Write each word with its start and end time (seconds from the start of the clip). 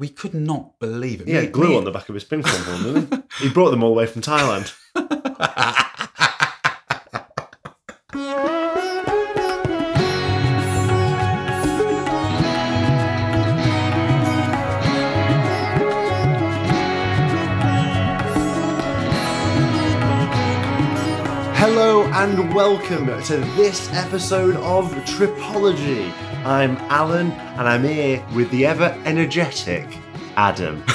we 0.00 0.08
could 0.08 0.32
not 0.34 0.78
believe 0.80 1.20
it. 1.20 1.28
Yeah, 1.28 1.42
Me- 1.42 1.46
glue 1.48 1.68
me- 1.68 1.76
on 1.76 1.84
the 1.84 1.90
back 1.90 2.08
of 2.08 2.14
his 2.14 2.24
ping 2.24 2.42
pong 2.42 2.64
ball, 2.64 2.82
didn't 2.94 3.24
he? 3.38 3.44
He 3.48 3.52
brought 3.52 3.70
them 3.70 3.84
all 3.84 3.90
the 3.90 3.98
way 3.98 4.06
from 4.06 4.22
Thailand. 4.22 4.74
Hello 21.62 22.04
and 22.04 22.54
welcome 22.54 23.06
to 23.24 23.36
this 23.56 23.92
episode 23.92 24.56
of 24.56 24.90
Tripology. 25.04 26.10
I'm 26.44 26.76
Alan 26.88 27.32
and 27.32 27.68
I'm 27.68 27.84
here 27.84 28.24
with 28.34 28.50
the 28.50 28.66
ever 28.66 28.96
energetic 29.04 29.86
Adam. 30.36 30.82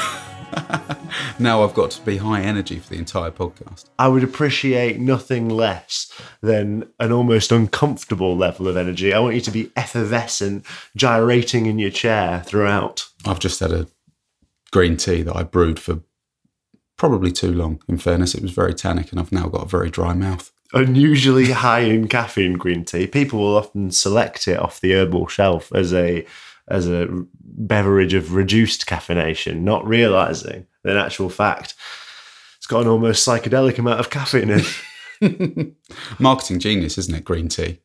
Now 1.38 1.64
I've 1.64 1.74
got 1.74 1.92
to 1.92 2.02
be 2.02 2.18
high 2.18 2.42
energy 2.42 2.80
for 2.80 2.90
the 2.90 2.98
entire 2.98 3.32
podcast. 3.32 3.90
I 4.00 4.08
would 4.08 4.24
appreciate 4.24 5.00
nothing 5.00 5.50
less 5.50 6.12
than 6.42 6.90
an 7.00 7.12
almost 7.12 7.52
uncomfortable 7.52 8.38
level 8.38 8.68
of 8.70 8.78
energy. 8.78 9.14
I 9.14 9.20
want 9.20 9.36
you 9.36 9.42
to 9.42 9.52
be 9.52 9.72
effervescent, 9.76 10.66
gyrating 10.96 11.66
in 11.66 11.78
your 11.78 11.90
chair 11.90 12.42
throughout. 12.46 13.08
I've 13.26 13.40
just 13.40 13.60
had 13.60 13.72
a 13.72 13.88
green 14.72 14.96
tea 14.96 15.24
that 15.24 15.36
I 15.36 15.44
brewed 15.44 15.78
for 15.78 16.00
probably 16.98 17.32
too 17.32 17.54
long. 17.54 17.82
In 17.90 17.98
fairness, 17.98 18.34
it 18.34 18.42
was 18.42 18.52
very 18.52 18.74
tannic, 18.74 19.12
and 19.12 19.20
I've 19.20 19.34
now 19.34 19.48
got 19.48 19.64
a 19.64 19.70
very 19.70 19.90
dry 19.90 20.14
mouth. 20.14 20.52
Unusually 20.74 21.52
high 21.52 21.82
in 21.82 22.08
caffeine 22.08 22.54
green 22.54 22.84
tea. 22.84 23.08
People 23.08 23.40
will 23.40 23.58
often 23.58 23.92
select 23.92 24.48
it 24.48 24.60
off 24.60 24.82
the 24.82 24.94
herbal 24.94 25.28
shelf 25.28 25.72
as 25.74 25.94
a 25.94 26.26
as 26.68 26.88
a 26.90 27.08
beverage 27.44 28.14
of 28.16 28.34
reduced 28.34 28.86
caffeination, 28.88 29.62
not 29.62 29.88
realizing 29.88 30.66
that 30.84 30.92
in 30.92 30.98
actual 30.98 31.30
fact 31.30 31.76
it's 32.58 32.66
got 32.68 32.82
an 32.82 32.88
almost 32.88 33.26
psychedelic 33.28 33.78
amount 33.78 34.00
of 34.00 34.10
caffeine 34.10 34.50
in. 34.50 34.62
It. 35.22 35.74
Marketing 36.20 36.60
genius, 36.60 36.98
isn't 36.98 37.16
it? 37.16 37.24
Green 37.24 37.48
tea. 37.48 37.80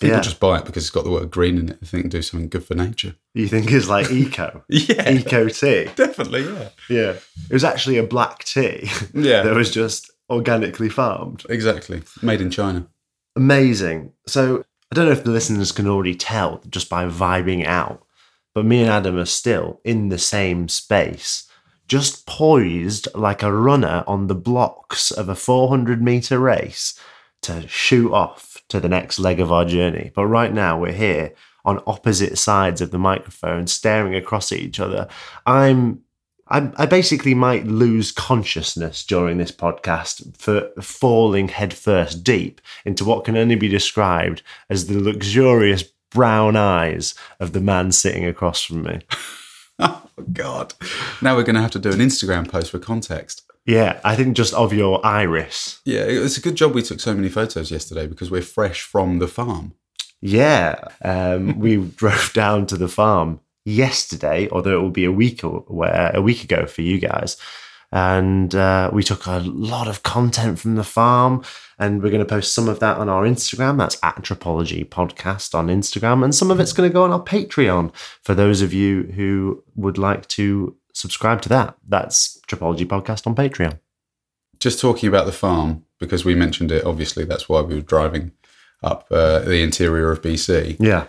People 0.00 0.16
Yeah. 0.16 0.20
just 0.22 0.38
buy 0.38 0.58
it 0.58 0.64
because 0.64 0.84
it's 0.84 0.90
got 0.90 1.02
the 1.04 1.10
word 1.10 1.30
green 1.30 1.58
in 1.58 1.70
it. 1.70 1.80
They 1.80 1.86
think 1.86 2.08
do 2.10 2.22
something 2.22 2.48
good 2.48 2.64
for 2.64 2.74
nature. 2.74 3.16
You 3.34 3.48
think 3.48 3.72
it's 3.72 3.88
like 3.88 4.10
eco, 4.12 4.62
Yeah, 4.68 5.10
eco 5.10 5.48
tea. 5.48 5.88
definitely. 5.96 6.44
Yeah, 6.44 6.68
Yeah, 6.88 7.10
it 7.50 7.52
was 7.52 7.64
actually 7.64 7.96
a 7.98 8.04
black 8.04 8.44
tea. 8.44 8.88
yeah, 9.12 9.42
that 9.42 9.54
was 9.56 9.72
just 9.72 10.10
organically 10.30 10.88
farmed. 10.88 11.44
exactly. 11.48 12.02
Made 12.22 12.40
in 12.40 12.50
China. 12.50 12.86
Amazing. 13.36 14.12
So 14.26 14.64
I 14.90 14.94
don't 14.94 15.06
know 15.06 15.12
if 15.12 15.24
the 15.24 15.30
listeners 15.30 15.72
can 15.72 15.86
already 15.86 16.14
tell 16.14 16.62
just 16.68 16.88
by 16.88 17.04
vibing 17.06 17.64
out, 17.64 18.04
but 18.54 18.64
me 18.64 18.80
and 18.80 18.90
Adam 18.90 19.16
are 19.18 19.26
still 19.26 19.80
in 19.84 20.08
the 20.08 20.18
same 20.18 20.68
space, 20.68 21.48
just 21.86 22.26
poised 22.26 23.08
like 23.14 23.42
a 23.42 23.52
runner 23.52 24.04
on 24.06 24.26
the 24.26 24.34
blocks 24.34 25.10
of 25.10 25.28
a 25.28 25.34
400 25.34 26.02
meter 26.02 26.38
race 26.38 26.98
to 27.42 27.66
shoot 27.68 28.12
off 28.12 28.62
to 28.68 28.80
the 28.80 28.88
next 28.88 29.18
leg 29.18 29.40
of 29.40 29.52
our 29.52 29.64
journey. 29.64 30.10
But 30.14 30.26
right 30.26 30.52
now 30.52 30.78
we're 30.78 30.92
here 30.92 31.34
on 31.64 31.82
opposite 31.86 32.38
sides 32.38 32.80
of 32.80 32.90
the 32.90 32.98
microphone, 32.98 33.66
staring 33.66 34.14
across 34.14 34.52
at 34.52 34.58
each 34.58 34.80
other. 34.80 35.08
I'm 35.46 36.02
I, 36.50 36.70
I 36.76 36.86
basically 36.86 37.34
might 37.34 37.66
lose 37.66 38.12
consciousness 38.12 39.04
during 39.04 39.38
this 39.38 39.52
podcast 39.52 40.36
for 40.36 40.70
falling 40.80 41.48
headfirst 41.48 42.24
deep 42.24 42.60
into 42.84 43.04
what 43.04 43.24
can 43.24 43.36
only 43.36 43.54
be 43.54 43.68
described 43.68 44.42
as 44.70 44.86
the 44.86 45.00
luxurious 45.00 45.84
brown 46.10 46.56
eyes 46.56 47.14
of 47.38 47.52
the 47.52 47.60
man 47.60 47.92
sitting 47.92 48.24
across 48.24 48.62
from 48.62 48.82
me. 48.82 49.00
Oh 49.80 50.02
God! 50.32 50.74
Now 51.22 51.36
we're 51.36 51.44
going 51.44 51.54
to 51.54 51.62
have 51.62 51.70
to 51.70 51.78
do 51.78 51.92
an 51.92 52.00
Instagram 52.00 52.48
post 52.48 52.72
for 52.72 52.80
context. 52.80 53.48
Yeah, 53.64 54.00
I 54.02 54.16
think 54.16 54.36
just 54.36 54.52
of 54.54 54.72
your 54.72 55.04
iris. 55.06 55.80
Yeah, 55.84 56.00
it's 56.00 56.36
a 56.36 56.40
good 56.40 56.56
job 56.56 56.74
we 56.74 56.82
took 56.82 56.98
so 56.98 57.14
many 57.14 57.28
photos 57.28 57.70
yesterday 57.70 58.08
because 58.08 58.28
we're 58.28 58.42
fresh 58.42 58.82
from 58.82 59.20
the 59.20 59.28
farm. 59.28 59.74
Yeah, 60.20 60.80
um, 61.04 61.60
we 61.60 61.76
drove 61.96 62.32
down 62.32 62.66
to 62.66 62.76
the 62.76 62.88
farm 62.88 63.38
yesterday, 63.68 64.48
although 64.50 64.78
it 64.78 64.82
will 64.82 64.90
be 64.90 65.04
a 65.04 65.12
week 65.12 65.42
away, 65.42 66.10
a 66.14 66.22
week 66.22 66.42
ago 66.44 66.66
for 66.66 66.82
you 66.82 66.98
guys, 66.98 67.36
and 67.90 68.54
uh, 68.54 68.90
we 68.92 69.02
took 69.02 69.26
a 69.26 69.38
lot 69.38 69.88
of 69.88 70.02
content 70.02 70.58
from 70.58 70.74
the 70.74 70.84
farm, 70.84 71.42
and 71.78 72.02
we're 72.02 72.10
going 72.10 72.20
to 72.20 72.28
post 72.28 72.54
some 72.54 72.68
of 72.68 72.80
that 72.80 72.98
on 72.98 73.08
our 73.08 73.24
Instagram. 73.24 73.78
That's 73.78 73.96
Tripology 73.96 74.86
Podcast 74.86 75.54
on 75.54 75.68
Instagram, 75.68 76.24
and 76.24 76.34
some 76.34 76.50
of 76.50 76.60
it's 76.60 76.72
going 76.72 76.88
to 76.88 76.92
go 76.92 77.04
on 77.04 77.12
our 77.12 77.22
Patreon 77.22 77.94
for 78.22 78.34
those 78.34 78.62
of 78.62 78.72
you 78.72 79.04
who 79.14 79.62
would 79.74 79.98
like 79.98 80.26
to 80.28 80.76
subscribe 80.92 81.40
to 81.42 81.48
that. 81.50 81.76
That's 81.86 82.40
Tripology 82.48 82.86
Podcast 82.86 83.26
on 83.26 83.34
Patreon. 83.34 83.78
Just 84.60 84.80
talking 84.80 85.08
about 85.08 85.26
the 85.26 85.32
farm 85.32 85.84
because 85.98 86.24
we 86.24 86.34
mentioned 86.34 86.72
it. 86.72 86.84
Obviously, 86.84 87.24
that's 87.24 87.48
why 87.48 87.60
we 87.60 87.76
were 87.76 87.80
driving 87.80 88.32
up 88.82 89.06
uh, 89.10 89.40
the 89.40 89.62
interior 89.62 90.10
of 90.10 90.20
BC. 90.20 90.76
Yeah. 90.78 91.06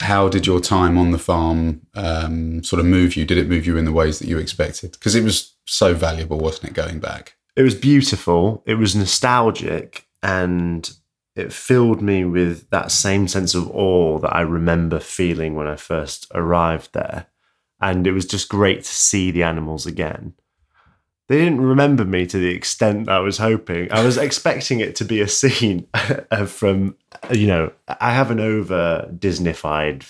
How 0.00 0.28
did 0.28 0.46
your 0.46 0.60
time 0.60 0.98
on 0.98 1.10
the 1.10 1.18
farm 1.18 1.86
um, 1.94 2.62
sort 2.62 2.80
of 2.80 2.86
move 2.86 3.16
you? 3.16 3.24
Did 3.24 3.38
it 3.38 3.48
move 3.48 3.66
you 3.66 3.76
in 3.76 3.84
the 3.86 3.92
ways 3.92 4.18
that 4.18 4.28
you 4.28 4.38
expected? 4.38 4.92
Because 4.92 5.14
it 5.14 5.24
was 5.24 5.54
so 5.66 5.94
valuable, 5.94 6.38
wasn't 6.38 6.70
it? 6.70 6.74
Going 6.74 6.98
back. 7.00 7.34
it 7.56 7.62
was 7.62 7.74
beautiful 7.74 8.62
it 8.66 8.74
was 8.74 8.94
nostalgic 8.94 10.06
and 10.22 10.90
it 11.34 11.52
filled 11.52 12.00
me 12.02 12.24
with 12.24 12.68
that 12.70 12.90
same 12.90 13.26
sense 13.28 13.54
of 13.54 13.70
awe 13.70 14.18
that 14.18 14.34
i 14.36 14.40
remember 14.42 15.00
feeling 15.00 15.54
when 15.54 15.66
i 15.66 15.76
first 15.76 16.26
arrived 16.34 16.90
there 16.92 17.26
and 17.80 18.06
it 18.06 18.12
was 18.12 18.26
just 18.26 18.48
great 18.48 18.82
to 18.84 18.94
see 18.94 19.30
the 19.30 19.42
animals 19.42 19.86
again 19.86 20.34
they 21.28 21.38
didn't 21.38 21.60
remember 21.60 22.04
me 22.04 22.26
to 22.26 22.38
the 22.38 22.54
extent 22.54 23.08
I 23.08 23.18
was 23.18 23.38
hoping. 23.38 23.90
I 23.90 24.04
was 24.04 24.16
expecting 24.16 24.80
it 24.80 24.94
to 24.96 25.04
be 25.04 25.20
a 25.20 25.28
scene 25.28 25.88
uh, 26.30 26.46
from, 26.46 26.96
you 27.32 27.46
know, 27.46 27.72
I 28.00 28.12
have 28.12 28.30
an 28.30 28.40
over 28.40 29.10
Disneyfied 29.12 30.04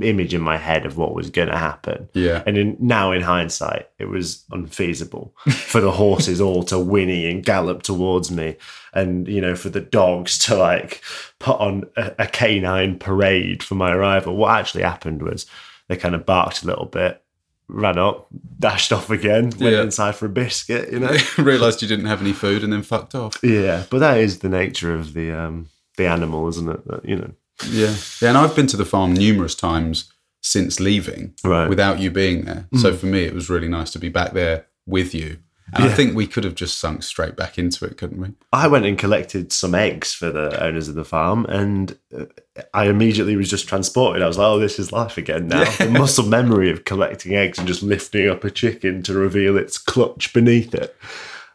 image 0.00 0.34
in 0.34 0.40
my 0.40 0.56
head 0.56 0.86
of 0.86 0.96
what 0.96 1.14
was 1.14 1.30
going 1.30 1.48
to 1.48 1.56
happen. 1.56 2.08
Yeah. 2.12 2.42
And 2.46 2.56
in, 2.56 2.76
now, 2.80 3.12
in 3.12 3.22
hindsight, 3.22 3.88
it 3.98 4.06
was 4.06 4.44
unfeasible 4.50 5.34
for 5.50 5.80
the 5.80 5.90
horses 5.90 6.40
all 6.40 6.62
to 6.64 6.78
whinny 6.78 7.28
and 7.28 7.44
gallop 7.44 7.82
towards 7.82 8.30
me, 8.30 8.56
and 8.94 9.26
you 9.28 9.40
know, 9.40 9.54
for 9.54 9.68
the 9.68 9.80
dogs 9.80 10.38
to 10.46 10.56
like 10.56 11.02
put 11.38 11.58
on 11.58 11.84
a, 11.96 12.14
a 12.20 12.26
canine 12.26 12.98
parade 12.98 13.62
for 13.62 13.74
my 13.74 13.92
arrival. 13.92 14.36
What 14.36 14.58
actually 14.58 14.84
happened 14.84 15.22
was 15.22 15.46
they 15.88 15.96
kind 15.96 16.14
of 16.14 16.24
barked 16.24 16.62
a 16.62 16.66
little 16.66 16.86
bit, 16.86 17.22
ran 17.68 17.98
up, 17.98 18.28
dashed 18.58 18.92
off 18.92 19.10
again, 19.10 19.44
went 19.44 19.60
Yeah. 19.60 19.82
inside 19.82 20.14
for 20.16 20.26
a 20.26 20.30
biscuit. 20.30 20.90
You 20.92 21.00
know, 21.00 21.16
Realised 21.38 21.82
you 21.82 21.88
didn't 21.88 22.06
have 22.06 22.20
any 22.22 22.32
food 22.32 22.64
and 22.64 22.72
then 22.72 22.82
fucked 22.82 23.14
off. 23.14 23.38
yeah. 23.42 23.84
But 23.90 23.98
that 23.98 24.18
is 24.18 24.38
the 24.40 24.48
nature 24.48 24.94
of 24.94 25.12
the 25.14 25.32
um 25.32 25.68
the 25.96 26.06
animal, 26.06 26.48
isn't 26.48 26.68
it? 26.68 26.86
That, 26.86 27.04
you 27.04 27.16
know, 27.16 27.30
Yeah. 27.70 27.94
Yeah. 28.22 28.28
And 28.30 28.38
I've 28.38 28.54
been 28.56 28.68
to 28.68 28.76
the 28.76 28.84
farm 28.84 29.12
numerous 29.14 29.54
times 29.54 30.12
since 30.42 30.78
leaving 30.80 31.34
Right. 31.44 31.68
without 31.68 31.98
you 31.98 32.10
being 32.10 32.44
there. 32.44 32.68
So 32.76 32.94
for 32.94 33.06
me, 33.06 33.24
it 33.24 33.34
was 33.34 33.50
really 33.50 33.68
nice 33.68 33.90
to 33.90 33.98
be 33.98 34.08
back 34.08 34.32
there 34.32 34.66
with 34.86 35.12
you. 35.14 35.38
And 35.74 35.84
I 35.84 35.88
think 35.88 36.14
we 36.14 36.26
could 36.26 36.44
have 36.44 36.54
just 36.54 36.78
sunk 36.78 37.02
straight 37.02 37.36
back 37.36 37.58
into 37.58 37.84
it, 37.84 37.98
couldn't 37.98 38.20
we? 38.20 38.32
I 38.52 38.68
went 38.68 38.86
and 38.86 38.98
collected 38.98 39.52
some 39.52 39.74
eggs 39.74 40.14
for 40.14 40.30
the 40.30 40.62
owners 40.62 40.88
of 40.88 40.94
the 40.94 41.04
farm, 41.04 41.44
and 41.46 41.98
uh, 42.16 42.24
I 42.72 42.86
immediately 42.86 43.36
was 43.36 43.50
just 43.50 43.68
transported. 43.68 44.22
I 44.22 44.26
was 44.26 44.38
like, 44.38 44.46
"Oh, 44.46 44.58
this 44.58 44.78
is 44.78 44.92
life 44.92 45.18
again 45.18 45.48
now." 45.48 45.64
The 45.78 45.90
muscle 45.90 46.26
memory 46.26 46.70
of 46.70 46.84
collecting 46.84 47.34
eggs 47.34 47.58
and 47.58 47.68
just 47.68 47.82
lifting 47.82 48.28
up 48.28 48.44
a 48.44 48.50
chicken 48.50 49.02
to 49.02 49.14
reveal 49.14 49.56
its 49.58 49.76
clutch 49.76 50.32
beneath 50.32 50.74
it. 50.74 50.96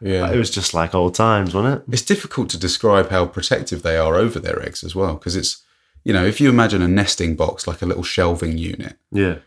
Yeah. 0.00 0.30
It 0.30 0.36
was 0.36 0.50
just 0.50 0.74
like 0.74 0.94
old 0.94 1.14
times, 1.14 1.54
wasn't 1.54 1.78
it? 1.78 1.92
It's 1.92 2.02
difficult 2.02 2.50
to 2.50 2.58
describe 2.58 3.10
how 3.10 3.26
protective 3.26 3.82
they 3.82 3.96
are 3.96 4.16
over 4.16 4.38
their 4.38 4.62
eggs 4.62 4.84
as 4.84 4.94
well, 4.94 5.14
because 5.14 5.34
it's, 5.34 5.62
you 6.04 6.12
know, 6.12 6.24
if 6.24 6.40
you 6.40 6.48
imagine 6.48 6.82
a 6.82 6.88
nesting 6.88 7.36
box 7.36 7.66
like 7.66 7.80
a 7.80 7.86
little 7.86 8.02
shelving 8.02 8.58
unit 8.58 8.96
Yeah, 9.10 9.38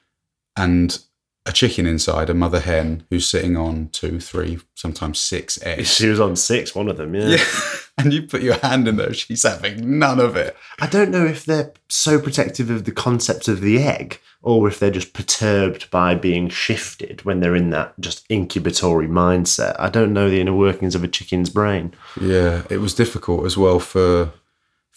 and 0.56 1.00
a 1.48 1.54
chicken 1.54 1.86
inside, 1.86 2.30
a 2.30 2.34
mother 2.34 2.60
hen 2.60 3.06
who's 3.10 3.28
sitting 3.28 3.56
on 3.56 3.90
two, 3.90 4.20
three, 4.20 4.60
sometimes 4.76 5.20
six 5.20 5.62
eggs. 5.64 5.94
she 5.96 6.10
was 6.10 6.20
on 6.20 6.36
six, 6.36 6.76
one 6.76 6.90
of 6.90 6.98
them. 6.98 7.16
Yeah. 7.16 7.28
Yeah. 7.28 7.44
and 7.98 8.14
you 8.14 8.24
put 8.24 8.42
your 8.42 8.58
hand 8.58 8.88
in 8.88 8.98
there, 8.98 9.14
she's 9.14 9.44
having 9.44 9.98
none 9.98 10.20
of 10.20 10.36
it. 10.36 10.56
I 10.80 10.88
don't 10.88 11.10
know 11.10 11.26
if 11.26 11.46
they're 11.46 11.74
so 11.90 12.20
protective 12.20 12.70
of 12.70 12.84
the 12.84 12.92
concept 12.92 13.48
of 13.48 13.62
the 13.62 13.82
egg, 13.82 14.20
or 14.42 14.68
if 14.68 14.80
they're 14.80 14.92
just 14.92 15.14
perturbed 15.14 15.90
by 15.90 16.16
being 16.16 16.50
shifted 16.50 17.24
when 17.24 17.40
they're 17.40 17.56
in 17.56 17.70
that 17.72 17.94
just 18.00 18.28
incubatory 18.30 19.08
mindset. 19.08 19.76
I 19.80 19.90
don't 19.90 20.14
know 20.14 20.30
the 20.30 20.42
inner 20.42 20.56
workings 20.56 20.96
of 20.96 21.04
a 21.04 21.08
chicken's 21.08 21.50
brain. 21.50 21.94
Yeah, 22.20 22.64
it 22.70 22.78
was 22.78 22.94
difficult 22.94 23.46
as 23.46 23.58
well 23.58 23.80
for 23.80 24.32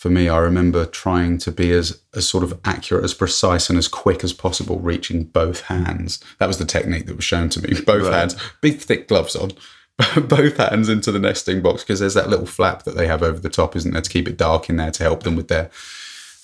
for 0.00 0.08
me. 0.11 0.29
I 0.29 0.38
remember 0.38 0.87
trying 0.87 1.37
to 1.38 1.52
be 1.52 1.70
as 1.73 2.00
as 2.14 2.26
sort 2.29 2.43
of 2.43 2.58
accurate, 2.64 3.05
as 3.05 3.14
precise, 3.14 3.69
and 3.69 3.79
as 3.79 3.87
quick 3.88 4.25
as 4.25 4.32
possible, 4.32 4.79
reaching 4.81 5.25
both 5.25 5.61
hands. 5.62 6.19
That 6.38 6.47
was 6.49 6.58
the 6.58 6.64
technique 6.64 7.06
that 7.06 7.17
was 7.17 7.25
shown 7.25 7.49
to 7.50 7.61
me. 7.62 7.81
Both 7.87 8.05
Right. 8.08 8.14
hands, 8.19 8.37
big 8.62 8.79
thick 8.79 9.06
gloves 9.08 9.37
on, 9.37 9.52
both 10.29 10.56
hands 10.56 10.88
into 10.88 11.12
the 11.12 11.19
nesting 11.19 11.61
box 11.62 11.82
because 11.85 12.00
there's 12.00 12.14
that 12.14 12.31
little 12.31 12.47
flap 12.47 12.85
that 12.85 12.97
they 12.97 13.06
have 13.06 13.23
over 13.23 13.38
the 13.38 13.50
top, 13.50 13.76
isn't 13.76 13.93
there, 13.93 14.00
to 14.02 14.11
keep 14.11 14.26
it 14.26 14.37
dark 14.38 14.69
in 14.70 14.76
there 14.76 14.91
to 14.93 15.02
help 15.02 15.23
them 15.23 15.37
with 15.37 15.49
their 15.49 15.70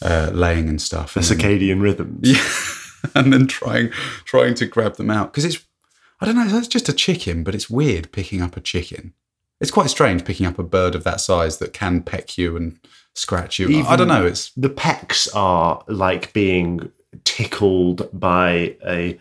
uh, 0.02 0.30
laying 0.32 0.68
and 0.68 0.80
stuff. 0.82 1.14
The 1.14 1.20
And 1.20 1.28
then- 1.28 1.38
circadian 1.38 1.80
rhythms. 1.82 2.18
yeah. 2.22 3.10
and 3.14 3.32
then 3.32 3.46
trying 3.46 3.90
trying 4.24 4.54
to 4.56 4.66
grab 4.66 4.96
them 4.96 5.10
out 5.10 5.32
because 5.32 5.44
it's 5.46 5.64
I 6.20 6.26
don't 6.26 6.36
know, 6.36 6.58
it's 6.58 6.68
just 6.68 6.88
a 6.88 6.92
chicken, 6.94 7.42
but 7.44 7.54
it's 7.54 7.68
weird 7.70 8.12
picking 8.12 8.40
up 8.42 8.56
a 8.56 8.60
chicken. 8.60 9.12
It's 9.60 9.70
quite 9.70 9.88
strange 9.90 10.24
picking 10.24 10.46
up 10.46 10.58
a 10.58 10.62
bird 10.62 10.94
of 10.94 11.04
that 11.04 11.20
size 11.20 11.58
that 11.58 11.72
can 11.72 12.02
peck 12.02 12.36
you 12.38 12.56
and 12.56 12.78
scratch 13.16 13.58
you. 13.58 13.84
I 13.86 13.96
don't 13.96 14.08
know. 14.08 14.24
It's 14.26 14.50
the 14.52 14.68
pecks 14.68 15.26
are 15.34 15.82
like 15.88 16.32
being 16.32 16.90
tickled 17.24 18.08
by 18.12 18.76
a, 18.86 19.18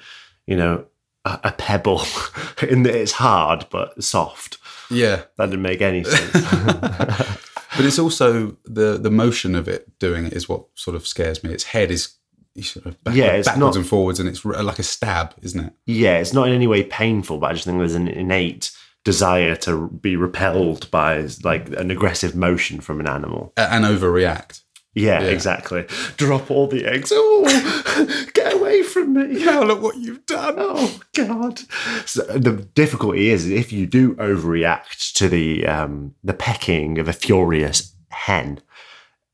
you 0.47 0.55
know, 0.55 0.85
a, 1.25 1.39
a 1.45 1.51
pebble. 1.53 2.01
In 2.67 2.83
that 2.83 2.95
it's 2.95 3.13
hard 3.13 3.65
but 3.71 4.03
soft. 4.03 4.57
yeah, 4.91 5.23
That 5.37 5.47
didn't 5.47 5.61
make 5.63 5.81
any 5.81 6.03
sense. 6.03 6.31
but 7.75 7.85
it's 7.85 7.99
also 7.99 8.55
the 8.65 8.97
the 8.97 9.11
motion 9.11 9.55
of 9.55 9.67
it 9.67 9.97
doing 9.99 10.25
it 10.25 10.33
is 10.33 10.47
what 10.47 10.65
sort 10.75 10.95
of 10.95 11.07
scares 11.07 11.43
me. 11.43 11.51
Its 11.51 11.63
head 11.65 11.91
is 11.91 12.13
sort 12.61 12.85
of 12.85 13.03
backward- 13.03 13.17
Yeah, 13.19 13.31
it's 13.33 13.47
backwards 13.47 13.59
not- 13.59 13.75
and 13.75 13.87
forwards, 13.87 14.19
and 14.19 14.29
it's 14.29 14.45
like 14.45 14.79
a 14.79 14.83
stab, 14.83 15.33
isn't 15.41 15.59
it? 15.59 15.73
yeah, 15.85 16.17
it's 16.19 16.33
not 16.33 16.47
in 16.47 16.53
any 16.53 16.67
way 16.67 16.83
painful, 16.83 17.37
but 17.37 17.49
I 17.49 17.53
just 17.53 17.65
think 17.65 17.79
there's 17.79 17.95
an 17.95 18.07
innate 18.07 18.71
desire 19.05 19.55
to 19.55 19.87
be 20.01 20.17
repelled 20.17 20.91
by 20.91 21.25
like 21.43 21.69
an 21.69 21.89
aggressive 21.91 22.35
motion 22.35 22.81
from 22.81 22.99
an 22.99 23.07
animal. 23.07 23.53
And 23.55 23.85
overreact. 23.85 24.61
Yeah, 24.93 25.21
Yeah. 25.21 25.27
exactly. 25.29 25.85
Drop 26.17 26.49
all 26.51 26.67
the 26.67 26.85
eggs. 26.85 27.11
Oh, 27.13 28.29
get 28.33 28.53
away 28.53 28.81
from 28.81 29.13
me. 29.13 29.43
Now 29.45 29.61
look 29.63 29.81
what 29.81 29.97
you've 29.97 30.25
done. 30.25 30.55
Oh 30.57 30.99
God! 31.15 31.59
So 32.05 32.21
the 32.23 32.53
difficulty 32.75 33.29
is 33.29 33.49
if 33.49 33.71
you 33.73 33.87
do 33.87 34.15
overreact 34.15 35.13
to 35.15 35.27
the 35.29 35.65
um, 35.67 36.15
the 36.23 36.33
pecking 36.33 36.97
of 36.97 37.07
a 37.09 37.13
furious 37.13 37.93
hen, 38.09 38.61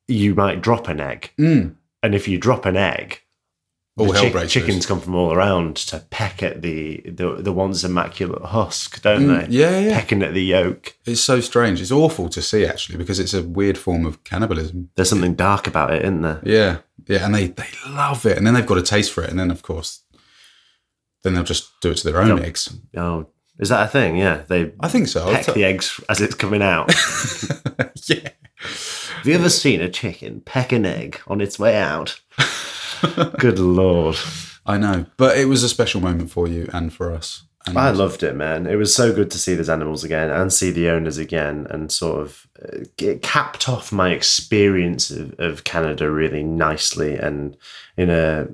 you 0.08 0.34
might 0.36 0.62
drop 0.62 0.88
an 0.88 1.00
egg, 1.00 1.30
Mm. 1.40 1.76
and 2.02 2.16
if 2.16 2.28
you 2.28 2.40
drop 2.40 2.66
an 2.66 2.76
egg, 2.76 3.22
All 3.98 4.08
the 4.12 4.18
hell 4.20 4.32
breaks 4.32 4.54
chickens 4.54 4.86
come 4.86 5.02
from 5.02 5.16
all 5.16 5.34
around 5.34 5.76
to 5.76 6.00
peck 6.10 6.42
at 6.42 6.62
the 6.62 7.02
the, 7.06 7.36
the 7.36 7.52
once 7.52 7.84
immaculate 7.84 8.42
husk, 8.42 9.02
don't 9.02 9.24
Mm, 9.28 9.48
they? 9.50 9.54
yeah, 9.58 9.80
yeah. 9.80 9.94
Pecking 10.00 10.24
at 10.24 10.34
the 10.34 10.42
yolk. 10.44 10.96
It's 11.06 11.22
so 11.22 11.42
strange. 11.42 11.82
It's 11.82 11.92
awful 11.92 12.30
to 12.30 12.42
see 12.42 12.66
actually 12.66 12.98
because 12.98 13.20
it's 13.20 13.34
a 13.34 13.44
weird 13.44 13.78
form 13.78 14.06
of 14.06 14.24
cannibalism. 14.24 14.90
There's 14.96 15.10
something 15.10 15.36
dark 15.36 15.68
about 15.68 15.94
it, 15.94 16.04
isn't 16.04 16.22
there? 16.22 16.40
Yeah, 16.44 16.78
yeah, 17.06 17.26
and 17.26 17.36
they 17.36 17.48
they 17.48 17.68
love 17.90 18.26
it, 18.26 18.38
and 18.38 18.48
then 18.48 18.54
they've 18.54 18.66
got 18.66 18.78
a 18.78 18.82
taste 18.82 19.12
for 19.12 19.24
it, 19.24 19.30
and 19.30 19.38
then 19.38 19.52
of 19.52 19.62
course, 19.62 20.02
then 21.24 21.34
they'll 21.34 21.44
just 21.44 21.70
do 21.82 21.92
it 21.92 21.98
to 21.98 22.10
their 22.10 22.22
own 22.22 22.38
Yep. 22.38 22.46
eggs. 22.48 22.74
Oh, 22.96 23.28
is 23.60 23.70
that 23.70 23.84
a 23.84 23.88
thing? 23.90 24.16
Yeah, 24.16 24.44
they 24.48 24.72
I 24.80 24.88
think 24.88 25.10
so. 25.10 25.30
Peck 25.32 25.46
tell- 25.46 25.54
the 25.56 25.66
eggs 25.66 26.00
as 26.08 26.22
it's 26.22 26.34
coming 26.36 26.62
out. 26.64 26.88
yeah, 28.08 28.30
Have 28.58 29.26
you 29.26 29.36
ever 29.36 29.50
seen 29.50 29.82
a 29.82 29.90
chicken 29.90 30.42
peck 30.42 30.72
an 30.72 30.86
egg 30.86 31.20
on 31.28 31.42
its 31.42 31.60
way 31.60 31.76
out? 31.78 32.22
Good 33.40 33.60
lord. 33.60 34.18
I 34.66 34.78
know, 34.78 35.06
but 35.18 35.38
it 35.38 35.46
was 35.46 35.64
a 35.64 35.70
special 35.70 36.02
moment 36.02 36.32
for 36.32 36.48
you 36.48 36.70
and 36.74 36.94
for 36.94 37.12
us. 37.12 37.44
And 37.66 37.78
I 37.78 37.92
loved 37.92 38.24
it, 38.24 38.36
man. 38.36 38.66
It 38.66 38.76
was 38.76 38.94
so 38.94 39.14
good 39.14 39.30
to 39.32 39.38
see 39.38 39.54
those 39.54 39.70
animals 39.70 40.04
again 40.04 40.32
and 40.32 40.52
see 40.52 40.72
the 40.72 40.90
owners 40.90 41.20
again 41.20 41.68
and 41.70 41.92
sort 41.92 42.22
of 42.22 42.48
uh, 42.62 42.86
it 42.98 43.22
capped 43.22 43.70
off 43.70 43.92
my 43.92 44.10
experience 44.10 45.12
of, 45.12 45.40
of 45.40 45.64
Canada 45.64 46.10
really 46.10 46.44
nicely 46.44 47.16
and 47.16 47.56
in 47.98 48.10
a 48.10 48.48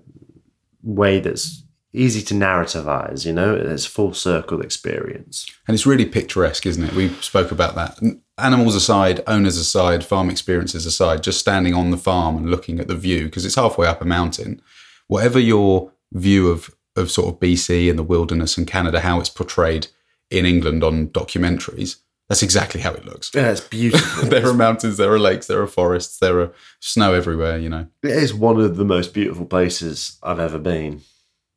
way 0.83 1.19
that's 1.21 1.63
easy 1.93 2.21
to 2.21 2.33
narrativize, 2.33 3.25
you 3.25 3.31
know? 3.31 3.55
It's 3.55 3.85
full 3.85 4.13
circle 4.13 4.61
experience. 4.61 5.45
and 5.67 5.75
it's 5.75 5.85
really 5.85 6.05
picturesque, 6.05 6.65
isn't 6.65 6.83
it? 6.83 6.93
We 6.93 7.09
spoke 7.21 7.51
about 7.51 7.75
that. 7.75 7.97
N- 8.37 8.45
Animals 8.45 8.75
aside, 8.75 9.23
owners 9.27 9.57
aside, 9.57 10.05
farm 10.05 10.29
experiences 10.29 10.85
aside, 10.85 11.23
just 11.23 11.39
standing 11.39 11.73
on 11.73 11.91
the 11.91 11.97
farm 11.97 12.37
and 12.37 12.49
looking 12.49 12.79
at 12.79 12.87
the 12.87 12.95
view 12.95 13.25
because 13.25 13.45
it's 13.45 13.55
halfway 13.55 13.87
up 13.87 14.01
a 14.01 14.05
mountain. 14.05 14.61
Whatever 15.07 15.39
your 15.39 15.91
view 16.11 16.49
of 16.49 16.73
of 16.95 17.11
sort 17.11 17.33
of 17.33 17.39
BC 17.39 17.89
and 17.89 17.99
the 17.99 18.03
wilderness 18.03 18.57
and 18.57 18.65
Canada, 18.65 19.01
how 19.01 19.19
it's 19.19 19.29
portrayed 19.29 19.87
in 20.31 20.45
England 20.45 20.83
on 20.83 21.09
documentaries, 21.09 21.97
that's 22.27 22.41
exactly 22.41 22.81
how 22.81 22.91
it 22.91 23.05
looks. 23.05 23.31
Yeah, 23.33 23.51
it's 23.51 23.61
beautiful. 23.61 24.23
there 24.29 24.47
are 24.47 24.53
mountains, 24.53 24.97
there 24.97 25.13
are 25.13 25.19
lakes, 25.19 25.47
there 25.47 25.61
are 25.61 25.67
forests, 25.67 26.17
there 26.19 26.39
are 26.39 26.53
snow 26.79 27.13
everywhere. 27.13 27.57
You 27.57 27.69
know. 27.69 27.87
It 28.03 28.11
is 28.11 28.33
one 28.33 28.59
of 28.59 28.77
the 28.77 28.85
most 28.85 29.13
beautiful 29.13 29.45
places 29.45 30.17
I've 30.23 30.39
ever 30.39 30.59
been. 30.59 31.01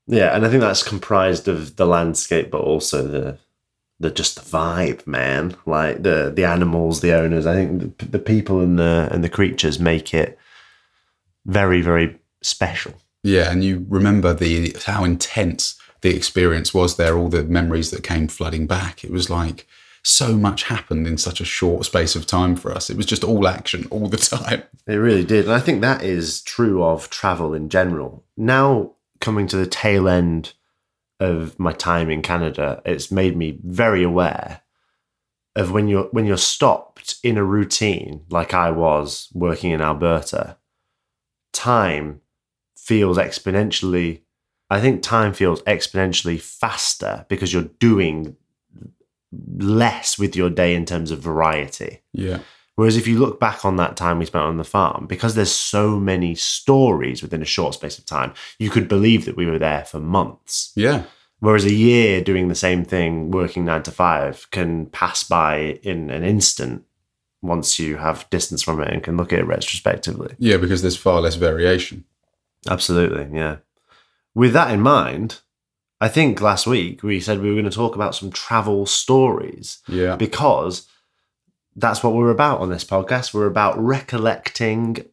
Yeah, 0.06 0.34
and 0.34 0.44
I 0.44 0.50
think 0.50 0.60
that's 0.60 0.82
comprised 0.82 1.48
of 1.48 1.76
the 1.76 1.86
landscape, 1.86 2.50
but 2.50 2.62
also 2.62 3.06
the 3.06 3.38
the 4.00 4.10
just 4.10 4.34
the 4.36 4.42
vibe, 4.42 5.06
man. 5.06 5.54
Like 5.66 6.02
the 6.02 6.32
the 6.34 6.44
animals, 6.44 7.00
the 7.00 7.12
owners. 7.12 7.46
I 7.46 7.54
think 7.54 7.98
the, 7.98 8.06
the 8.06 8.18
people 8.18 8.60
and 8.60 8.78
the 8.78 9.08
and 9.12 9.22
the 9.22 9.28
creatures 9.28 9.78
make 9.78 10.12
it 10.14 10.38
very 11.44 11.82
very 11.82 12.18
special. 12.42 12.94
Yeah, 13.22 13.52
and 13.52 13.62
you 13.62 13.86
remember 13.88 14.32
the 14.32 14.74
how 14.86 15.04
intense 15.04 15.78
the 16.00 16.16
experience 16.16 16.72
was 16.72 16.96
there, 16.96 17.16
all 17.16 17.28
the 17.28 17.44
memories 17.44 17.90
that 17.90 18.02
came 18.02 18.26
flooding 18.26 18.66
back. 18.66 19.04
It 19.04 19.10
was 19.10 19.28
like 19.28 19.66
so 20.02 20.34
much 20.34 20.62
happened 20.64 21.06
in 21.06 21.18
such 21.18 21.42
a 21.42 21.44
short 21.44 21.84
space 21.84 22.16
of 22.16 22.26
time 22.26 22.56
for 22.56 22.72
us. 22.72 22.88
It 22.88 22.96
was 22.96 23.04
just 23.04 23.22
all 23.22 23.46
action 23.46 23.86
all 23.90 24.08
the 24.08 24.16
time. 24.16 24.62
It 24.86 24.94
really 24.94 25.24
did, 25.24 25.44
and 25.44 25.54
I 25.54 25.60
think 25.60 25.82
that 25.82 26.02
is 26.02 26.40
true 26.40 26.82
of 26.82 27.10
travel 27.10 27.52
in 27.52 27.68
general. 27.68 28.24
Now 28.36 28.92
coming 29.20 29.46
to 29.48 29.56
the 29.58 29.66
tail 29.66 30.08
end 30.08 30.54
of 31.20 31.58
my 31.58 31.72
time 31.72 32.10
in 32.10 32.22
Canada, 32.22 32.82
it's 32.84 33.12
made 33.12 33.36
me 33.36 33.58
very 33.62 34.02
aware 34.02 34.62
of 35.54 35.72
when 35.72 35.88
you're 35.88 36.08
when 36.12 36.26
you're 36.26 36.36
stopped 36.36 37.16
in 37.22 37.36
a 37.36 37.44
routine 37.44 38.24
like 38.30 38.54
I 38.54 38.70
was 38.70 39.28
working 39.34 39.70
in 39.70 39.80
Alberta, 39.80 40.56
time 41.52 42.20
feels 42.76 43.18
exponentially 43.18 44.22
I 44.70 44.80
think 44.80 45.02
time 45.02 45.32
feels 45.32 45.62
exponentially 45.62 46.40
faster 46.40 47.26
because 47.28 47.52
you're 47.52 47.64
doing 47.64 48.36
less 49.58 50.18
with 50.18 50.36
your 50.36 50.48
day 50.48 50.74
in 50.74 50.84
terms 50.84 51.10
of 51.10 51.18
variety. 51.18 52.02
Yeah. 52.12 52.38
Whereas 52.80 52.96
if 52.96 53.06
you 53.06 53.18
look 53.18 53.38
back 53.38 53.66
on 53.66 53.76
that 53.76 53.94
time 53.98 54.18
we 54.18 54.24
spent 54.24 54.46
on 54.46 54.56
the 54.56 54.64
farm, 54.64 55.04
because 55.06 55.34
there's 55.34 55.52
so 55.52 56.00
many 56.00 56.34
stories 56.34 57.20
within 57.20 57.42
a 57.42 57.44
short 57.44 57.74
space 57.74 57.98
of 57.98 58.06
time, 58.06 58.32
you 58.58 58.70
could 58.70 58.88
believe 58.88 59.26
that 59.26 59.36
we 59.36 59.44
were 59.44 59.58
there 59.58 59.84
for 59.84 60.00
months. 60.00 60.72
Yeah. 60.76 61.02
Whereas 61.40 61.66
a 61.66 61.74
year 61.74 62.22
doing 62.22 62.48
the 62.48 62.54
same 62.54 62.86
thing, 62.86 63.30
working 63.32 63.66
nine 63.66 63.82
to 63.82 63.90
five, 63.90 64.50
can 64.50 64.86
pass 64.86 65.22
by 65.22 65.78
in 65.82 66.08
an 66.08 66.24
instant 66.24 66.84
once 67.42 67.78
you 67.78 67.98
have 67.98 68.30
distance 68.30 68.62
from 68.62 68.80
it 68.80 68.88
and 68.90 69.02
can 69.02 69.18
look 69.18 69.34
at 69.34 69.40
it 69.40 69.44
retrospectively. 69.46 70.34
Yeah, 70.38 70.56
because 70.56 70.80
there's 70.80 70.96
far 70.96 71.20
less 71.20 71.34
variation. 71.34 72.04
Absolutely, 72.66 73.28
yeah. 73.38 73.56
With 74.34 74.54
that 74.54 74.70
in 74.70 74.80
mind, 74.80 75.40
I 76.00 76.08
think 76.08 76.40
last 76.40 76.66
week 76.66 77.02
we 77.02 77.20
said 77.20 77.42
we 77.42 77.50
were 77.50 77.60
going 77.60 77.70
to 77.70 77.76
talk 77.76 77.94
about 77.94 78.14
some 78.14 78.30
travel 78.30 78.86
stories 78.86 79.80
Yeah. 79.86 80.16
because 80.16 80.88
that's 81.80 82.02
what 82.02 82.14
we're 82.14 82.30
about 82.30 82.60
on 82.60 82.70
this 82.70 82.84
podcast. 82.84 83.32
We're 83.32 83.46
about 83.46 83.78
recollecting, 83.78 85.04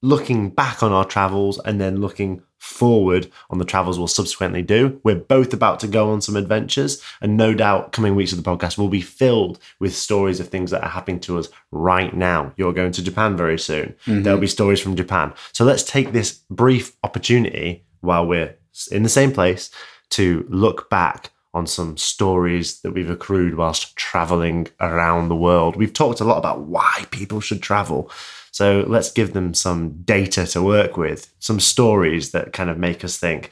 looking 0.00 0.50
back 0.50 0.82
on 0.82 0.92
our 0.92 1.04
travels, 1.04 1.58
and 1.64 1.80
then 1.80 2.00
looking 2.00 2.42
forward 2.58 3.28
on 3.50 3.58
the 3.58 3.64
travels 3.64 3.98
we'll 3.98 4.06
subsequently 4.06 4.62
do. 4.62 5.00
We're 5.02 5.16
both 5.16 5.52
about 5.52 5.80
to 5.80 5.88
go 5.88 6.10
on 6.10 6.20
some 6.20 6.36
adventures, 6.36 7.02
and 7.20 7.36
no 7.36 7.54
doubt 7.54 7.92
coming 7.92 8.14
weeks 8.14 8.32
of 8.32 8.42
the 8.42 8.48
podcast 8.48 8.78
will 8.78 8.88
be 8.88 9.00
filled 9.00 9.58
with 9.80 9.96
stories 9.96 10.38
of 10.38 10.48
things 10.48 10.70
that 10.70 10.82
are 10.84 10.90
happening 10.90 11.20
to 11.20 11.38
us 11.38 11.48
right 11.72 12.14
now. 12.14 12.52
You're 12.56 12.72
going 12.72 12.92
to 12.92 13.02
Japan 13.02 13.36
very 13.36 13.58
soon. 13.58 13.96
Mm-hmm. 14.06 14.22
There'll 14.22 14.38
be 14.38 14.46
stories 14.46 14.80
from 14.80 14.96
Japan. 14.96 15.34
So 15.52 15.64
let's 15.64 15.82
take 15.82 16.12
this 16.12 16.40
brief 16.50 16.96
opportunity 17.02 17.84
while 18.00 18.26
we're 18.26 18.56
in 18.90 19.02
the 19.02 19.08
same 19.08 19.32
place 19.32 19.70
to 20.10 20.46
look 20.48 20.88
back 20.88 21.30
on 21.54 21.66
some 21.66 21.96
stories 21.96 22.80
that 22.80 22.92
we've 22.92 23.10
accrued 23.10 23.56
whilst 23.56 23.94
traveling 23.96 24.68
around 24.80 25.28
the 25.28 25.36
world. 25.36 25.76
We've 25.76 25.92
talked 25.92 26.20
a 26.20 26.24
lot 26.24 26.38
about 26.38 26.62
why 26.62 27.06
people 27.10 27.40
should 27.40 27.62
travel. 27.62 28.10
So 28.50 28.84
let's 28.86 29.10
give 29.10 29.32
them 29.32 29.54
some 29.54 30.02
data 30.02 30.46
to 30.48 30.62
work 30.62 30.96
with, 30.96 31.32
some 31.38 31.60
stories 31.60 32.32
that 32.32 32.52
kind 32.52 32.70
of 32.70 32.78
make 32.78 33.04
us 33.04 33.18
think, 33.18 33.50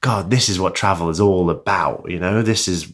God, 0.00 0.30
this 0.30 0.48
is 0.48 0.60
what 0.60 0.74
travel 0.74 1.10
is 1.10 1.20
all 1.20 1.50
about. 1.50 2.08
You 2.08 2.20
know, 2.20 2.42
this 2.42 2.68
is 2.68 2.92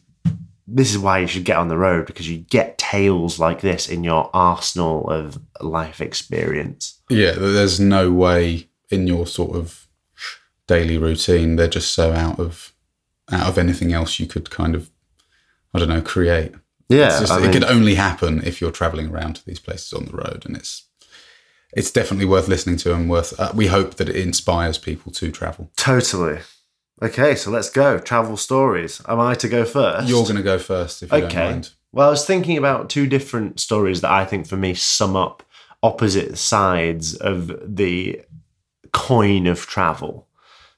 this 0.67 0.91
is 0.91 0.99
why 0.99 1.19
you 1.19 1.27
should 1.27 1.45
get 1.45 1.59
on 1.59 1.69
the 1.69 1.77
road 1.77 2.07
because 2.07 2.29
you 2.29 2.39
get 2.39 2.79
tales 2.79 3.39
like 3.39 3.61
this 3.61 3.89
in 3.89 4.03
your 4.03 4.31
arsenal 4.33 5.09
of 5.11 5.39
life 5.61 6.01
experience. 6.01 7.01
Yeah, 7.11 7.33
there's 7.33 7.79
no 7.79 8.11
way 8.11 8.69
in 8.91 9.07
your 9.07 9.27
sort 9.27 9.55
of 9.55 9.87
daily 10.67 10.97
routine. 10.97 11.57
They're 11.57 11.69
just 11.69 11.93
so 11.93 12.13
out 12.13 12.41
of 12.41 12.74
out 13.31 13.49
of 13.49 13.59
anything 13.59 13.93
else 13.93 14.19
you 14.21 14.27
could 14.27 14.51
kind 14.51 14.75
of 14.75 14.91
I 15.73 15.79
don't 15.79 15.89
know 15.89 16.03
create. 16.03 16.53
Yeah, 16.89 17.09
just, 17.21 17.33
it 17.33 17.41
mean- 17.41 17.53
could 17.53 17.65
only 17.65 17.95
happen 17.95 18.43
if 18.45 18.61
you're 18.61 18.71
traveling 18.71 19.09
around 19.11 19.37
to 19.37 19.47
these 19.47 19.59
places 19.61 19.93
on 19.93 20.05
the 20.05 20.13
road, 20.17 20.45
and 20.47 20.57
it's 20.57 20.85
it's 21.73 21.91
definitely 21.91 22.27
worth 22.27 22.47
listening 22.49 22.77
to 22.79 22.95
and 22.95 23.09
worth. 23.11 23.39
Uh, 23.41 23.51
we 23.55 23.67
hope 23.69 23.95
that 23.97 24.09
it 24.09 24.17
inspires 24.17 24.79
people 24.79 25.11
to 25.13 25.33
travel. 25.33 25.71
Totally. 25.77 26.41
Okay, 27.03 27.35
so 27.35 27.51
let's 27.51 27.71
go. 27.71 27.99
Travel 27.99 28.37
stories. 28.37 29.03
Am 29.09 29.19
I 29.19 29.35
to 29.35 29.49
go 29.49 29.65
first? 29.65 30.09
You're 30.09 30.23
going 30.23 30.37
to 30.37 30.43
go 30.43 30.59
first 30.59 31.03
if 31.03 31.11
you 31.11 31.19
don't 31.21 31.27
Okay. 31.31 31.51
mind. 31.51 31.71
Well, 31.91 32.07
I 32.07 32.11
was 32.11 32.25
thinking 32.25 32.57
about 32.57 32.89
two 32.91 33.07
different 33.09 33.59
stories 33.59 34.01
that 34.03 34.11
I 34.13 34.25
think 34.25 34.47
for 34.47 34.57
me 34.57 34.75
sum 34.75 35.17
up 35.17 35.43
opposite 35.83 36.39
sides 36.39 37.17
of 37.17 37.51
the 37.65 38.23
coin 38.93 39.47
of 39.49 39.61
travel. 39.67 40.29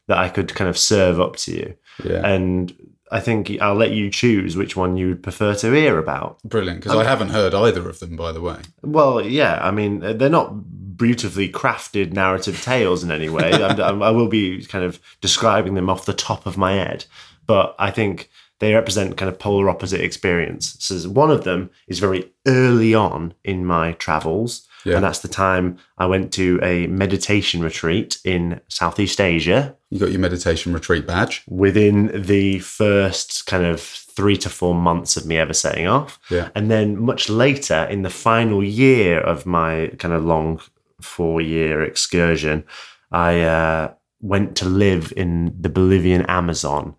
that 0.09 0.19
I 0.19 0.29
could 0.29 0.55
kind 0.55 0.71
of 0.71 0.79
serve 0.79 1.21
up 1.21 1.35
to 1.37 1.53
you. 1.53 1.75
Yeah. 2.05 2.27
And 2.27 2.75
I 3.11 3.21
think 3.21 3.51
I'll 3.61 3.75
let 3.75 3.93
you 3.93 4.11
choose 4.11 4.57
which 4.57 4.77
one 4.77 4.97
you 4.97 5.09
would 5.09 5.23
prefer 5.23 5.55
to 5.55 5.73
hear 5.73 5.99
about. 5.99 6.43
Brilliant. 6.43 6.81
Because 6.81 6.93
um, 6.93 6.99
I 6.99 7.05
haven't 7.05 7.29
heard 7.29 7.55
either 7.55 7.89
of 7.89 8.01
them, 8.01 8.17
by 8.17 8.33
the 8.33 8.41
way. 8.41 8.59
Well, 8.83 9.25
yeah, 9.25 9.61
I 9.63 9.71
mean, 9.71 10.01
they're 10.01 10.29
not 10.29 10.97
beautifully 10.97 11.49
crafted 11.49 12.13
narrative 12.13 12.63
tales 12.63 13.05
in 13.05 13.11
any 13.11 13.29
way. 13.29 13.53
I'm, 13.53 13.81
I'm, 13.81 14.03
I 14.03 14.11
will 14.11 14.29
be 14.29 14.65
kind 14.65 14.85
of 14.85 15.01
describing 15.21 15.75
them 15.75 15.89
off 15.89 16.07
the 16.07 16.15
top 16.15 16.47
of 16.47 16.57
my 16.57 16.73
head, 16.73 17.05
but 17.47 17.77
I 17.79 17.91
think 17.91 18.29
they 18.59 18.75
represent 18.75 19.17
kind 19.17 19.29
of 19.31 19.39
polar 19.39 19.69
opposite 19.69 20.01
experiences. 20.01 21.07
One 21.07 21.31
of 21.31 21.45
them 21.45 21.71
is 21.89 21.99
very 21.99 22.33
early 22.47 22.95
on 22.95 23.35
in 23.45 23.67
my 23.67 23.93
travels, 23.93 24.67
Yeah. 24.85 24.97
and 24.97 25.05
that's 25.05 25.19
the 25.21 25.29
time 25.29 25.77
I 25.99 26.07
went 26.07 26.33
to 26.35 26.59
a 26.63 26.87
meditation 26.87 27.61
retreat 27.63 28.19
in 28.25 28.61
Southeast 28.69 29.21
Asia 29.21 29.77
You 29.91 29.99
got 30.01 30.11
your 30.11 30.21
meditation 30.21 30.73
retreat 30.73 31.07
badge. 31.07 31.43
within 31.49 32.11
the 32.23 32.61
first 32.61 33.47
kind 33.47 33.65
of 33.67 33.81
three 33.81 34.37
to 34.39 34.49
four 34.49 34.75
months 34.75 35.17
of 35.19 35.27
me 35.27 35.37
ever 35.37 35.53
setting 35.53 35.87
off. 35.87 36.19
Yeah. 36.31 36.49
And 36.55 36.71
then 36.71 36.99
much 37.01 37.29
later, 37.29 37.85
in 37.91 38.03
the 38.03 38.11
final 38.11 38.65
year 38.65 39.21
of 39.21 39.45
my 39.45 39.91
kind 39.99 40.15
of 40.15 40.25
long 40.25 40.61
four 41.03 41.43
year 41.43 41.83
excursion, 41.83 42.65
I 43.13 43.41
uh, 43.43 43.93
went 44.21 44.57
to 44.57 44.65
live 44.65 45.13
in 45.17 45.55
the 45.61 45.69
Bolivian 45.69 46.23
Amazon 46.27 46.95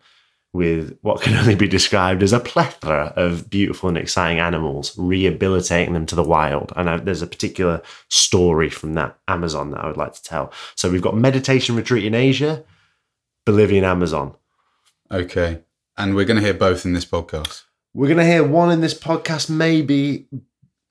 with 0.53 0.97
what 1.01 1.21
can 1.21 1.33
only 1.37 1.55
be 1.55 1.67
described 1.67 2.23
as 2.23 2.33
a 2.33 2.39
plethora 2.39 3.13
of 3.15 3.49
beautiful 3.49 3.89
and 3.89 3.97
exciting 3.97 4.39
animals, 4.39 4.97
rehabilitating 4.97 5.93
them 5.93 6.05
to 6.05 6.15
the 6.15 6.23
wild. 6.23 6.73
And 6.75 6.89
I, 6.89 6.97
there's 6.97 7.21
a 7.21 7.27
particular 7.27 7.81
story 8.09 8.69
from 8.69 8.93
that 8.93 9.17
Amazon 9.27 9.71
that 9.71 9.81
I 9.81 9.87
would 9.87 9.97
like 9.97 10.13
to 10.13 10.23
tell. 10.23 10.51
So 10.75 10.89
we've 10.89 11.01
got 11.01 11.15
meditation 11.15 11.75
retreat 11.75 12.05
in 12.05 12.15
Asia, 12.15 12.63
Bolivian 13.45 13.83
Amazon. 13.83 14.35
Okay. 15.11 15.61
And 15.97 16.15
we're 16.15 16.25
going 16.25 16.39
to 16.39 16.45
hear 16.45 16.53
both 16.53 16.85
in 16.85 16.93
this 16.93 17.05
podcast. 17.05 17.63
We're 17.93 18.07
going 18.07 18.17
to 18.17 18.25
hear 18.25 18.43
one 18.43 18.71
in 18.71 18.81
this 18.81 18.93
podcast, 18.93 19.49
maybe 19.49 20.27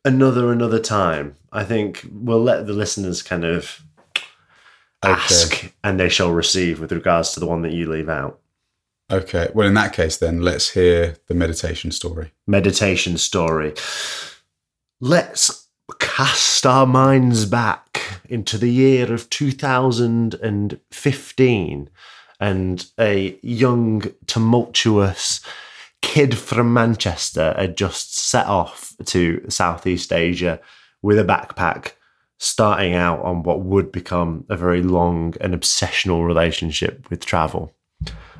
another 0.04 0.52
another 0.52 0.80
time. 0.80 1.36
I 1.52 1.64
think 1.64 2.06
we'll 2.10 2.42
let 2.42 2.66
the 2.66 2.72
listeners 2.72 3.22
kind 3.22 3.44
of 3.44 3.82
ask 5.02 5.72
and 5.84 6.00
they 6.00 6.08
shall 6.08 6.32
receive 6.32 6.80
with 6.80 6.92
regards 6.92 7.32
to 7.32 7.40
the 7.40 7.46
one 7.46 7.62
that 7.62 7.72
you 7.72 7.90
leave 7.90 8.08
out. 8.08 8.40
Okay. 9.10 9.50
Well, 9.54 9.68
in 9.68 9.74
that 9.74 9.92
case, 9.92 10.16
then 10.16 10.40
let's 10.40 10.70
hear 10.70 11.16
the 11.28 11.34
meditation 11.34 11.92
story. 11.92 12.32
Meditation 12.46 13.18
story. 13.18 13.74
Let's 15.00 15.68
cast 16.00 16.66
our 16.66 16.86
minds 16.86 17.44
back 17.44 18.20
into 18.28 18.58
the 18.58 18.70
year 18.70 19.12
of 19.12 19.30
2015 19.30 21.90
and 22.40 22.86
a 22.98 23.38
young, 23.42 24.02
tumultuous 24.26 25.40
kid 26.02 26.36
from 26.36 26.72
Manchester 26.72 27.54
had 27.56 27.76
just 27.76 28.16
set 28.16 28.46
off 28.46 28.94
to 29.04 29.44
Southeast 29.48 30.12
Asia 30.12 30.60
with 31.02 31.18
a 31.18 31.24
backpack, 31.24 31.92
starting 32.38 32.94
out 32.94 33.22
on 33.22 33.42
what 33.42 33.62
would 33.62 33.92
become 33.92 34.44
a 34.48 34.56
very 34.56 34.82
long 34.82 35.34
and 35.40 35.54
obsessional 35.54 36.26
relationship 36.26 37.08
with 37.10 37.24
travel. 37.24 37.75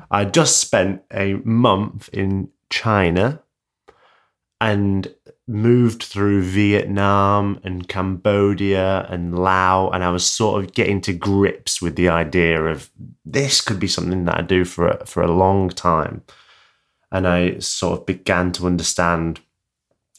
I 0.09 0.25
just 0.25 0.57
spent 0.57 1.01
a 1.11 1.33
month 1.43 2.09
in 2.13 2.49
China 2.69 3.41
and 4.59 5.13
moved 5.47 6.03
through 6.03 6.41
Vietnam 6.41 7.59
and 7.63 7.87
Cambodia 7.87 9.05
and 9.09 9.37
Laos, 9.37 9.91
and 9.93 10.03
I 10.03 10.09
was 10.09 10.27
sort 10.27 10.63
of 10.63 10.73
getting 10.73 10.99
to 11.01 11.13
grips 11.13 11.81
with 11.81 11.95
the 11.95 12.09
idea 12.09 12.63
of 12.65 12.89
this 13.25 13.61
could 13.61 13.79
be 13.79 13.87
something 13.87 14.25
that 14.25 14.37
I 14.37 14.41
do 14.41 14.65
for 14.65 14.89
a, 14.89 15.05
for 15.05 15.23
a 15.23 15.31
long 15.31 15.69
time. 15.69 16.23
And 17.11 17.27
I 17.27 17.59
sort 17.59 17.99
of 17.99 18.05
began 18.05 18.51
to 18.53 18.65
understand 18.65 19.39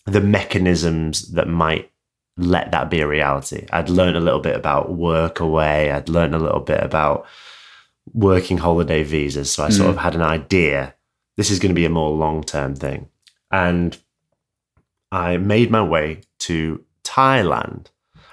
the 0.07 0.23
mechanisms 0.23 1.33
that 1.33 1.49
might 1.49 1.91
let 2.39 2.71
that 2.71 2.89
be 2.89 3.01
a 3.01 3.07
reality. 3.07 3.67
I'd 3.71 3.91
learned 3.91 4.17
a 4.17 4.21
little 4.21 4.41
bit 4.41 4.57
about 4.57 4.91
Workaway. 4.91 5.93
I'd 5.93 6.09
learned 6.09 6.35
a 6.35 6.39
little 6.39 6.61
bit 6.61 6.83
about 6.83 7.27
working 8.15 8.59
holiday 8.59 9.03
visas. 9.03 9.51
So 9.51 9.65
I 9.65 9.69
sort 9.71 9.91
of 9.91 9.97
had 9.97 10.15
an 10.15 10.23
idea 10.23 10.95
this 11.37 11.51
is 11.51 11.59
going 11.59 11.71
to 11.71 11.75
be 11.81 11.85
a 11.85 11.91
more 11.91 12.11
long 12.11 12.43
term 12.43 12.75
thing. 12.75 13.09
And 13.51 13.97
I 15.13 15.37
made 15.37 15.71
my 15.71 15.83
way 15.83 16.21
to 16.41 16.85
Thailand. 17.05 17.87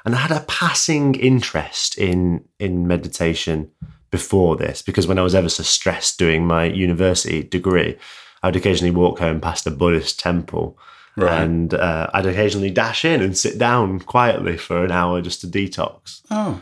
And 0.05 0.13
I 0.15 0.20
had 0.20 0.32
a 0.32 0.41
passing 0.48 1.15
interest 1.15 1.98
in 1.98 2.44
in 2.60 2.88
meditation 2.88 3.72
before 4.12 4.55
this 4.55 4.82
because 4.82 5.08
when 5.08 5.17
I 5.20 5.24
was 5.24 5.36
ever 5.36 5.50
so 5.50 5.63
stressed 5.63 6.20
doing 6.20 6.46
my 6.46 6.65
university 6.65 7.44
degree, 7.44 7.98
I 8.44 8.48
would 8.48 8.55
occasionally 8.55 8.91
walk 8.96 9.20
home 9.20 9.41
past 9.41 9.65
a 9.67 9.72
Buddhist 9.72 10.20
temple 10.20 10.77
Right. 11.17 11.41
and 11.44 11.74
uh, 11.74 12.10
I'd 12.13 12.25
occasionally 12.25 12.70
dash 12.72 13.05
in 13.05 13.22
and 13.22 13.38
sit 13.38 13.58
down 13.58 14.00
quietly 14.01 14.58
for 14.58 14.84
an 14.84 14.91
hour 14.91 15.22
just 15.22 15.39
to 15.41 15.48
detox. 15.48 16.22
oh, 16.29 16.62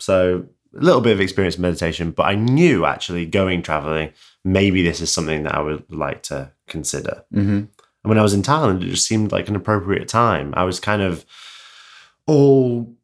So 0.00 0.46
a 0.76 0.80
little 0.80 1.00
bit 1.00 1.12
of 1.12 1.20
experience 1.20 1.56
in 1.56 1.62
meditation, 1.62 2.10
but 2.10 2.24
I 2.24 2.34
knew 2.34 2.84
actually 2.84 3.26
going 3.26 3.62
traveling, 3.62 4.12
maybe 4.44 4.82
this 4.82 5.00
is 5.00 5.12
something 5.12 5.44
that 5.44 5.54
I 5.54 5.60
would 5.60 5.84
like 5.90 6.22
to 6.24 6.52
consider. 6.66 7.24
hmm 7.32 7.50
And 7.50 7.68
when 8.02 8.18
I 8.18 8.22
was 8.22 8.34
in 8.34 8.42
Thailand, 8.42 8.82
it 8.82 8.90
just 8.90 9.06
seemed 9.06 9.32
like 9.32 9.48
an 9.48 9.56
appropriate 9.56 10.08
time. 10.08 10.52
I 10.56 10.64
was 10.64 10.80
kind 10.80 11.02
of 11.02 11.24
all 12.26 12.94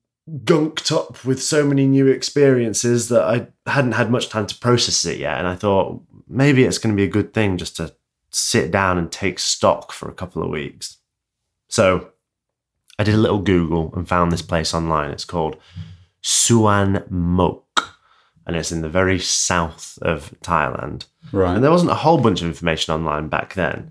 gunked 0.44 0.92
up 0.92 1.24
with 1.24 1.42
so 1.42 1.66
many 1.66 1.86
new 1.86 2.06
experiences 2.06 3.08
that 3.08 3.22
I 3.22 3.48
hadn't 3.70 3.92
had 3.92 4.10
much 4.10 4.28
time 4.28 4.46
to 4.46 4.58
process 4.58 5.04
it 5.04 5.18
yet. 5.18 5.38
And 5.38 5.48
I 5.48 5.56
thought 5.56 6.02
maybe 6.28 6.64
it's 6.64 6.78
going 6.78 6.94
to 6.94 7.00
be 7.00 7.08
a 7.08 7.12
good 7.12 7.32
thing 7.32 7.56
just 7.56 7.76
to 7.76 7.94
sit 8.30 8.70
down 8.70 8.96
and 8.96 9.10
take 9.10 9.38
stock 9.38 9.92
for 9.92 10.08
a 10.08 10.14
couple 10.14 10.42
of 10.42 10.50
weeks. 10.50 10.98
So 11.68 12.10
I 12.98 13.04
did 13.04 13.14
a 13.14 13.18
little 13.18 13.40
Google 13.40 13.92
and 13.96 14.08
found 14.08 14.30
this 14.30 14.42
place 14.42 14.72
online. 14.74 15.10
It's 15.10 15.24
called 15.24 15.56
Suan 16.22 17.04
Mokkh. 17.10 17.64
And 18.46 18.56
it's 18.56 18.72
in 18.72 18.80
the 18.82 18.88
very 18.88 19.18
south 19.18 19.98
of 20.02 20.34
Thailand. 20.42 21.04
right. 21.32 21.54
And 21.54 21.62
there 21.62 21.70
wasn't 21.70 21.92
a 21.92 21.96
whole 21.96 22.18
bunch 22.18 22.40
of 22.40 22.48
information 22.48 22.92
online 22.94 23.28
back 23.28 23.54
then, 23.54 23.90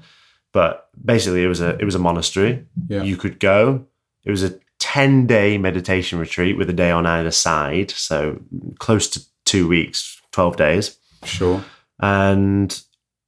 but 0.51 0.89
basically 1.03 1.43
it 1.43 1.47
was 1.47 1.61
a 1.61 1.77
it 1.77 1.85
was 1.85 1.95
a 1.95 1.99
monastery. 1.99 2.65
Yeah. 2.87 3.03
You 3.03 3.15
could 3.15 3.39
go. 3.39 3.85
It 4.25 4.31
was 4.31 4.43
a 4.43 4.59
10 4.79 5.27
day 5.27 5.57
meditation 5.57 6.19
retreat 6.19 6.57
with 6.57 6.69
a 6.69 6.73
day 6.73 6.91
on 6.91 7.05
either 7.05 7.31
side, 7.31 7.91
so 7.91 8.39
close 8.79 9.07
to 9.09 9.21
2 9.45 9.67
weeks, 9.67 10.19
12 10.31 10.57
days. 10.57 10.97
sure. 11.23 11.63
And 12.01 12.81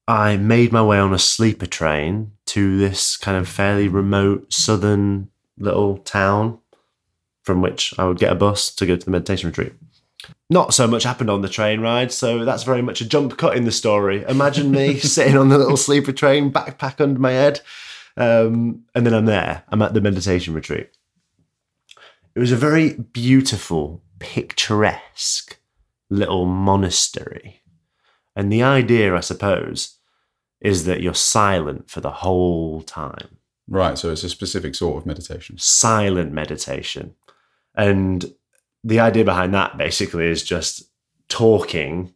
I 0.08 0.38
made 0.38 0.72
my 0.72 0.81
way 0.81 0.98
on 0.98 1.13
a 1.13 1.20
sleeper 1.20 1.65
train 1.65 2.31
to 2.48 2.77
this 2.77 3.15
kind 3.17 3.38
of 3.38 3.48
fairly 3.48 3.88
remote 3.88 4.51
southern 4.51 5.29
little 5.58 5.98
town 6.00 6.60
from 7.43 7.62
which 7.62 7.93
I 7.98 8.05
would 8.05 8.19
get 8.19 8.31
a 8.31 8.36
bus 8.36 8.74
to 8.75 8.86
go 8.86 8.95
to 8.95 9.05
the 9.05 9.12
meditation 9.12 9.50
retreat. 9.50 9.74
Not 10.50 10.74
so 10.74 10.88
much 10.88 11.03
happened 11.03 11.29
on 11.29 11.41
the 11.41 11.50
train 11.50 11.81
ride, 11.81 12.12
so 12.12 12.45
that's 12.45 12.63
very 12.63 12.81
much 12.81 13.01
a 13.01 13.07
jump 13.07 13.38
cut 13.38 13.57
in 13.57 13.65
the 13.65 13.71
story. 13.71 14.24
Imagine 14.27 14.71
me 14.71 14.98
sitting 15.00 15.38
on 15.38 15.50
the 15.50 15.57
little 15.57 15.77
sleeper 15.77 16.12
train, 16.12 16.51
backpack 16.51 17.01
under 17.01 17.19
my 17.19 17.31
head, 17.31 17.62
um, 18.17 18.83
and 18.93 19.05
then 19.05 19.13
I'm 19.13 19.25
there. 19.25 19.63
I'm 19.69 19.81
at 19.81 19.93
the 19.93 20.01
meditation 20.01 20.53
retreat. 20.53 20.89
It 22.36 22.39
was 22.39 22.51
a 22.51 22.57
very 22.57 22.93
beautiful, 22.93 24.03
picturesque 24.19 25.57
little 26.10 26.45
monastery. 26.45 27.62
And 28.36 28.51
the 28.51 28.63
idea, 28.63 29.15
I 29.15 29.21
suppose, 29.21 29.98
is 30.60 30.86
that 30.86 31.01
you're 31.01 31.13
silent 31.13 31.89
for 31.89 32.01
the 32.01 32.12
whole 32.12 32.81
time 32.81 33.39
Right. 33.71 33.98
So 33.98 34.12
it's 34.12 34.24
a 34.24 34.29
specific 34.29 34.75
sort 34.75 34.98
of 34.98 35.05
meditation. 35.05 35.57
silent 35.57 36.33
meditation. 36.33 37.15
And 37.75 38.33
the 38.83 38.99
idea 38.99 39.23
behind 39.25 39.53
that 39.53 39.77
basically 39.77 40.25
is 40.27 40.43
just 40.43 40.83
talking 41.29 42.13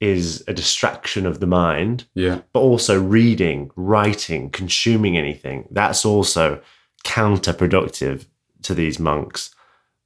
is 0.00 0.44
a 0.46 0.54
distraction 0.54 1.26
of 1.26 1.40
the 1.40 1.46
mind, 1.46 2.04
Yeah. 2.14 2.40
but 2.52 2.60
also 2.60 3.00
reading, 3.02 3.70
writing, 3.74 4.48
consuming 4.50 5.16
anything. 5.18 5.66
That's 5.72 6.04
also 6.04 6.60
counterproductive 7.04 8.26
to 8.62 8.74
these 8.74 8.98
monks 9.00 9.54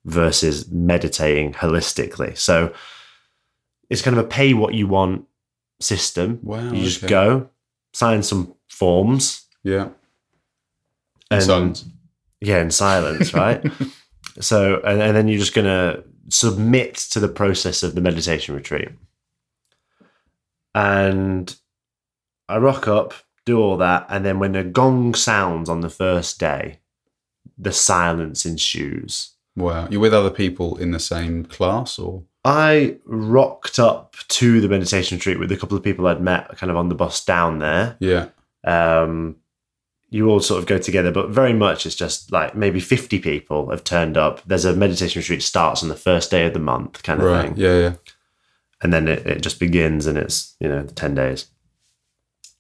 versus 0.04 0.68
meditating 0.70 1.52
holistically. 1.52 2.36
So 2.38 2.72
it's 3.90 4.02
kind 4.02 4.16
of 4.18 4.24
a 4.24 4.28
pay 4.28 4.54
what 4.54 4.72
you 4.74 4.86
want 4.86 5.26
system. 5.80 6.40
Wow. 6.42 6.72
you 6.72 6.84
just 6.84 7.04
okay. 7.04 7.08
go, 7.10 7.48
sign 7.92 8.22
some 8.22 8.54
forms, 8.68 9.44
Yeah. 9.62 9.90
and 11.30 11.42
Silence. 11.42 11.84
yeah, 12.40 12.60
in 12.62 12.70
silence, 12.70 13.34
right? 13.34 13.62
so, 14.40 14.80
and, 14.84 15.00
and 15.00 15.16
then 15.16 15.28
you're 15.28 15.38
just 15.38 15.54
going 15.54 15.66
to 15.66 16.04
submit 16.28 16.94
to 16.94 17.20
the 17.20 17.28
process 17.28 17.82
of 17.82 17.94
the 17.94 18.00
meditation 18.00 18.54
retreat. 18.54 18.88
And 20.74 21.54
I 22.48 22.58
rock 22.58 22.88
up, 22.88 23.14
do 23.44 23.60
all 23.60 23.76
that, 23.78 24.06
and 24.08 24.24
then 24.24 24.38
when 24.38 24.52
the 24.52 24.64
gong 24.64 25.14
sounds 25.14 25.68
on 25.68 25.80
the 25.80 25.90
first 25.90 26.38
day, 26.38 26.78
the 27.58 27.72
silence 27.72 28.46
ensues. 28.46 29.32
Wow. 29.56 29.88
You're 29.90 30.00
with 30.00 30.14
other 30.14 30.30
people 30.30 30.76
in 30.78 30.92
the 30.92 31.00
same 31.00 31.44
class 31.44 31.98
or? 31.98 32.22
I 32.44 32.96
rocked 33.04 33.78
up 33.78 34.16
to 34.28 34.60
the 34.60 34.68
meditation 34.68 35.18
retreat 35.18 35.38
with 35.38 35.52
a 35.52 35.56
couple 35.56 35.76
of 35.76 35.84
people 35.84 36.06
I'd 36.08 36.20
met 36.20 36.48
kind 36.56 36.70
of 36.70 36.76
on 36.76 36.88
the 36.88 36.94
bus 36.94 37.24
down 37.24 37.58
there. 37.58 37.96
Yeah. 38.00 38.28
Um, 38.64 39.36
you 40.12 40.28
all 40.28 40.40
sort 40.40 40.58
of 40.60 40.66
go 40.66 40.76
together, 40.78 41.10
but 41.10 41.30
very 41.30 41.54
much 41.54 41.86
it's 41.86 41.94
just 41.94 42.30
like 42.30 42.54
maybe 42.54 42.80
50 42.80 43.18
people 43.20 43.70
have 43.70 43.82
turned 43.82 44.16
up. 44.18 44.42
There's 44.46 44.66
a 44.66 44.76
meditation 44.76 45.20
retreat 45.20 45.42
starts 45.42 45.82
on 45.82 45.88
the 45.88 45.96
first 45.96 46.30
day 46.30 46.46
of 46.46 46.52
the 46.52 46.58
month 46.58 47.02
kind 47.02 47.20
of 47.20 47.26
Right. 47.26 47.46
thing. 47.48 47.54
Yeah. 47.56 47.78
Yeah. 47.78 47.94
And 48.82 48.92
then 48.92 49.08
it, 49.08 49.26
it 49.26 49.42
just 49.42 49.58
begins 49.58 50.06
and 50.06 50.18
it's, 50.18 50.54
you 50.60 50.68
know, 50.68 50.84
10 50.84 51.14
days. 51.14 51.46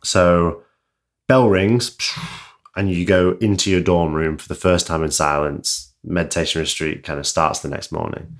So 0.04 0.62
bell 1.28 1.48
rings 1.48 1.96
and 2.74 2.90
you 2.90 3.04
go 3.04 3.36
into 3.40 3.70
your 3.70 3.80
dorm 3.82 4.14
room 4.14 4.38
for 4.38 4.48
the 4.48 4.54
first 4.54 4.86
time 4.86 5.04
in 5.04 5.10
silence. 5.10 5.92
Meditation 6.02 6.60
retreat 6.62 7.04
kind 7.04 7.18
of 7.20 7.26
starts 7.26 7.60
the 7.60 7.68
next 7.68 7.92
morning. 7.92 8.36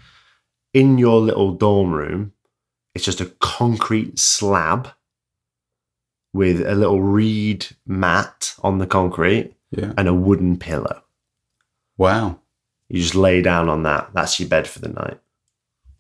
In 0.73 0.97
your 0.99 1.21
little 1.21 1.53
dorm 1.53 1.93
room, 1.93 2.33
it's 2.95 3.05
just 3.05 3.21
a 3.21 3.27
concrete 3.41 4.19
slab 4.19 4.89
with 6.33 6.61
a 6.67 6.75
little 6.75 7.03
reed 7.03 7.67
mat 7.87 8.55
on 8.63 8.79
the 8.79 8.87
concrete 8.87 9.55
Yeah. 9.71 9.93
and 9.97 10.09
a 10.09 10.15
wooden 10.15 10.57
pillow. 10.59 11.03
Wow. 11.99 12.41
You 12.89 13.01
just 13.01 13.15
lay 13.15 13.43
down 13.43 13.69
on 13.69 13.83
that. 13.85 14.11
That's 14.15 14.39
your 14.41 14.49
bed 14.49 14.67
for 14.67 14.79
the 14.79 14.89
night. 14.89 15.19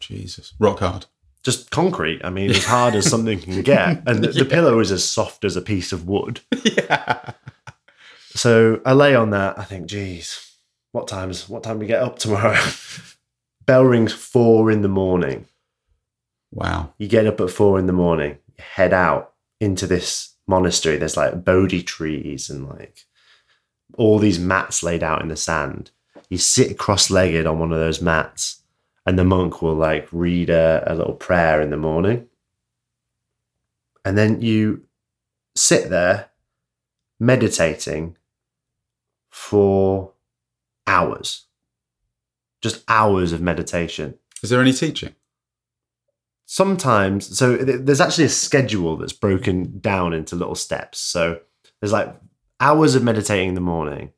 Jesus. 0.00 0.54
Rock 0.58 0.80
hard. 0.80 1.06
Just 1.42 1.70
concrete. 1.70 2.20
I 2.24 2.30
mean, 2.30 2.50
as 2.50 2.64
hard 2.64 2.94
as 2.94 3.08
something 3.08 3.40
can 3.40 3.62
get. 3.62 4.02
And 4.06 4.22
the, 4.22 4.28
the 4.28 4.44
pillow 4.44 4.78
is 4.78 4.90
as 4.92 5.04
soft 5.08 5.44
as 5.44 5.56
a 5.56 5.62
piece 5.62 5.92
of 5.92 6.06
wood. 6.06 6.40
Yeah. 6.64 7.32
So 8.34 8.80
I 8.86 8.92
lay 8.94 9.14
on 9.14 9.30
that. 9.30 9.58
I 9.58 9.64
think, 9.64 9.86
geez, 9.86 10.52
what 10.92 11.06
time's 11.06 11.48
what 11.50 11.62
time 11.62 11.78
we 11.78 11.86
get 11.86 12.02
up 12.02 12.18
tomorrow? 12.18 12.58
Bell 13.66 13.84
rings 13.84 14.12
four 14.12 14.70
in 14.70 14.80
the 14.82 14.88
morning. 14.88 15.46
Wow. 16.50 16.94
You 16.98 17.08
get 17.08 17.26
up 17.26 17.40
at 17.42 17.50
four 17.50 17.78
in 17.78 17.86
the 17.86 17.92
morning, 17.92 18.38
head 18.58 18.92
out 18.94 19.31
into 19.62 19.86
this 19.86 20.34
monastery. 20.48 20.96
There's 20.96 21.16
like 21.16 21.44
Bodhi 21.44 21.84
trees 21.84 22.50
and 22.50 22.68
like 22.68 23.04
all 23.96 24.18
these 24.18 24.40
mats 24.40 24.82
laid 24.82 25.04
out 25.04 25.22
in 25.22 25.28
the 25.28 25.36
sand. 25.36 25.92
You 26.28 26.38
sit 26.38 26.78
cross 26.78 27.10
legged 27.10 27.46
on 27.46 27.60
one 27.60 27.72
of 27.72 27.78
those 27.78 28.02
mats, 28.02 28.62
and 29.06 29.16
the 29.18 29.24
monk 29.24 29.62
will 29.62 29.74
like 29.74 30.08
read 30.10 30.50
a, 30.50 30.82
a 30.86 30.94
little 30.96 31.14
prayer 31.14 31.60
in 31.60 31.70
the 31.70 31.76
morning. 31.76 32.26
And 34.04 34.18
then 34.18 34.40
you 34.42 34.84
sit 35.54 35.90
there 35.90 36.30
meditating 37.20 38.16
for 39.30 40.12
hours. 40.88 41.44
Just 42.60 42.82
hours 42.88 43.32
of 43.32 43.40
meditation 43.40 44.18
Is 44.42 44.50
there 44.50 44.60
any 44.60 44.72
teaching? 44.72 45.14
Sometimes 46.52 47.34
so 47.38 47.56
th- 47.56 47.80
there's 47.80 48.02
actually 48.02 48.26
a 48.26 48.28
schedule 48.28 48.98
that's 48.98 49.14
broken 49.14 49.80
down 49.80 50.12
into 50.12 50.36
little 50.36 50.54
steps. 50.54 50.98
So 50.98 51.40
there's 51.80 51.94
like 51.94 52.14
hours 52.60 52.94
of 52.94 53.02
meditating 53.02 53.48
in 53.48 53.54
the 53.54 53.62
morning 53.62 54.12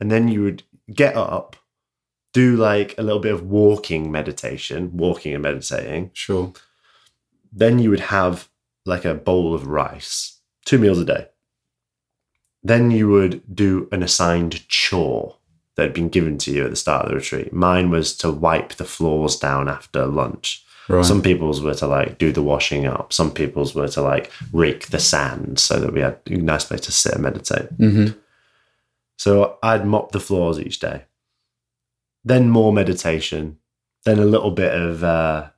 and 0.00 0.10
then 0.10 0.26
you 0.26 0.42
would 0.42 0.62
get 0.94 1.14
up 1.16 1.54
do 2.32 2.56
like 2.56 2.94
a 2.96 3.02
little 3.02 3.20
bit 3.20 3.34
of 3.34 3.42
walking 3.42 4.10
meditation 4.10 4.96
walking 4.96 5.34
and 5.34 5.42
meditating. 5.42 6.10
Sure. 6.14 6.54
then 7.52 7.78
you 7.78 7.90
would 7.90 8.00
have 8.00 8.48
like 8.86 9.04
a 9.04 9.12
bowl 9.12 9.54
of 9.54 9.66
rice 9.66 10.40
two 10.64 10.78
meals 10.78 10.98
a 10.98 11.04
day. 11.04 11.26
Then 12.62 12.90
you 12.90 13.06
would 13.08 13.42
do 13.54 13.86
an 13.92 14.02
assigned 14.02 14.66
chore 14.66 15.36
that 15.74 15.82
had 15.82 15.92
been 15.92 16.08
given 16.08 16.38
to 16.38 16.50
you 16.50 16.64
at 16.64 16.70
the 16.70 16.76
start 16.76 17.04
of 17.04 17.10
the 17.10 17.16
retreat. 17.16 17.52
Mine 17.52 17.90
was 17.90 18.16
to 18.16 18.30
wipe 18.30 18.72
the 18.76 18.86
floors 18.86 19.36
down 19.36 19.68
after 19.68 20.06
lunch 20.06 20.65
Right. 20.88 21.04
some 21.04 21.20
people's 21.22 21.60
were 21.60 21.74
to 21.74 21.86
like 21.86 22.18
do 22.18 22.30
the 22.32 22.42
washing 22.42 22.86
up. 22.86 23.12
Some 23.12 23.32
people's 23.32 23.74
were 23.74 23.88
to 23.88 24.02
like 24.02 24.30
rake 24.52 24.88
the 24.88 25.00
sand 25.00 25.58
so 25.58 25.80
that 25.80 25.92
we 25.92 26.00
had 26.00 26.18
a 26.26 26.36
nice 26.36 26.64
place 26.64 26.82
to 26.82 26.92
sit 26.92 27.14
and 27.14 27.22
meditate. 27.22 27.68
hmm 27.78 28.06
So 29.18 29.58
I'd 29.62 29.86
mop 29.86 30.12
the 30.12 30.20
floors 30.20 30.60
each 30.60 30.78
day. 30.78 31.04
Then 32.24 32.50
more 32.50 32.72
meditation. 32.72 33.58
Then 34.04 34.18
a 34.18 34.24
little 34.24 34.50
bit 34.52 34.72
of 34.74 35.02
uh, 35.02 35.48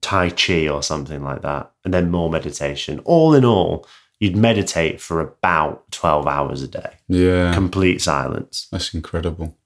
Tai 0.00 0.30
Chi 0.30 0.68
or 0.68 0.82
something 0.82 1.22
like 1.22 1.42
that. 1.42 1.72
And 1.84 1.92
then 1.92 2.10
more 2.10 2.30
meditation. 2.30 3.00
All 3.00 3.34
in 3.34 3.44
all, 3.44 3.86
you'd 4.20 4.36
meditate 4.36 5.00
for 5.00 5.20
about 5.20 5.90
12 5.90 6.26
hours 6.26 6.62
a 6.62 6.68
day, 6.68 6.90
Yeah. 7.08 7.52
complete 7.54 8.00
silence. 8.02 8.68
That's 8.70 8.92
incredible. 8.94 9.56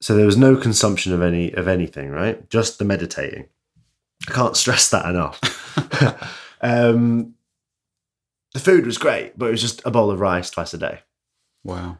So 0.00 0.16
there 0.16 0.26
was 0.26 0.36
no 0.36 0.56
consumption 0.56 1.12
of 1.12 1.20
any 1.22 1.52
of 1.52 1.68
anything, 1.68 2.10
right? 2.10 2.48
Just 2.50 2.78
the 2.78 2.84
meditating. 2.84 3.46
I 4.26 4.32
can't 4.32 4.56
stress 4.56 4.90
that 4.90 5.06
enough. 5.06 5.40
um, 6.60 7.34
the 8.54 8.60
food 8.60 8.86
was 8.86 8.98
great, 8.98 9.38
but 9.38 9.46
it 9.46 9.52
was 9.52 9.60
just 9.60 9.82
a 9.84 9.90
bowl 9.90 10.10
of 10.10 10.20
rice 10.20 10.50
twice 10.50 10.74
a 10.74 10.78
day. 10.78 11.00
Wow. 11.64 11.98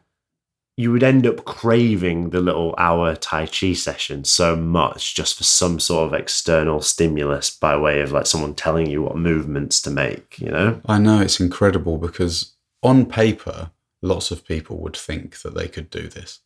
You 0.75 0.91
would 0.91 1.03
end 1.03 1.27
up 1.27 1.45
craving 1.45 2.29
the 2.29 2.39
little 2.39 2.73
hour 2.77 3.15
Tai 3.15 3.47
Chi 3.47 3.73
session 3.73 4.23
so 4.23 4.55
much 4.55 5.13
just 5.13 5.37
for 5.37 5.43
some 5.43 5.79
sort 5.79 6.07
of 6.07 6.19
external 6.19 6.81
stimulus 6.81 7.49
by 7.49 7.75
way 7.75 8.01
of 8.01 8.11
like 8.11 8.25
someone 8.25 8.55
telling 8.55 8.87
you 8.87 9.03
what 9.03 9.17
movements 9.17 9.81
to 9.81 9.89
make, 9.89 10.39
you 10.39 10.49
know? 10.49 10.81
I 10.85 10.97
know 10.97 11.19
it's 11.19 11.39
incredible 11.39 11.97
because 11.97 12.55
on 12.81 13.05
paper, 13.05 13.71
lots 14.01 14.31
of 14.31 14.45
people 14.45 14.77
would 14.77 14.95
think 14.95 15.41
that 15.41 15.53
they 15.53 15.67
could 15.67 15.89
do 15.89 16.07
this 16.07 16.39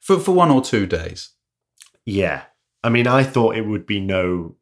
for, 0.00 0.18
for 0.18 0.32
one 0.32 0.50
or 0.50 0.60
two 0.60 0.86
days. 0.86 1.30
Yeah. 2.04 2.42
I 2.82 2.88
mean, 2.88 3.06
I 3.06 3.22
thought 3.22 3.56
it 3.56 3.66
would 3.66 3.86
be 3.86 4.00
no 4.00 4.56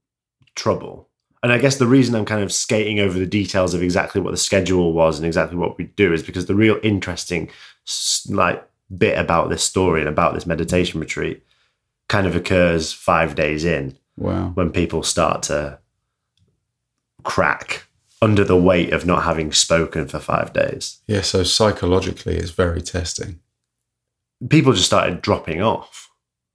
trouble. 0.61 1.09
And 1.43 1.53
I 1.53 1.59
guess 1.59 1.77
the 1.79 1.87
reason 1.87 2.15
I'm 2.15 2.27
kind 2.27 2.43
of 2.43 2.53
skating 2.53 3.01
over 3.01 3.19
the 3.19 3.27
details 3.41 3.73
of 3.73 3.83
exactly 3.83 4.21
what 4.21 4.31
the 4.33 4.37
schedule 4.37 4.93
was 4.93 5.19
and 5.19 5.27
exactly 5.27 5.57
what 5.57 5.79
we 5.79 5.85
do 5.85 6.13
is 6.13 6.23
because 6.23 6.45
the 6.47 6.55
real 6.55 6.79
interesting 6.83 7.49
like 8.29 8.63
bit 8.97 9.19
about 9.19 9.49
this 9.49 9.65
story 9.65 10.01
and 10.01 10.09
about 10.09 10.35
this 10.35 10.47
meditation 10.47 11.01
retreat 11.01 11.43
kind 12.09 12.27
of 12.27 12.37
occurs 12.37 12.93
5 12.93 13.35
days 13.35 13.65
in 13.65 13.97
Wow. 14.19 14.51
when 14.55 14.71
people 14.71 15.03
start 15.03 15.43
to 15.45 15.79
crack 17.23 17.87
under 18.21 18.45
the 18.45 18.57
weight 18.57 18.93
of 18.93 19.07
not 19.07 19.23
having 19.23 19.51
spoken 19.53 20.07
for 20.09 20.19
5 20.19 20.53
days. 20.53 20.99
Yeah. 21.07 21.23
So 21.23 21.43
psychologically, 21.43 22.37
it's 22.37 22.51
very 22.51 22.83
testing. 22.83 23.41
People 24.51 24.73
just 24.75 24.87
started 24.87 25.23
dropping 25.23 25.63
off, 25.63 26.11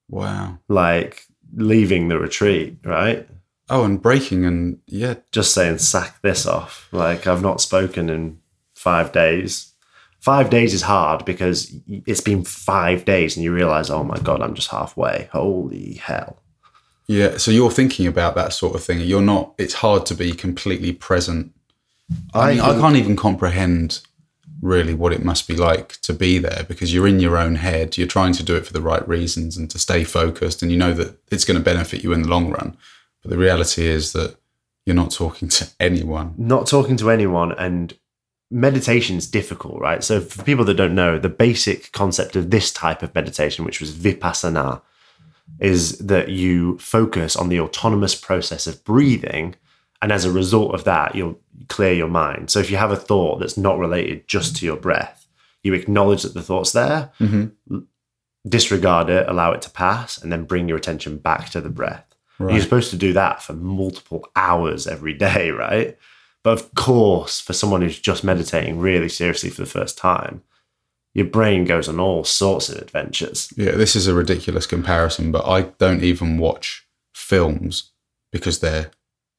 Wow. 0.09 0.59
like 0.67 1.25
leaving 1.55 2.07
the 2.09 2.19
retreat, 2.19 2.77
right? 2.83 3.27
Oh, 3.69 3.84
and 3.84 4.01
breaking 4.01 4.45
and 4.45 4.80
yeah, 4.86 5.15
just 5.32 5.54
saying 5.54 5.80
sack 5.80 6.21
this 6.21 6.45
off 6.45 6.88
like 6.91 7.25
i've 7.25 7.41
not 7.41 7.62
spoken 7.62 8.10
in 8.10 8.39
five 8.75 9.12
days 9.12 9.73
five 10.19 10.49
days 10.51 10.73
is 10.73 10.84
hard 10.84 11.25
because 11.25 11.73
it's 11.88 12.21
been 12.21 12.43
five 12.43 13.06
days 13.06 13.36
and 13.36 13.43
you 13.43 13.51
realize 13.51 13.89
oh 13.89 14.04
my 14.04 14.17
god 14.19 14.41
i'm 14.41 14.54
just 14.54 14.69
halfway 14.69 15.30
holy 15.32 15.93
hell 15.95 16.43
yeah. 17.08 17.38
So 17.38 17.51
you're 17.51 17.71
thinking 17.71 18.08
about 18.08 18.36
that 18.36 18.54
sort 18.54 18.75
of 18.75 18.84
thing. 18.84 18.99
You're 19.01 19.21
not. 19.21 19.54
It's 19.58 19.75
hard 19.75 20.06
to 20.08 20.15
be 20.15 20.32
completely 20.32 20.91
present. 20.91 21.54
I, 22.34 22.51
mean, 22.51 22.62
I 22.62 22.69
think- 22.69 22.82
can't 22.82 22.95
even 22.95 23.15
comprehend 23.15 24.01
really 24.62 24.93
what 24.93 25.13
it 25.13 25.23
must 25.23 25.47
be 25.47 25.56
like 25.56 26.01
to 26.01 26.13
be 26.13 26.39
there 26.39 26.65
because 26.67 26.93
you're 26.93 27.08
in 27.08 27.19
your 27.19 27.38
own 27.38 27.56
head. 27.56 27.97
You're 27.97 28.08
trying 28.08 28.34
to 28.34 28.43
do 28.43 28.56
it 28.56 28.65
for 28.65 28.73
the 28.73 28.82
right 28.82 29.08
reasons 29.08 29.58
and 29.58 29.69
to 29.69 29.80
stay 29.80 30.04
focused, 30.04 30.62
and 30.62 30.71
you 30.71 30.78
know 30.78 30.93
that 30.93 31.17
it's 31.32 31.45
going 31.45 31.58
to 31.58 31.63
benefit 31.63 32.04
you 32.04 32.13
in 32.13 32.23
the 32.23 32.30
long 32.30 32.49
run. 32.49 32.78
But 33.25 33.31
the 33.31 33.38
reality 33.39 33.88
is 33.88 34.13
that 34.13 34.35
you're 34.85 34.95
not 34.95 35.09
talking 35.09 35.47
to 35.49 35.67
anyone. 35.79 36.35
not 36.38 36.67
talking 36.67 36.95
to 36.97 37.09
anyone 37.09 37.51
and 37.53 37.97
meditation 38.51 39.17
is 39.17 39.25
difficult 39.25 39.79
right 39.81 40.03
so 40.03 40.21
for 40.21 40.43
people 40.43 40.63
that 40.65 40.75
don't 40.75 40.93
know 40.93 41.17
the 41.17 41.27
basic 41.27 41.91
concept 41.91 42.35
of 42.35 42.51
this 42.51 42.71
type 42.71 43.01
of 43.01 43.15
meditation 43.15 43.65
which 43.65 43.79
was 43.79 43.91
vipassana 43.91 44.79
is 45.59 45.97
that 45.97 46.29
you 46.29 46.77
focus 46.77 47.35
on 47.35 47.49
the 47.49 47.59
autonomous 47.59 48.13
process 48.13 48.67
of 48.67 48.83
breathing 48.83 49.55
and 50.03 50.11
as 50.11 50.23
a 50.23 50.31
result 50.31 50.75
of 50.75 50.83
that 50.83 51.15
you'll 51.15 51.39
clear 51.67 51.93
your 51.93 52.07
mind 52.07 52.51
so 52.51 52.59
if 52.59 52.69
you 52.69 52.77
have 52.77 52.91
a 52.91 52.95
thought 53.09 53.39
that's 53.39 53.57
not 53.57 53.79
related 53.79 54.27
just 54.27 54.55
to 54.55 54.65
your 54.67 54.77
breath 54.77 55.25
you 55.63 55.73
acknowledge 55.73 56.21
that 56.21 56.35
the 56.35 56.43
thought's 56.43 56.73
there 56.73 57.11
Mm-hmm. 57.19 57.79
disregard 58.47 59.09
it 59.09 59.27
allow 59.27 59.51
it 59.53 59.63
to 59.63 59.69
pass 59.71 60.21
and 60.21 60.31
then 60.31 60.43
bring 60.43 60.69
your 60.69 60.77
attention 60.77 61.17
back 61.17 61.49
to 61.49 61.59
the 61.59 61.69
breath 61.69 62.04
you're 62.39 62.61
supposed 62.61 62.89
to 62.91 62.97
do 62.97 63.13
that 63.13 63.41
for 63.41 63.53
multiple 63.53 64.27
hours 64.35 64.87
every 64.87 65.13
day, 65.13 65.51
right? 65.51 65.97
But 66.43 66.59
of 66.59 66.75
course, 66.75 67.39
for 67.39 67.53
someone 67.53 67.81
who's 67.81 67.99
just 67.99 68.23
meditating 68.23 68.79
really 68.79 69.09
seriously 69.09 69.49
for 69.49 69.61
the 69.61 69.67
first 69.67 69.97
time, 69.97 70.43
your 71.13 71.25
brain 71.25 71.63
goes 71.63 71.87
on 71.87 71.99
all 71.99 72.23
sorts 72.23 72.69
of 72.69 72.77
adventures. 72.77 73.51
Yeah, 73.55 73.71
this 73.71 73.95
is 73.95 74.07
a 74.07 74.13
ridiculous 74.13 74.67
comparison, 74.67 75.31
but 75.31 75.47
I 75.47 75.61
don't 75.79 76.03
even 76.03 76.37
watch 76.37 76.85
films 77.13 77.91
because 78.31 78.59
they're 78.59 78.91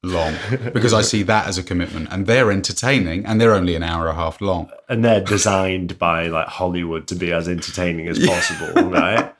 long. 0.03 0.33
because 0.73 0.93
I 0.93 1.01
see 1.01 1.23
that 1.23 1.47
as 1.47 1.57
a 1.57 1.63
commitment 1.63 2.09
and 2.11 2.25
they're 2.25 2.51
entertaining 2.51 3.25
and 3.25 3.39
they're 3.39 3.53
only 3.53 3.75
an 3.75 3.83
hour 3.83 4.07
and 4.07 4.17
a 4.17 4.21
half 4.21 4.41
long. 4.41 4.69
And 4.89 5.05
they're 5.05 5.21
designed 5.21 5.99
by 5.99 6.27
like 6.27 6.47
Hollywood 6.47 7.07
to 7.07 7.15
be 7.15 7.31
as 7.31 7.47
entertaining 7.47 8.07
as 8.07 8.19
possible, 8.25 8.89
right? 8.89 9.33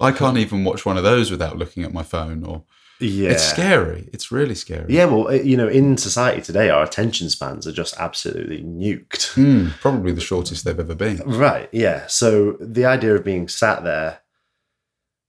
I 0.00 0.12
can't 0.12 0.38
even 0.38 0.64
watch 0.64 0.86
one 0.86 0.96
of 0.96 1.04
those 1.04 1.30
without 1.30 1.58
looking 1.58 1.82
at 1.82 1.92
my 1.92 2.02
phone 2.02 2.44
or 2.44 2.62
Yeah. 3.02 3.30
It's 3.30 3.42
scary. 3.42 4.08
It's 4.12 4.30
really 4.30 4.54
scary. 4.54 4.86
Yeah, 4.94 5.06
well, 5.06 5.28
uh, 5.28 5.32
you 5.32 5.56
know, 5.56 5.68
in 5.68 5.96
society 5.96 6.40
today, 6.40 6.70
our 6.70 6.82
attention 6.84 7.28
spans 7.30 7.66
are 7.66 7.72
just 7.72 7.96
absolutely 7.98 8.62
nuked. 8.62 9.34
Hmm, 9.34 9.68
probably 9.80 10.12
the 10.12 10.20
shortest 10.20 10.64
they've 10.64 10.78
ever 10.78 10.94
been. 10.94 11.18
Right, 11.26 11.68
yeah. 11.72 12.06
So 12.06 12.52
the 12.60 12.84
idea 12.84 13.14
of 13.14 13.24
being 13.24 13.48
sat 13.48 13.82
there 13.84 14.20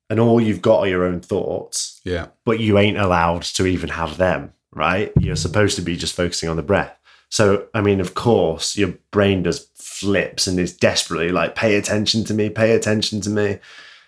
and 0.10 0.20
all 0.20 0.40
you've 0.40 0.62
got 0.62 0.80
are 0.82 0.88
your 0.88 1.06
own 1.06 1.22
thoughts, 1.22 2.00
Yeah. 2.04 2.28
but 2.46 2.60
you 2.60 2.78
ain't 2.78 2.98
allowed 2.98 3.42
to 3.44 3.66
even 3.66 3.90
have 3.90 4.18
them, 4.18 4.54
right? 4.74 5.12
You're 5.20 5.36
supposed 5.36 5.76
to 5.78 5.82
be 5.82 5.96
just 5.98 6.16
focusing 6.16 6.50
on 6.50 6.56
the 6.58 6.62
breath. 6.64 6.96
So, 7.30 7.68
I 7.74 7.82
mean, 7.82 8.00
of 8.00 8.14
course, 8.14 8.78
your 8.78 8.94
brain 9.10 9.42
does 9.44 9.68
flips 9.74 10.46
and 10.46 10.60
is 10.60 10.76
desperately 10.76 11.30
like, 11.30 11.56
pay 11.56 11.76
attention 11.78 12.24
to 12.26 12.34
me, 12.34 12.50
pay 12.50 12.76
attention 12.76 13.22
to 13.22 13.30
me. 13.32 13.58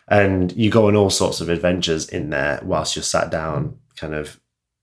And 0.08 0.52
you 0.52 0.70
go 0.70 0.88
on 0.88 0.96
all 0.96 1.10
sorts 1.10 1.42
of 1.42 1.50
adventures 1.50 2.08
in 2.08 2.30
there 2.30 2.60
whilst 2.64 2.96
you're 2.96 3.04
sat 3.04 3.32
down, 3.32 3.78
kind 3.96 4.14
of 4.14 4.40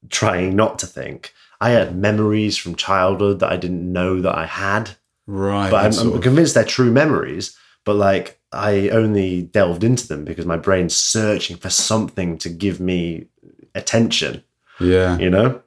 trying 0.09 0.57
not 0.57 0.79
to 0.81 0.87
think. 0.87 1.33
I 1.61 1.71
had 1.71 1.97
memories 1.97 2.57
from 2.57 2.75
childhood 2.75 3.39
that 3.39 3.53
I 3.53 3.57
didn't 3.57 3.93
know 3.93 4.21
that 4.21 4.37
I 4.37 4.47
had 4.47 4.97
Right. 5.27 5.71
but 5.71 5.97
I'm, 5.99 6.15
I'm 6.15 6.21
convinced 6.21 6.55
they're 6.55 6.65
true 6.65 6.91
memories. 6.91 7.57
But 7.85 7.95
like, 7.95 8.41
I 8.53 8.89
only 8.91 9.43
delved 9.43 9.85
into 9.85 10.07
them 10.07 10.25
because 10.25 10.47
my 10.47 10.57
brain's 10.57 10.97
searching 10.97 11.57
for 11.57 11.71
something 11.71 12.39
to 12.39 12.49
give 12.49 12.81
me 12.81 13.27
attention. 13.75 14.43
yeah. 14.81 15.19
You 15.19 15.31
know? 15.31 15.63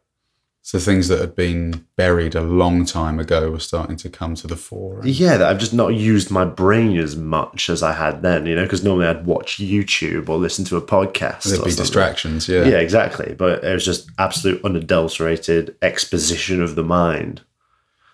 So 0.68 0.80
things 0.80 1.10
that 1.10 1.20
had 1.20 1.36
been 1.36 1.86
buried 1.96 2.34
a 2.34 2.42
long 2.42 2.86
time 2.86 3.20
ago 3.20 3.52
were 3.52 3.60
starting 3.60 3.98
to 3.98 4.10
come 4.10 4.34
to 4.34 4.48
the 4.48 4.56
fore. 4.56 5.02
and- 5.02 5.08
Yeah, 5.12 5.38
that 5.38 5.48
I've 5.48 5.60
just 5.60 5.76
not 5.76 5.90
used 5.94 6.32
my 6.32 6.44
brain 6.44 6.98
as 6.98 7.16
much 7.16 7.70
as 7.70 7.84
I 7.84 7.94
had 7.94 8.24
then. 8.24 8.48
You 8.48 8.56
know, 8.56 8.64
because 8.64 8.84
normally 8.84 9.06
I'd 9.06 9.28
watch 9.28 9.58
YouTube 9.60 10.28
or 10.28 10.40
listen 10.40 10.66
to 10.66 10.76
a 10.78 10.82
podcast. 10.82 11.44
There'd 11.44 11.64
be 11.64 11.70
something. 11.70 11.76
distractions. 11.76 12.50
Yeah. 12.50 12.64
Yeah, 12.64 12.78
exactly. 12.80 13.36
But 13.38 13.64
it 13.64 13.72
was 13.76 13.86
just 13.86 14.10
absolute 14.18 14.66
unadulterated 14.66 15.76
exposition 15.84 16.64
of 16.64 16.74
the 16.74 16.84
mind. 16.84 17.42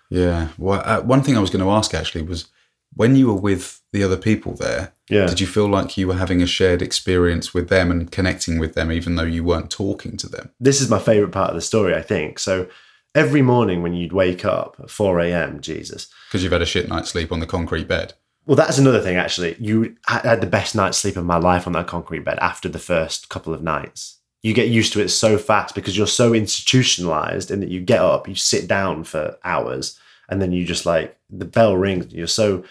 Yeah. 0.10 0.50
Well, 0.58 0.82
uh, 0.84 1.00
one 1.04 1.22
thing 1.24 1.38
I 1.38 1.40
was 1.40 1.52
going 1.52 1.64
to 1.64 1.72
ask 1.72 1.94
actually 1.94 2.24
was 2.24 2.48
when 2.96 3.16
you 3.16 3.28
were 3.28 3.34
with 3.40 3.82
the 3.94 4.04
other 4.04 4.18
people 4.18 4.54
there, 4.56 4.94
Yeah. 5.10 5.26
did 5.28 5.40
you 5.40 5.48
feel 5.48 5.68
like 5.68 5.98
you 5.98 6.08
were 6.08 6.16
having 6.16 6.42
a 6.42 6.48
shared 6.48 6.82
experience 6.82 7.54
with 7.54 7.70
them 7.70 7.92
and 7.92 8.12
connecting 8.12 8.58
with 8.60 8.74
them, 8.74 8.92
even 8.92 9.16
though 9.16 9.24
you 9.24 9.44
weren't 9.44 9.70
talking 9.72 10.18
to 10.18 10.28
them? 10.30 10.50
this 10.60 10.82
is 10.82 10.90
my 10.90 11.00
favorite 11.00 11.32
part 11.32 11.50
of 11.50 11.56
the 11.56 11.62
story, 11.62 11.94
I 11.96 12.02
think. 12.02 12.40
So 12.40 12.68
every 13.16 13.42
morning 13.42 13.82
when 13.82 13.94
you'd 13.94 14.14
wake 14.14 14.46
up 14.46 14.76
at 14.82 14.90
4 14.90 15.20
a.m., 15.20 15.60
Jesus, 15.62 16.08
Because 16.30 16.44
you've 16.44 16.52
had 16.54 16.62
a 16.62 16.66
shit 16.66 16.88
night's 16.90 17.10
sleep 17.10 17.32
on 17.32 17.40
the 17.40 17.46
concrete 17.46 17.88
bed. 17.88 18.14
Well, 18.46 18.56
that's 18.56 18.78
another 18.80 19.02
thing, 19.02 19.18
actually. 19.18 19.56
You 19.60 19.96
had 20.08 20.42
the 20.42 20.48
best 20.48 20.76
night's 20.76 20.98
sleep 20.98 21.16
of 21.16 21.26
my 21.26 21.38
life 21.38 21.68
on 21.68 21.74
that 21.74 21.88
concrete 21.88 22.26
bed 22.26 22.40
after 22.40 22.68
the 22.70 22.80
first 22.80 23.30
couple 23.30 23.54
of 23.54 23.62
nights. 23.62 24.18
You 24.42 24.54
get 24.56 24.70
used 24.70 24.94
to 24.94 25.02
it 25.02 25.10
so 25.10 25.38
fast 25.38 25.76
because 25.76 25.96
you're 25.96 26.08
so 26.08 26.34
institutionalized 26.34 27.52
in 27.52 27.60
that 27.60 27.70
you 27.70 27.80
get 27.82 28.00
up, 28.02 28.28
you 28.28 28.34
sit 28.36 28.68
down 28.68 29.04
for 29.04 29.38
hours, 29.44 30.00
and 30.30 30.42
then 30.42 30.52
you 30.52 30.66
just 30.66 30.86
like 30.86 31.18
the 31.30 31.46
bell 31.46 31.76
rings. 31.78 32.12
You're 32.12 32.26
so 32.28 32.64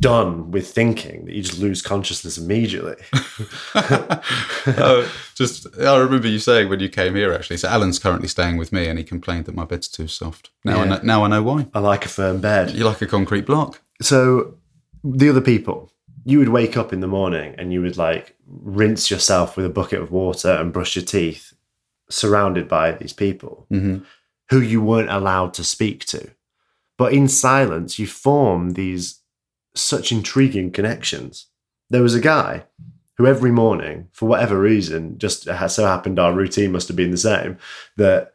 done 0.00 0.50
with 0.50 0.68
thinking 0.68 1.26
that 1.26 1.34
you 1.34 1.42
just 1.42 1.58
lose 1.58 1.80
consciousness 1.80 2.38
immediately. 2.38 2.96
oh, 3.74 5.10
just 5.34 5.66
I 5.78 5.96
remember 5.98 6.28
you 6.28 6.38
saying 6.38 6.68
when 6.68 6.80
you 6.80 6.88
came 6.88 7.14
here 7.14 7.32
actually. 7.32 7.58
So 7.58 7.68
Alan's 7.68 7.98
currently 7.98 8.28
staying 8.28 8.56
with 8.56 8.72
me, 8.72 8.88
and 8.88 8.98
he 8.98 9.04
complained 9.04 9.46
that 9.46 9.54
my 9.54 9.64
bed's 9.64 9.88
too 9.88 10.08
soft. 10.08 10.50
Now 10.64 10.80
I 10.80 10.84
know, 10.86 11.00
now 11.02 11.24
I 11.24 11.28
know 11.28 11.42
why. 11.42 11.66
I 11.74 11.78
like 11.78 12.04
a 12.04 12.08
firm 12.08 12.40
bed. 12.40 12.72
You 12.72 12.84
like 12.84 13.02
a 13.02 13.06
concrete 13.06 13.46
block. 13.46 13.80
So 14.02 14.54
the 15.04 15.30
other 15.30 15.40
people, 15.40 15.92
you 16.24 16.38
would 16.38 16.48
wake 16.48 16.76
up 16.76 16.92
in 16.92 17.00
the 17.00 17.06
morning 17.06 17.54
and 17.56 17.72
you 17.72 17.80
would 17.82 17.96
like 17.96 18.36
rinse 18.46 19.10
yourself 19.10 19.56
with 19.56 19.66
a 19.66 19.70
bucket 19.70 20.00
of 20.00 20.10
water 20.10 20.50
and 20.50 20.72
brush 20.72 20.96
your 20.96 21.04
teeth, 21.04 21.52
surrounded 22.10 22.68
by 22.68 22.92
these 22.92 23.12
people 23.12 23.66
hmm 23.70 23.98
who 24.50 24.60
you 24.60 24.80
weren't 24.80 25.10
allowed 25.10 25.52
to 25.52 25.64
speak 25.64 26.04
to. 26.04 26.30
But 26.96 27.12
in 27.12 27.26
silence, 27.26 27.98
you 27.98 28.06
form 28.06 28.70
these 28.70 29.20
such 29.76 30.12
intriguing 30.12 30.70
connections. 30.70 31.46
There 31.90 32.02
was 32.02 32.14
a 32.14 32.20
guy 32.20 32.64
who 33.18 33.26
every 33.26 33.50
morning, 33.52 34.08
for 34.12 34.28
whatever 34.28 34.58
reason, 34.60 35.18
just 35.18 35.44
so 35.44 35.86
happened 35.86 36.18
our 36.18 36.32
routine 36.34 36.72
must 36.72 36.88
have 36.88 36.96
been 36.96 37.10
the 37.10 37.16
same, 37.16 37.56
that 37.96 38.32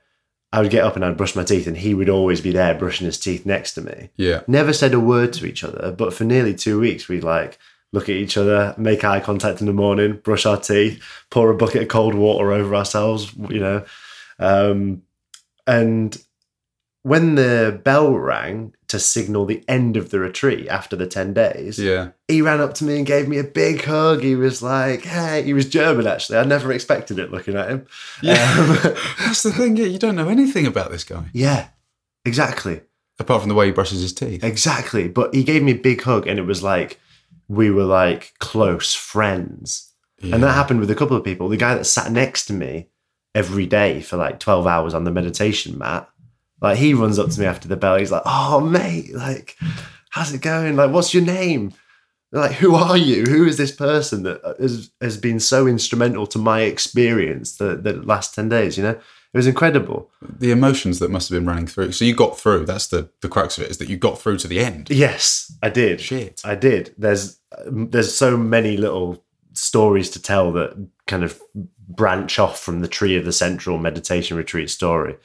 I 0.53 0.61
would 0.61 0.71
get 0.71 0.83
up 0.83 0.95
and 0.95 1.05
I'd 1.05 1.17
brush 1.17 1.35
my 1.35 1.43
teeth 1.43 1.67
and 1.67 1.77
he 1.77 1.93
would 1.93 2.09
always 2.09 2.41
be 2.41 2.51
there 2.51 2.73
brushing 2.73 3.05
his 3.05 3.19
teeth 3.19 3.45
next 3.45 3.73
to 3.73 3.81
me 3.81 4.09
Yeah. 4.17 4.41
never 4.47 4.73
said 4.73 4.93
a 4.93 4.99
word 4.99 5.33
to 5.33 5.45
each 5.45 5.63
other, 5.63 5.91
but 5.91 6.13
for 6.13 6.23
nearly 6.23 6.53
two 6.53 6.79
weeks, 6.79 7.07
we'd 7.07 7.23
like 7.23 7.57
look 7.93 8.09
at 8.09 8.15
each 8.15 8.37
other, 8.37 8.73
make 8.77 9.03
eye 9.03 9.19
contact 9.19 9.59
in 9.61 9.67
the 9.67 9.73
morning, 9.73 10.13
brush 10.23 10.45
our 10.45 10.57
teeth, 10.57 11.03
pour 11.29 11.51
a 11.51 11.55
bucket 11.57 11.83
of 11.83 11.87
cold 11.89 12.15
water 12.15 12.51
over 12.51 12.73
ourselves, 12.75 13.33
you 13.49 13.59
know. 13.59 13.83
Um, 14.39 15.03
and 15.67 16.17
when 17.03 17.35
the 17.35 17.81
bell 17.83 18.13
rang 18.13 18.73
to 18.87 18.99
signal 18.99 19.45
the 19.45 19.63
end 19.67 19.97
of 19.97 20.09
the 20.11 20.19
retreat 20.19 20.67
after 20.67 20.95
the 20.95 21.07
10 21.07 21.33
days, 21.33 21.79
Yeah. 21.79 22.09
he 22.27 22.41
ran 22.41 22.59
up 22.61 22.73
to 22.75 22.83
me 22.83 22.97
and 22.97 23.05
gave 23.05 23.27
me 23.27 23.37
a 23.39 23.43
big 23.43 23.83
hug. 23.85 24.21
He 24.21 24.35
was 24.35 24.61
like, 24.61 25.03
Hey, 25.03 25.41
he 25.43 25.53
was 25.53 25.67
German 25.69 26.05
actually. 26.07 26.37
I 26.37 26.43
never 26.43 26.71
expected 26.71 27.17
it 27.17 27.31
looking 27.31 27.55
at 27.55 27.69
him. 27.69 27.87
Yeah. 28.21 28.33
Um, 28.59 28.93
That's 29.19 29.43
the 29.43 29.51
thing. 29.51 29.77
You 29.77 29.97
don't 29.97 30.15
know 30.15 30.29
anything 30.29 30.67
about 30.67 30.91
this 30.91 31.03
guy 31.03 31.23
yeah, 31.33 31.69
exactly. 32.25 32.81
apart 33.19 33.41
from 33.41 33.49
the 33.49 33.55
way 33.55 33.67
he 33.67 33.71
brushes 33.71 34.01
his 34.01 34.13
teeth. 34.13 34.43
Exactly. 34.43 35.07
But 35.07 35.33
he 35.33 35.43
gave 35.43 35.63
me 35.63 35.71
a 35.71 35.75
big 35.75 36.01
hug 36.03 36.27
and 36.27 36.37
it 36.37 36.45
was 36.45 36.61
like 36.61 36.99
we 37.47 37.71
were 37.71 37.83
like 37.85 38.33
close 38.39 38.93
friends. 38.93 39.87
And 40.23 40.43
that 40.43 40.51
happened 40.53 40.81
with 40.81 40.91
a 40.91 40.95
couple 40.95 41.17
of 41.17 41.23
people. 41.23 41.49
The 41.49 41.57
guy 41.57 41.73
that 41.73 41.85
sat 41.85 42.11
next 42.11 42.45
to 42.45 42.53
me 42.53 42.89
every 43.33 43.65
day 43.65 44.01
for 44.01 44.17
like 44.17 44.39
12 44.39 44.67
hours 44.67 44.93
on 44.93 45.03
the 45.03 45.09
meditation 45.11 45.79
mat, 45.79 46.07
like 46.61 46.77
he 46.77 46.93
runs 46.93 47.19
up 47.19 47.29
to 47.31 47.39
me 47.39 47.45
after 47.45 47.67
the 47.67 47.75
bell. 47.75 47.97
He's 47.97 48.11
like, 48.11 48.23
Oh, 48.25 48.59
mate, 48.61 49.13
like, 49.13 49.57
how's 50.09 50.33
it 50.33 50.41
going? 50.41 50.75
Like, 50.75 50.91
what's 50.91 51.13
your 51.13 51.23
name? 51.23 51.73
Like, 52.31 52.53
who 52.53 52.75
are 52.75 52.97
you? 52.97 53.23
Who 53.25 53.45
is 53.45 53.57
this 53.57 53.73
person 53.73 54.23
that 54.23 54.41
uh, 54.45 54.53
has, 54.59 54.91
has 55.01 55.17
been 55.17 55.39
so 55.39 55.67
instrumental 55.67 56.25
to 56.27 56.39
my 56.39 56.61
experience 56.61 57.57
the, 57.57 57.75
the 57.75 57.93
last 57.93 58.33
10 58.35 58.47
days? 58.47 58.77
You 58.77 58.83
know, 58.83 58.99
it 59.33 59.37
was 59.37 59.47
incredible. 59.47 60.09
The 60.21 60.51
emotions 60.51 60.99
that 60.99 61.11
must 61.11 61.29
have 61.29 61.37
been 61.37 61.47
running 61.47 61.67
through. 61.67 61.93
So 61.93 62.05
you 62.05 62.13
got 62.13 62.37
through. 62.37 62.65
That's 62.65 62.87
the 62.87 63.09
the 63.21 63.29
crux 63.29 63.57
of 63.57 63.63
it. 63.63 63.71
Is 63.71 63.77
that 63.77 63.87
you 63.87 63.95
got 63.95 64.19
through 64.19 64.37
to 64.37 64.47
the 64.47 64.59
end. 64.59 64.89
Yes, 64.89 65.57
I 65.63 65.69
did. 65.69 66.01
Shit. 66.01 66.41
I 66.43 66.55
did. 66.55 66.93
There's 66.97 67.39
um, 67.65 67.89
there's 67.91 68.13
so 68.13 68.35
many 68.35 68.75
little 68.75 69.23
stories 69.53 70.09
to 70.11 70.21
tell 70.21 70.51
that 70.53 70.87
kind 71.07 71.23
of 71.23 71.41
branch 71.87 72.39
off 72.39 72.59
from 72.59 72.81
the 72.81 72.87
tree 72.87 73.15
of 73.15 73.23
the 73.23 73.31
central 73.31 73.77
meditation 73.77 74.35
retreat 74.35 74.69
story. 74.69 75.15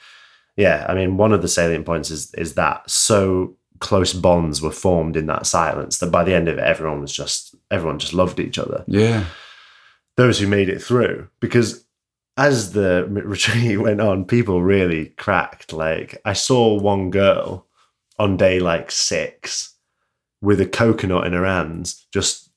Yeah, 0.57 0.85
I 0.89 0.95
mean, 0.95 1.17
one 1.17 1.31
of 1.31 1.41
the 1.41 1.47
salient 1.47 1.85
points 1.85 2.11
is 2.11 2.33
is 2.33 2.55
that 2.55 2.89
so 2.89 3.55
close 3.79 4.11
bonds 4.11 4.61
were 4.61 4.71
formed 4.71 5.15
in 5.15 5.27
that 5.27 5.45
silence 5.45 5.99
that 5.99 6.11
by 6.11 6.23
the 6.23 6.33
end 6.33 6.47
of 6.47 6.57
it, 6.57 6.63
everyone 6.63 6.99
was 6.99 7.13
just 7.13 7.55
everyone 7.71 7.99
just 7.99 8.13
loved 8.13 8.39
each 8.39 8.57
other. 8.57 8.83
Yeah. 8.87 9.25
Those 10.15 10.39
who 10.39 10.47
made 10.47 10.67
it 10.67 10.81
through, 10.81 11.29
because 11.39 11.85
as 12.37 12.73
the 12.73 13.05
retreat 13.09 13.79
went 13.79 14.01
on, 14.01 14.25
people 14.25 14.61
really 14.61 15.07
cracked. 15.17 15.73
Like 15.73 16.19
I 16.25 16.33
saw 16.33 16.79
one 16.79 17.11
girl 17.11 17.67
on 18.19 18.35
day 18.35 18.59
like 18.59 18.91
six 18.91 19.75
with 20.41 20.59
a 20.61 20.65
coconut 20.65 21.27
in 21.27 21.33
her 21.33 21.45
hands, 21.45 22.05
just 22.11 22.49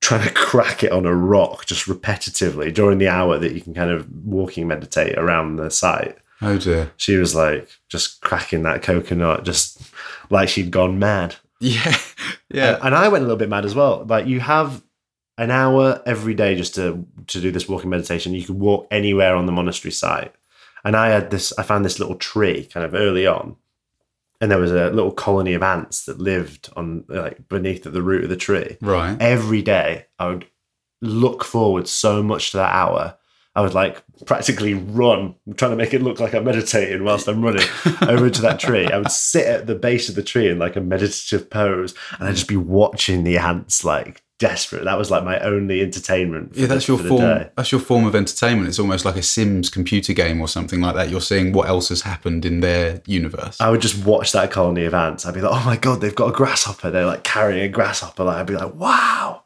trying 0.00 0.26
to 0.26 0.34
crack 0.34 0.82
it 0.82 0.92
on 0.92 1.06
a 1.06 1.14
rock 1.14 1.66
just 1.66 1.86
repetitively 1.86 2.72
during 2.72 2.98
the 2.98 3.08
hour 3.08 3.38
that 3.38 3.52
you 3.52 3.60
can 3.60 3.74
kind 3.74 3.90
of 3.90 4.08
walking 4.24 4.66
meditate 4.66 5.16
around 5.18 5.56
the 5.56 5.70
site. 5.70 6.16
Oh 6.40 6.58
dear. 6.58 6.92
She 6.96 7.16
was 7.16 7.34
like 7.34 7.68
just 7.88 8.20
cracking 8.20 8.62
that 8.62 8.82
coconut, 8.82 9.44
just 9.44 9.80
like 10.30 10.48
she'd 10.48 10.70
gone 10.70 10.98
mad. 10.98 11.36
Yeah. 11.60 11.96
Yeah. 12.48 12.76
And, 12.76 12.84
and 12.84 12.94
I 12.94 13.08
went 13.08 13.22
a 13.22 13.26
little 13.26 13.36
bit 13.36 13.48
mad 13.48 13.64
as 13.64 13.74
well. 13.74 14.04
Like 14.04 14.26
you 14.28 14.38
have 14.38 14.80
an 15.38 15.50
hour 15.50 16.00
every 16.06 16.32
day 16.34 16.54
just 16.54 16.76
to 16.76 17.04
to 17.26 17.40
do 17.40 17.50
this 17.50 17.68
walking 17.68 17.90
meditation. 17.90 18.32
You 18.32 18.44
could 18.44 18.60
walk 18.60 18.86
anywhere 18.92 19.34
on 19.34 19.46
the 19.46 19.52
monastery 19.52 19.90
site. 19.90 20.32
And 20.84 20.96
I 20.96 21.08
had 21.08 21.32
this 21.32 21.52
I 21.58 21.64
found 21.64 21.84
this 21.84 21.98
little 21.98 22.14
tree 22.14 22.64
kind 22.64 22.86
of 22.86 22.94
early 22.94 23.26
on. 23.26 23.56
And 24.40 24.52
there 24.52 24.60
was 24.60 24.70
a 24.70 24.90
little 24.90 25.10
colony 25.10 25.54
of 25.54 25.64
ants 25.64 26.04
that 26.04 26.20
lived 26.20 26.70
on 26.76 27.04
like 27.08 27.48
beneath 27.48 27.84
at 27.84 27.92
the 27.92 28.02
root 28.02 28.22
of 28.22 28.30
the 28.30 28.36
tree. 28.36 28.76
Right. 28.80 29.16
Every 29.20 29.62
day 29.62 30.06
I 30.20 30.28
would 30.28 30.46
look 31.02 31.42
forward 31.42 31.88
so 31.88 32.22
much 32.22 32.52
to 32.52 32.58
that 32.58 32.72
hour. 32.72 33.17
I 33.58 33.60
would 33.60 33.74
like 33.74 34.04
practically 34.24 34.74
run, 34.74 35.34
trying 35.56 35.72
to 35.72 35.76
make 35.76 35.92
it 35.92 36.00
look 36.00 36.20
like 36.20 36.32
I'm 36.32 36.44
meditating 36.44 37.02
whilst 37.02 37.26
I'm 37.26 37.44
running 37.44 37.66
over 38.02 38.30
to 38.30 38.42
that 38.42 38.60
tree. 38.60 38.86
I 38.86 38.98
would 38.98 39.10
sit 39.10 39.46
at 39.46 39.66
the 39.66 39.74
base 39.74 40.08
of 40.08 40.14
the 40.14 40.22
tree 40.22 40.48
in 40.48 40.60
like 40.60 40.76
a 40.76 40.80
meditative 40.80 41.50
pose 41.50 41.92
and 42.12 42.28
I'd 42.28 42.36
just 42.36 42.46
be 42.46 42.56
watching 42.56 43.24
the 43.24 43.36
ants 43.36 43.84
like 43.84 44.22
desperate. 44.38 44.84
That 44.84 44.96
was 44.96 45.10
like 45.10 45.24
my 45.24 45.40
only 45.40 45.80
entertainment. 45.80 46.54
For 46.54 46.60
Yeah, 46.60 46.66
that's 46.68 46.86
the, 46.86 46.92
your 46.92 47.02
for 47.02 47.08
form. 47.08 47.20
day. 47.20 47.50
That's 47.56 47.72
your 47.72 47.80
form 47.80 48.04
of 48.04 48.14
entertainment. 48.14 48.68
It's 48.68 48.78
almost 48.78 49.04
like 49.04 49.16
a 49.16 49.24
Sims 49.24 49.70
computer 49.70 50.12
game 50.12 50.40
or 50.40 50.46
something 50.46 50.80
like 50.80 50.94
that. 50.94 51.10
You're 51.10 51.20
seeing 51.20 51.52
what 51.52 51.68
else 51.68 51.88
has 51.88 52.02
happened 52.02 52.44
in 52.44 52.60
their 52.60 53.02
universe. 53.06 53.60
I 53.60 53.70
would 53.70 53.80
just 53.80 54.04
watch 54.06 54.30
that 54.30 54.52
colony 54.52 54.84
of 54.84 54.94
ants. 54.94 55.26
I'd 55.26 55.34
be 55.34 55.40
like, 55.40 55.52
oh 55.52 55.66
my 55.66 55.76
God, 55.76 56.00
they've 56.00 56.14
got 56.14 56.28
a 56.28 56.32
grasshopper. 56.32 56.92
They're 56.92 57.06
like 57.06 57.24
carrying 57.24 57.64
a 57.64 57.68
grasshopper. 57.68 58.22
Like, 58.22 58.36
I'd 58.36 58.46
be 58.46 58.54
like, 58.54 58.72
wow. 58.76 59.42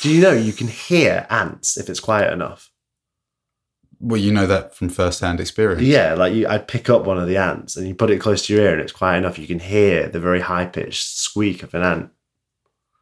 Do 0.00 0.12
you 0.12 0.20
know 0.20 0.32
you 0.32 0.52
can 0.52 0.66
hear 0.66 1.24
ants 1.30 1.78
if 1.78 1.88
it's 1.88 2.00
quiet 2.00 2.32
enough? 2.32 2.72
Well, 4.06 4.20
you 4.20 4.32
know 4.32 4.46
that 4.46 4.74
from 4.74 4.90
first-hand 4.90 5.40
experience. 5.40 5.82
Yeah, 5.82 6.12
like 6.12 6.34
you, 6.34 6.46
I'd 6.46 6.68
pick 6.68 6.90
up 6.90 7.06
one 7.06 7.16
of 7.18 7.26
the 7.26 7.38
ants 7.38 7.74
and 7.76 7.88
you 7.88 7.94
put 7.94 8.10
it 8.10 8.20
close 8.20 8.44
to 8.46 8.52
your 8.54 8.62
ear 8.62 8.72
and 8.74 8.82
it's 8.82 8.92
quiet 8.92 9.16
enough. 9.18 9.38
You 9.38 9.46
can 9.46 9.60
hear 9.60 10.08
the 10.08 10.20
very 10.20 10.40
high 10.40 10.66
pitched 10.66 11.06
squeak 11.16 11.62
of 11.62 11.72
an 11.72 11.82
ant. 11.82 12.10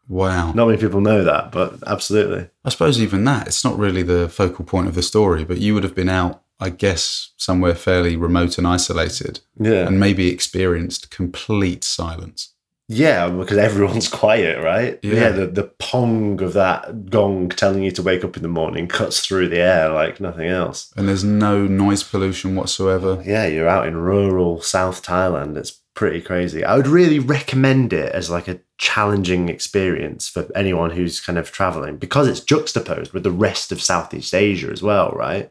Wow. 0.09 0.53
Not 0.53 0.67
many 0.69 0.79
people 0.79 1.01
know 1.01 1.25
that, 1.25 1.51
but 1.51 1.75
absolutely. 1.89 2.49
I 2.65 2.69
suppose 2.69 3.01
even 3.01 3.25
that, 3.25 3.49
it's 3.49 3.65
not 3.65 3.77
really 3.79 4.03
the 4.05 4.29
focal 4.29 4.65
point 4.65 4.87
of 4.87 4.95
the 4.95 5.03
story, 5.03 5.45
but 5.45 5.59
you 5.59 5.75
would 5.75 5.83
have 5.83 5.95
been 5.95 6.09
out, 6.09 6.43
I 6.61 6.71
guess, 6.71 7.33
somewhere 7.37 7.75
fairly 7.75 8.15
remote 8.17 8.57
and 8.59 8.67
isolated 8.67 9.41
Yeah. 9.59 9.87
and 9.89 9.99
maybe 9.99 10.29
experienced 10.31 11.11
complete 11.11 11.83
silence. 11.83 12.53
Yeah, 12.89 13.29
because 13.29 13.59
everyone's 13.59 14.09
quiet, 14.23 14.63
right? 14.63 14.99
Yeah. 15.03 15.31
the, 15.31 15.47
the 15.47 15.65
pong 15.79 16.43
of 16.43 16.53
that 16.55 17.11
gong 17.11 17.49
telling 17.49 17.83
you 17.83 17.91
to 17.93 18.03
wake 18.03 18.25
up 18.25 18.37
in 18.37 18.43
the 18.43 18.49
morning 18.49 18.87
cuts 18.89 19.25
through 19.25 19.49
the 19.49 19.61
air 19.61 19.89
like 19.89 20.21
nothing 20.21 20.49
else. 20.49 20.93
And 20.97 21.09
there's 21.09 21.25
no 21.25 21.67
noise 21.67 22.03
pollution 22.03 22.55
whatsoever. 22.57 23.23
Yeah, 23.25 23.47
you're 23.47 23.69
out 23.69 23.87
in 23.87 23.97
rural 23.97 24.61
South 24.61 25.03
Thailand. 25.03 25.57
It's 25.57 25.81
pretty 25.95 26.21
crazy. 26.21 26.65
I 26.65 26.77
would 26.77 26.87
really 26.87 27.19
recommend 27.19 27.93
it 27.93 28.13
as 28.13 28.31
like 28.31 28.49
a 28.49 28.61
challenging 28.79 29.49
experience 29.49 30.29
for 30.29 30.49
anyone 30.55 30.91
who's 30.91 31.21
kind 31.21 31.39
of 31.39 31.53
traveling 31.53 31.97
because 31.99 32.27
it's 32.29 32.41
juxtaposed 32.41 33.13
with 33.13 33.23
the 33.23 33.31
rest 33.31 33.73
of 33.73 33.81
Southeast 33.81 34.35
Asia 34.35 34.71
as 34.71 34.83
well, 34.83 35.11
right? 35.13 35.51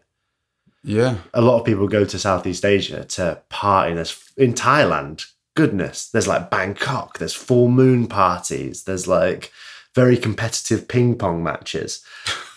Yeah. 0.84 1.18
a 1.34 1.42
lot 1.42 1.60
of 1.60 1.66
people 1.66 1.88
go 1.88 2.06
to 2.06 2.18
Southeast 2.20 2.66
Asia 2.66 3.06
to 3.06 3.42
party. 3.50 3.94
There's 3.94 4.18
in 4.36 4.54
Thailand, 4.54 5.26
goodness, 5.56 6.10
there's 6.10 6.28
like 6.28 6.50
Bangkok, 6.50 7.18
there's 7.20 7.34
full 7.34 7.68
moon 7.68 8.08
parties, 8.08 8.84
there's 8.84 9.08
like 9.08 9.52
very 9.96 10.18
competitive 10.18 10.88
ping 10.88 11.16
pong 11.18 11.44
matches. 11.44 12.04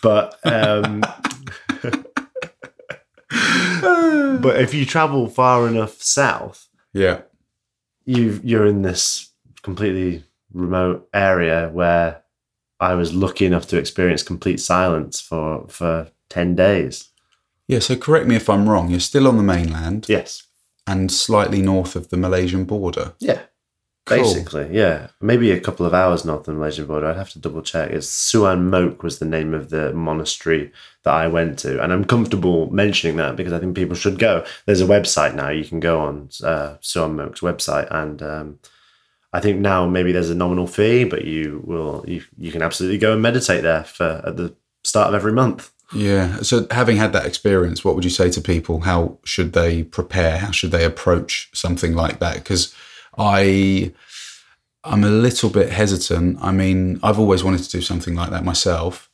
But 0.01 0.39
um 0.45 1.01
but 3.29 4.59
if 4.61 4.73
you 4.73 4.85
travel 4.85 5.27
far 5.27 5.67
enough 5.67 6.01
south, 6.01 6.67
Yeah. 6.93 7.21
you 8.05 8.39
you're 8.43 8.65
in 8.65 8.81
this 8.83 9.29
completely 9.61 10.23
remote 10.53 11.07
area 11.13 11.69
where 11.73 12.21
I 12.79 12.93
was 12.95 13.13
lucky 13.13 13.45
enough 13.45 13.67
to 13.69 13.77
experience 13.77 14.23
complete 14.23 14.59
silence 14.59 15.19
for 15.19 15.65
for 15.67 16.07
10 16.29 16.55
days. 16.55 17.09
Yeah. 17.67 17.79
So 17.79 17.95
correct 17.95 18.27
me 18.27 18.35
if 18.35 18.49
I'm 18.49 18.69
wrong. 18.69 18.89
You're 18.89 18.99
still 18.99 19.27
on 19.27 19.37
the 19.37 19.43
mainland 19.43 20.05
Yes. 20.07 20.43
And 20.87 21.11
slightly 21.11 21.61
north 21.61 21.95
of 21.95 22.09
the 22.09 22.17
Malaysian 22.17 22.65
border. 22.65 23.13
Yeah. 23.19 23.41
Cool. 24.05 24.17
Basically, 24.17 24.69
yeah. 24.71 25.07
Maybe 25.19 25.49
a 25.49 25.59
couple 25.59 25.83
of 25.83 25.93
hours 25.95 26.25
north 26.25 26.41
of 26.41 26.45
the 26.45 26.53
Malaysian 26.53 26.85
border. 26.85 27.07
I'd 27.07 27.17
have 27.17 27.31
to 27.31 27.39
double 27.39 27.63
check. 27.63 27.89
It's 27.89 28.07
Suan 28.07 28.69
Mokkh 28.69 29.01
was 29.01 29.17
the 29.17 29.25
name 29.25 29.55
of 29.55 29.71
the 29.71 29.93
monastery 29.93 30.71
that 31.03 31.13
I 31.13 31.27
went 31.27 31.57
to. 31.59 31.81
And 31.81 31.91
I'm 31.91 32.05
comfortable 32.05 32.69
mentioning 32.69 33.17
that 33.17 33.35
because 33.35 33.51
I 33.51 33.57
think 33.59 33.75
people 33.75 33.95
should 33.95 34.19
go. 34.19 34.45
There's 34.67 34.81
a 34.81 34.85
website 34.85 35.33
now. 35.33 35.49
You 35.49 35.65
can 35.65 35.79
go 35.79 36.01
on 36.01 36.29
uh, 36.43 36.75
Suan 36.81 37.17
Mokkh's 37.17 37.39
website. 37.39 37.87
And 37.89 38.21
um, 38.21 38.59
I 39.33 39.39
think 39.39 39.59
now 39.59 39.87
maybe 39.87 40.11
there's 40.11 40.29
a 40.29 40.35
nominal 40.35 40.67
fee, 40.67 41.03
but 41.03 41.25
you 41.25 41.63
will 41.65 42.05
you, 42.07 42.23
you 42.37 42.51
can 42.51 42.61
absolutely 42.61 42.99
go 42.99 43.13
and 43.13 43.23
meditate 43.23 43.63
there 43.63 43.85
for 43.85 44.21
at 44.23 44.37
the 44.37 44.55
start 44.83 45.09
of 45.09 45.15
every 45.15 45.33
month. 45.33 45.71
Yeah. 45.93 46.37
So 46.41 46.67
having 46.71 46.97
had 46.97 47.13
that 47.13 47.25
experience, 47.25 47.85
what 47.85 47.95
would 47.95 48.03
you 48.03 48.09
say 48.09 48.29
to 48.31 48.41
people? 48.41 48.81
How 48.81 49.17
should 49.23 49.53
they 49.53 49.83
prepare? 49.83 50.37
How 50.39 50.51
should 50.51 50.71
they 50.71 50.83
approach 50.83 51.49
something 51.53 51.93
like 51.93 52.19
that? 52.19 52.35
Because 52.35 52.73
I 53.17 53.93
I'm 54.83 55.03
a 55.03 55.09
little 55.09 55.49
bit 55.49 55.71
hesitant. 55.71 56.37
I 56.41 56.51
mean, 56.51 56.99
I've 57.01 57.19
always 57.19 57.43
wanted 57.43 57.63
to 57.63 57.69
do 57.69 57.81
something 57.81 58.15
like 58.15 58.29
that 58.31 58.43
myself, 58.43 59.09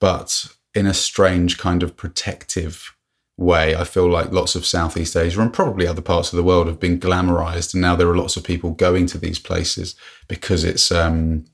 but 0.00 0.46
in 0.74 0.86
a 0.86 0.94
strange 0.94 1.58
kind 1.58 1.82
of 1.82 1.96
protective 1.96 2.94
way. 3.36 3.74
I 3.74 3.84
feel 3.84 4.08
like 4.08 4.32
lots 4.32 4.54
of 4.54 4.66
Southeast 4.66 5.16
Asia 5.16 5.40
and 5.40 5.52
probably 5.52 5.86
other 5.86 6.02
parts 6.02 6.32
of 6.32 6.36
the 6.36 6.42
world 6.42 6.66
have 6.66 6.80
been 6.80 7.00
glamorized, 7.00 7.74
and 7.74 7.80
now 7.80 7.96
there 7.96 8.08
are 8.08 8.16
lots 8.16 8.36
of 8.36 8.44
people 8.44 8.70
going 8.70 9.06
to 9.06 9.18
these 9.18 9.38
places 9.38 9.94
because 10.28 10.64
it's 10.64 10.90
um, 10.92 11.44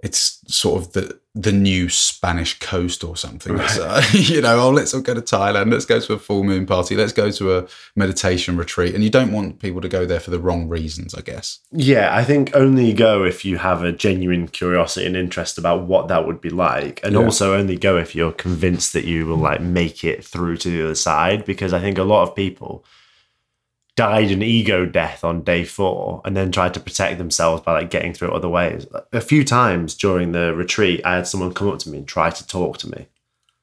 it's 0.00 0.40
sort 0.48 0.82
of 0.82 0.92
the 0.92 1.20
the 1.36 1.50
new 1.50 1.88
Spanish 1.88 2.56
coast 2.60 3.02
or 3.02 3.16
something. 3.16 3.58
Uh, 3.58 4.02
you 4.12 4.40
know, 4.40 4.68
oh, 4.68 4.70
let's 4.70 4.94
all 4.94 5.00
go 5.00 5.14
to 5.14 5.20
Thailand. 5.20 5.72
Let's 5.72 5.84
go 5.84 5.98
to 5.98 6.12
a 6.12 6.18
full 6.18 6.44
moon 6.44 6.64
party. 6.64 6.94
Let's 6.94 7.12
go 7.12 7.28
to 7.32 7.58
a 7.58 7.66
meditation 7.96 8.56
retreat. 8.56 8.94
And 8.94 9.02
you 9.02 9.10
don't 9.10 9.32
want 9.32 9.58
people 9.58 9.80
to 9.80 9.88
go 9.88 10.06
there 10.06 10.20
for 10.20 10.30
the 10.30 10.38
wrong 10.38 10.68
reasons, 10.68 11.12
I 11.12 11.22
guess. 11.22 11.58
Yeah, 11.72 12.14
I 12.14 12.22
think 12.22 12.54
only 12.54 12.92
go 12.92 13.24
if 13.24 13.44
you 13.44 13.58
have 13.58 13.82
a 13.82 13.90
genuine 13.90 14.46
curiosity 14.46 15.06
and 15.06 15.16
interest 15.16 15.58
about 15.58 15.88
what 15.88 16.06
that 16.06 16.24
would 16.24 16.40
be 16.40 16.50
like, 16.50 17.00
and 17.02 17.14
Yeah. 17.14 17.20
also 17.22 17.54
only 17.56 17.76
go 17.76 17.96
if 17.96 18.14
you're 18.14 18.30
convinced 18.32 18.92
that 18.92 19.04
you 19.04 19.26
will 19.26 19.36
like 19.36 19.60
make 19.60 20.04
it 20.04 20.24
through 20.24 20.58
to 20.58 20.70
the 20.70 20.84
other 20.84 20.94
side. 20.94 21.44
Because 21.44 21.72
I 21.72 21.80
think 21.80 21.98
a 21.98 22.04
lot 22.04 22.22
of 22.28 22.36
people 22.36 22.84
died 23.96 24.30
an 24.30 24.42
ego 24.42 24.84
death 24.86 25.22
on 25.22 25.42
day 25.42 25.64
four 25.64 26.20
and 26.24 26.36
then 26.36 26.50
tried 26.50 26.74
to 26.74 26.80
protect 26.80 27.18
themselves 27.18 27.62
by 27.62 27.72
like 27.72 27.90
getting 27.90 28.12
through 28.12 28.28
it 28.28 28.34
other 28.34 28.48
ways. 28.48 28.86
A 29.12 29.20
few 29.20 29.44
times 29.44 29.94
during 29.94 30.32
the 30.32 30.54
retreat, 30.54 31.00
I 31.04 31.14
had 31.16 31.26
someone 31.28 31.54
come 31.54 31.68
up 31.68 31.78
to 31.80 31.90
me 31.90 31.98
and 31.98 32.08
try 32.08 32.30
to 32.30 32.46
talk 32.46 32.78
to 32.78 32.90
me, 32.90 33.06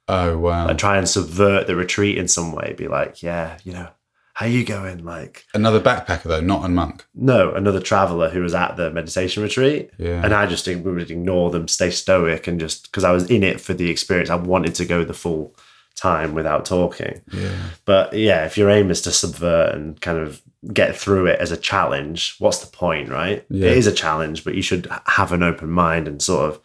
Oh 0.08 0.38
wow! 0.38 0.68
like 0.68 0.78
try 0.78 0.98
and 0.98 1.08
subvert 1.08 1.68
the 1.68 1.76
retreat 1.76 2.18
in 2.18 2.28
some 2.28 2.52
way. 2.54 2.74
Be 2.78 2.88
like, 2.88 3.22
yeah, 3.22 3.58
you 3.64 3.74
know, 3.74 3.90
how 4.34 4.46
you 4.46 4.64
going? 4.66 5.04
Like, 5.04 5.46
Another 5.54 5.80
backpacker 5.82 6.24
though, 6.24 6.40
not 6.42 6.64
a 6.66 6.70
monk. 6.70 7.06
no, 7.14 7.54
another 7.54 7.82
traveler 7.82 8.30
who 8.30 8.42
was 8.42 8.56
at 8.56 8.78
the 8.78 8.90
meditation 8.90 9.44
retreat. 9.44 9.92
Yeah. 9.98 10.22
And 10.24 10.34
I 10.34 10.46
just 10.48 10.66
would 10.68 11.12
ignore 11.12 11.52
them, 11.52 11.68
stay 11.68 11.92
stoic, 11.92 12.48
and 12.48 12.58
just 12.60 12.84
because 12.90 13.04
I 13.04 13.12
was 13.12 13.30
in 13.30 13.44
it 13.44 13.60
for 13.60 13.74
the 13.74 13.90
experience, 13.90 14.30
I 14.30 14.36
wanted 14.36 14.76
to 14.76 14.86
go 14.86 15.04
the 15.04 15.14
full 15.14 15.56
time 15.96 16.34
without 16.34 16.66
talking. 16.66 17.22
yeah. 17.32 17.56
But 17.86 18.14
yeah, 18.14 18.46
if 18.46 18.58
your 18.58 18.70
aim 18.70 18.90
is 18.92 19.02
to 19.04 19.12
subvert 19.12 19.74
and 19.74 20.00
kind 20.02 20.18
of 20.18 20.42
get 20.74 20.96
through 20.96 21.28
it 21.28 21.40
as 21.40 21.52
a 21.52 21.58
challenge, 21.58 22.36
what's 22.40 22.60
the 22.60 22.68
point, 22.68 23.10
right? 23.10 23.46
Yeah. 23.50 23.70
It 23.70 23.78
is 23.78 23.88
a 23.88 23.92
challenge, 23.92 24.44
but 24.44 24.56
you 24.56 24.62
should 24.62 24.88
have 25.06 25.32
an 25.32 25.44
open 25.44 25.70
mind 25.70 26.08
and 26.08 26.22
sort 26.22 26.50
of 26.50 26.60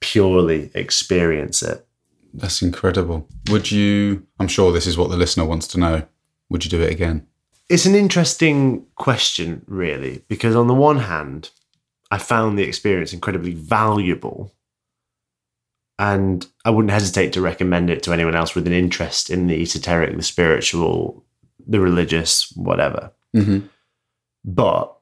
purely 0.00 0.70
experience 0.74 1.62
it. 1.62 1.86
That's 2.34 2.62
incredible. 2.62 3.26
Would 3.50 3.70
you? 3.70 4.26
I'm 4.38 4.48
sure 4.48 4.72
this 4.72 4.86
is 4.86 4.98
what 4.98 5.10
the 5.10 5.16
listener 5.16 5.44
wants 5.44 5.66
to 5.68 5.80
know. 5.80 6.02
Would 6.50 6.64
you 6.64 6.70
do 6.70 6.82
it 6.82 6.92
again? 6.92 7.26
It's 7.68 7.86
an 7.86 7.94
interesting 7.94 8.86
question, 8.94 9.62
really, 9.66 10.22
because 10.28 10.54
on 10.54 10.68
the 10.68 10.74
one 10.74 11.00
hand, 11.00 11.50
I 12.10 12.18
found 12.18 12.58
the 12.58 12.62
experience 12.62 13.12
incredibly 13.12 13.54
valuable. 13.54 14.52
And 15.98 16.46
I 16.64 16.70
wouldn't 16.70 16.92
hesitate 16.92 17.32
to 17.32 17.40
recommend 17.40 17.88
it 17.88 18.02
to 18.02 18.12
anyone 18.12 18.34
else 18.34 18.54
with 18.54 18.66
an 18.66 18.72
interest 18.72 19.30
in 19.30 19.46
the 19.46 19.60
esoteric, 19.62 20.14
the 20.14 20.22
spiritual, 20.22 21.24
the 21.66 21.80
religious, 21.80 22.52
whatever. 22.52 23.12
Mm-hmm. 23.34 23.66
But 24.44 24.94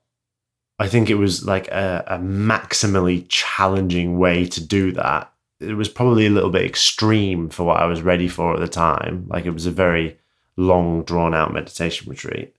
I 0.79 0.89
think 0.89 1.11
it 1.11 1.17
was 1.17 1.45
like 1.45 1.69
a, 1.69 2.05
a 2.07 2.19
maximally 2.19 3.27
challenging 3.29 4.19
way 4.19 4.47
to 4.47 4.65
do 4.65 4.93
that. 4.93 5.33
It 5.61 5.75
was 5.75 5.89
probably 5.89 6.27
a 6.27 6.31
little 6.31 6.51
bit 6.51 6.65
extreme 6.65 7.49
for 7.49 7.65
what 7.65 7.81
I 7.81 7.87
was 7.87 8.03
ready 8.03 8.29
for 8.29 8.55
at 8.55 8.61
the 8.61 8.69
time. 8.69 9.27
Like 9.29 9.47
it 9.47 9.51
was 9.51 9.67
a 9.67 9.71
very 9.71 10.19
long, 10.57 11.05
drawn 11.05 11.35
out 11.35 11.53
meditation 11.53 12.09
retreat. 12.09 12.54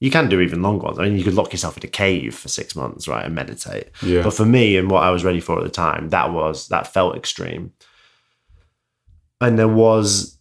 You 0.00 0.10
can 0.10 0.28
do 0.28 0.40
even 0.40 0.62
long 0.62 0.78
ones. 0.78 0.98
I 0.98 1.04
mean, 1.04 1.16
you 1.16 1.24
could 1.24 1.34
lock 1.34 1.52
yourself 1.52 1.76
in 1.76 1.84
a 1.84 1.88
cave 1.88 2.34
for 2.34 2.48
six 2.48 2.76
months, 2.76 3.08
right, 3.08 3.24
and 3.24 3.34
meditate. 3.34 3.88
Yeah. 4.00 4.22
But 4.22 4.34
for 4.34 4.44
me 4.44 4.76
and 4.76 4.90
what 4.90 5.02
I 5.02 5.10
was 5.10 5.24
ready 5.24 5.40
for 5.40 5.58
at 5.58 5.64
the 5.64 5.70
time, 5.70 6.10
that 6.10 6.32
was 6.32 6.68
that 6.68 6.92
felt 6.92 7.16
extreme. 7.16 7.72
And 9.40 9.58
there 9.58 9.68
was 9.68 10.38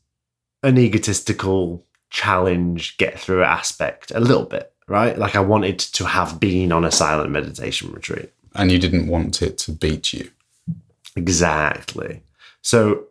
an 0.63 0.77
egotistical 0.77 1.85
challenge, 2.09 2.97
get 2.97 3.19
through 3.19 3.43
aspect 3.43 4.11
a 4.11 4.19
little 4.19 4.45
bit, 4.45 4.73
right? 4.87 5.17
Like 5.17 5.35
I 5.35 5.39
wanted 5.39 5.79
to 5.79 6.05
have 6.05 6.39
been 6.39 6.71
on 6.71 6.85
a 6.85 6.91
silent 6.91 7.31
meditation 7.31 7.91
retreat. 7.91 8.31
and 8.55 8.71
you 8.71 8.79
didn't 8.79 9.07
want 9.07 9.41
it 9.41 9.57
to 9.59 9.71
beat 9.71 10.13
you. 10.13 10.31
Exactly. 11.15 12.21
So, 12.61 13.05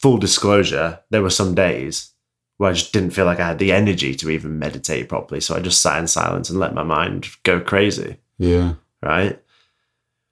full 0.00 0.18
disclosure, 0.18 1.00
there 1.10 1.22
were 1.22 1.30
some 1.30 1.54
days 1.54 2.12
where 2.56 2.70
I 2.70 2.72
just 2.72 2.92
didn't 2.92 3.10
feel 3.10 3.26
like 3.26 3.40
I 3.40 3.46
had 3.48 3.58
the 3.58 3.72
energy 3.72 4.14
to 4.14 4.30
even 4.30 4.58
meditate 4.58 5.08
properly. 5.08 5.40
So 5.40 5.54
I 5.54 5.60
just 5.60 5.82
sat 5.82 5.98
in 5.98 6.06
silence 6.06 6.48
and 6.50 6.58
let 6.58 6.74
my 6.74 6.82
mind 6.82 7.26
go 7.42 7.60
crazy. 7.60 8.16
Yeah. 8.38 8.74
right? 9.02 9.40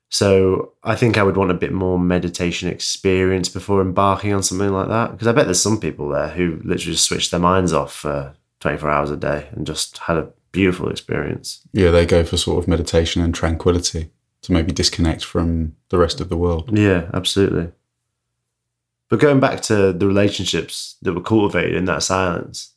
So 0.08 0.72
I 0.84 0.94
think 0.94 1.18
I 1.18 1.22
would 1.22 1.36
want 1.36 1.50
a 1.50 1.54
bit 1.54 1.72
more 1.72 1.98
meditation 1.98 2.68
experience 2.68 3.48
before 3.48 3.80
embarking 3.80 4.32
on 4.32 4.42
something 4.42 4.70
like 4.70 4.88
that. 4.88 5.12
Because 5.12 5.26
I 5.26 5.32
bet 5.32 5.46
there's 5.46 5.60
some 5.60 5.80
people 5.80 6.08
there 6.08 6.28
who 6.28 6.60
literally 6.64 6.92
just 6.92 7.04
switched 7.04 7.30
their 7.30 7.40
minds 7.40 7.72
off 7.72 7.92
for 7.92 8.34
24 8.60 8.90
hours 8.90 9.10
a 9.10 9.16
day 9.16 9.48
and 9.52 9.66
just 9.66 9.98
had 9.98 10.16
a 10.16 10.28
beautiful 10.52 10.88
experience. 10.88 11.66
Yeah, 11.72 11.90
they 11.90 12.06
go 12.06 12.22
for 12.24 12.36
sort 12.36 12.62
of 12.62 12.68
meditation 12.68 13.22
and 13.22 13.34
tranquility 13.34 14.10
to 14.42 14.52
maybe 14.52 14.72
disconnect 14.72 15.24
from 15.24 15.74
the 15.88 15.98
rest 15.98 16.20
of 16.20 16.28
the 16.28 16.36
world. 16.36 16.78
Yeah, 16.78 17.10
absolutely. 17.12 17.72
But 19.10 19.20
going 19.20 19.40
back 19.40 19.60
to 19.62 19.92
the 19.92 20.06
relationships 20.06 20.96
that 21.02 21.12
were 21.12 21.20
cultivated 21.20 21.74
in 21.74 21.84
that 21.84 22.02
silence, 22.02 22.72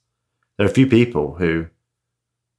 there 0.57 0.67
are 0.67 0.69
a 0.69 0.73
few 0.73 0.87
people 0.87 1.35
who, 1.35 1.67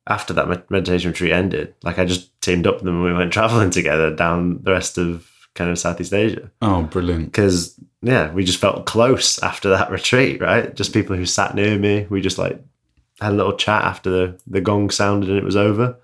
after 0.07 0.33
that 0.35 0.71
meditation 0.71 1.11
retreat 1.11 1.33
ended, 1.33 1.75
like 1.83 1.99
I 1.99 2.05
just 2.05 2.41
teamed 2.41 2.67
up 2.67 2.77
with 2.77 2.85
them 2.85 2.97
and 2.97 3.05
we 3.05 3.13
went 3.13 3.33
traveling 3.39 3.71
together 3.71 4.15
down 4.15 4.63
the 4.63 4.73
rest 4.73 4.99
of 4.99 5.31
kind 5.55 5.71
of 5.71 5.79
Southeast 5.79 6.15
Asia. 6.15 6.51
Oh, 6.63 6.83
brilliant. 6.83 7.27
because 7.27 7.79
yeah, 8.01 8.33
we 8.33 8.45
just 8.45 8.61
felt 8.61 8.87
close 8.87 9.43
after 9.43 9.69
that 9.71 9.91
retreat, 9.99 10.41
right? 10.41 10.75
Just 10.75 10.93
people 10.93 11.17
who 11.17 11.27
sat 11.27 11.55
near 11.55 11.79
me. 11.79 12.07
We 12.09 12.21
just 12.21 12.39
like 12.39 12.63
had 13.21 13.33
a 13.33 13.37
little 13.37 13.57
chat 13.57 13.83
after 13.83 14.11
the, 14.11 14.41
the 14.47 14.61
gong 14.61 14.91
sounded 14.91 15.29
and 15.29 15.39
it 15.39 15.45
was 15.45 15.57
over. 15.57 15.97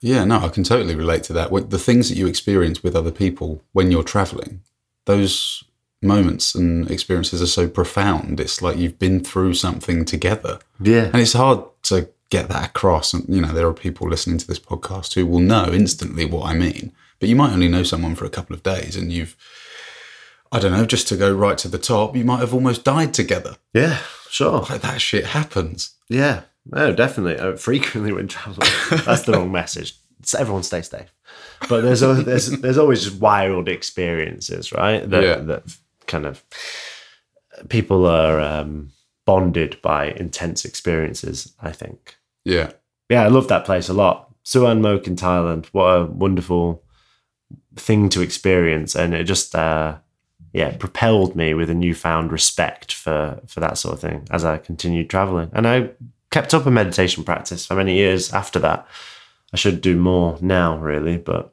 Yeah, 0.00 0.24
no, 0.24 0.38
I 0.38 0.48
can 0.48 0.64
totally 0.64 0.96
relate 0.96 1.22
to 1.24 1.32
that. 1.34 1.70
The 1.70 1.78
things 1.78 2.08
that 2.08 2.16
you 2.16 2.26
experience 2.26 2.82
with 2.82 2.96
other 2.96 3.12
people 3.12 3.62
when 3.72 3.90
you're 3.90 4.02
traveling, 4.02 4.62
those 5.04 5.62
moments 6.02 6.54
and 6.54 6.90
experiences 6.90 7.40
are 7.42 7.46
so 7.46 7.68
profound. 7.68 8.40
It's 8.40 8.60
like 8.62 8.76
you've 8.76 8.98
been 8.98 9.22
through 9.22 9.54
something 9.54 10.04
together. 10.04 10.58
Yeah. 10.80 11.04
And 11.12 11.16
it's 11.16 11.32
hard 11.34 11.60
to 11.84 12.08
get 12.30 12.48
that 12.48 12.68
across. 12.70 13.12
And, 13.14 13.24
you 13.28 13.40
know, 13.40 13.52
there 13.52 13.66
are 13.68 13.74
people 13.74 14.08
listening 14.08 14.38
to 14.38 14.46
this 14.46 14.58
podcast 14.58 15.14
who 15.14 15.26
will 15.26 15.40
know 15.40 15.66
instantly 15.72 16.24
what 16.24 16.48
I 16.50 16.54
mean, 16.54 16.92
but 17.20 17.28
you 17.28 17.36
might 17.36 17.52
only 17.52 17.68
know 17.68 17.82
someone 17.82 18.14
for 18.14 18.24
a 18.24 18.30
couple 18.30 18.54
of 18.54 18.62
days 18.62 18.96
and 18.96 19.12
you've, 19.12 19.36
I 20.50 20.58
don't 20.58 20.72
know, 20.72 20.84
just 20.86 21.08
to 21.08 21.16
go 21.16 21.32
right 21.32 21.56
to 21.58 21.68
the 21.68 21.78
top, 21.78 22.16
you 22.16 22.24
might 22.24 22.40
have 22.40 22.52
almost 22.54 22.84
died 22.84 23.14
together. 23.14 23.56
Yeah, 23.72 23.98
sure. 24.28 24.60
Like 24.68 24.82
that 24.82 25.00
shit 25.00 25.26
happens. 25.26 25.94
Yeah. 26.08 26.42
No, 26.70 26.92
definitely. 26.92 27.38
Uh, 27.38 27.56
frequently 27.56 28.12
when 28.12 28.28
traveling. 28.28 28.68
That's 29.04 29.22
the 29.22 29.32
wrong 29.32 29.50
message. 29.60 29.96
It's 30.20 30.34
everyone 30.34 30.62
stay 30.62 30.82
safe. 30.82 31.12
But 31.68 31.80
there's 31.80 32.00
there's 32.00 32.50
there's 32.60 32.78
always 32.78 33.02
just 33.04 33.20
wild 33.20 33.68
experiences, 33.68 34.70
right? 34.72 35.08
That 35.08 35.22
Yeah. 35.24 35.36
that 35.36 35.62
kind 36.12 36.26
of 36.26 36.44
people 37.68 38.06
are 38.06 38.40
um, 38.40 38.92
bonded 39.26 39.80
by 39.82 40.10
intense 40.12 40.64
experiences. 40.64 41.52
I 41.60 41.72
think. 41.72 42.16
Yeah. 42.44 42.70
Yeah, 43.08 43.24
I 43.24 43.28
love 43.28 43.48
that 43.48 43.64
place 43.64 43.88
a 43.88 43.92
lot. 43.92 44.32
Suan 44.42 44.80
Mokkh 44.80 45.06
in 45.06 45.16
Thailand. 45.16 45.66
What 45.66 45.86
a 45.86 46.04
wonderful 46.06 46.82
thing 47.76 48.08
to 48.10 48.20
experience, 48.22 48.94
and 48.94 49.14
it 49.14 49.24
just 49.24 49.54
uh, 49.54 49.96
yeah 50.52 50.76
propelled 50.76 51.34
me 51.36 51.54
with 51.54 51.70
a 51.70 51.74
newfound 51.74 52.32
respect 52.32 52.92
for 52.92 53.40
for 53.46 53.60
that 53.60 53.78
sort 53.78 53.94
of 53.94 54.00
thing 54.00 54.26
as 54.30 54.44
I 54.44 54.58
continued 54.58 55.10
traveling. 55.10 55.50
And 55.52 55.66
I 55.66 55.90
kept 56.30 56.54
up 56.54 56.66
a 56.66 56.70
meditation 56.70 57.24
practice 57.24 57.66
for 57.66 57.74
many 57.74 57.94
years 57.94 58.32
after 58.32 58.58
that. 58.60 58.86
I 59.52 59.56
should 59.56 59.80
do 59.80 59.96
more 59.96 60.38
now, 60.40 60.78
really, 60.78 61.18
but 61.18 61.52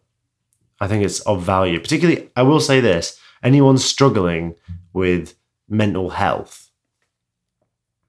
I 0.80 0.88
think 0.88 1.04
it's 1.04 1.20
of 1.22 1.44
value. 1.44 1.80
Particularly, 1.80 2.30
I 2.36 2.44
will 2.44 2.62
say 2.62 2.80
this: 2.80 3.20
anyone 3.44 3.78
struggling 3.78 4.56
with 4.94 5.36
mental 5.68 6.10
health, 6.12 6.70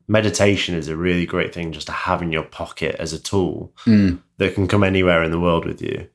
meditation 0.09 0.75
is 0.75 0.89
a 0.89 0.97
really 0.97 1.27
great 1.27 1.55
thing 1.55 1.73
just 1.73 1.87
to 1.87 1.93
have 1.93 2.21
in 2.23 2.33
your 2.33 2.43
pocket 2.43 2.97
as 2.99 3.13
a 3.13 3.19
tool 3.19 3.73
Mm. 3.87 4.19
that 4.39 4.55
can 4.55 4.67
come 4.67 4.83
anywhere 4.83 5.23
in 5.23 5.31
the 5.31 5.39
world 5.41 5.65
with 5.65 5.81
you, 5.81 6.09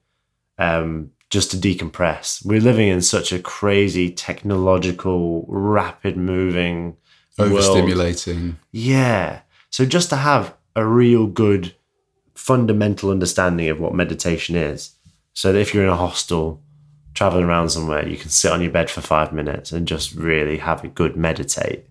um, 0.58 1.12
just 1.30 1.52
to 1.52 1.58
decompress. 1.58 2.46
We're 2.46 2.62
living 2.62 2.88
in 2.90 3.02
such 3.02 3.32
a 3.32 3.40
crazy, 3.40 4.12
technological, 4.12 5.46
rapid 5.48 6.18
moving 6.18 6.98
world. 7.38 7.52
Overstimulating. 7.52 8.56
Yeah. 8.72 9.42
So 9.70 9.86
just 9.86 10.10
to 10.10 10.18
have 10.18 10.54
a 10.76 10.86
real 10.86 11.28
good 11.28 11.74
fundamental 12.34 13.12
understanding 13.12 13.70
of 13.70 13.80
what 13.80 13.94
meditation 13.94 14.56
is, 14.56 14.92
so 15.34 15.52
that 15.54 15.60
if 15.60 15.74
you're 15.74 15.84
in 15.84 15.90
a 15.90 15.98
hostel, 15.98 16.62
traveling 17.16 17.46
around 17.46 17.70
somewhere, 17.70 18.08
you 18.08 18.18
can 18.18 18.30
sit 18.30 18.52
on 18.52 18.62
your 18.62 18.72
bed 18.72 18.90
for 18.90 19.02
five 19.02 19.34
minutes 19.34 19.72
and 19.72 19.88
just 19.88 20.14
really 20.14 20.58
have 20.58 20.84
a 20.84 20.88
good 20.88 21.16
meditate. 21.16 21.86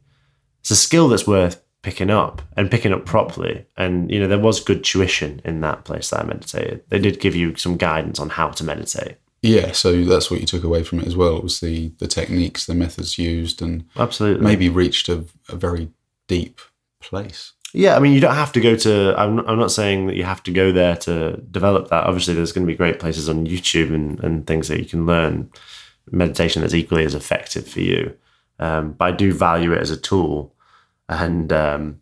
It's 0.61 0.71
a 0.71 0.77
skill 0.77 1.09
that's 1.09 1.27
worth 1.27 1.61
picking 1.83 2.11
up 2.11 2.43
and 2.57 2.71
picking 2.71 2.93
up 2.93 3.05
properly. 3.05 3.67
And 3.77 4.11
you 4.11 4.21
know, 4.21 4.29
there 4.29 4.39
was 4.39 4.61
good 4.61 4.85
tuition 4.85 5.41
in 5.45 5.61
that 5.63 5.85
place 5.85 6.11
that 6.11 6.21
I 6.21 6.25
meditated. 6.25 6.85
They 6.89 6.99
did 6.99 7.21
give 7.21 7.35
you 7.35 7.57
some 7.57 7.77
guidance 7.77 8.21
on 8.21 8.31
how 8.31 8.51
to 8.51 8.65
meditate. 8.65 9.17
Yeah, 9.43 9.73
so 9.73 10.05
that's 10.05 10.31
what 10.31 10.41
you 10.41 10.47
took 10.47 10.65
away 10.65 10.85
from 10.85 11.01
it 11.01 11.07
as 11.07 11.17
well. 11.17 11.37
It 11.37 11.43
was 11.43 11.61
the 11.61 11.93
the 11.99 12.07
techniques, 12.07 12.65
the 12.65 12.75
methods 12.75 13.19
used, 13.19 13.61
and 13.61 13.85
Absolutely. 13.97 14.45
maybe 14.45 14.69
reached 14.69 15.09
a, 15.09 15.25
a 15.49 15.57
very 15.57 15.91
deep 16.29 16.61
place. 17.01 17.53
Yeah, 17.77 17.97
I 17.97 17.99
mean, 17.99 18.13
you 18.13 18.21
don't 18.21 18.37
have 18.37 18.53
to 18.53 18.61
go 18.61 18.77
to. 18.77 19.15
I'm 19.19 19.41
I'm 19.41 19.59
not 19.59 19.73
saying 19.73 20.07
that 20.07 20.15
you 20.15 20.23
have 20.23 20.45
to 20.45 20.53
go 20.53 20.71
there 20.71 20.97
to 20.99 21.39
develop 21.51 21.89
that. 21.89 22.05
Obviously, 22.05 22.33
there's 22.33 22.53
going 22.53 22.65
to 22.65 22.73
be 22.73 22.77
great 22.77 23.01
places 23.01 23.29
on 23.29 23.49
YouTube 23.49 23.93
and, 23.93 24.23
and 24.23 24.47
things 24.47 24.69
that 24.69 24.79
you 24.79 24.87
can 24.87 25.07
learn 25.07 25.51
meditation 26.13 26.63
that's 26.63 26.73
equally 26.73 27.05
as 27.05 27.17
effective 27.17 27.67
for 27.67 27.81
you. 27.81 28.17
Um, 28.61 28.93
but 28.93 29.05
I 29.07 29.11
do 29.11 29.33
value 29.33 29.73
it 29.73 29.81
as 29.81 29.91
a 29.91 29.97
tool, 29.97 30.55
and 31.09 31.53
um, 31.53 32.01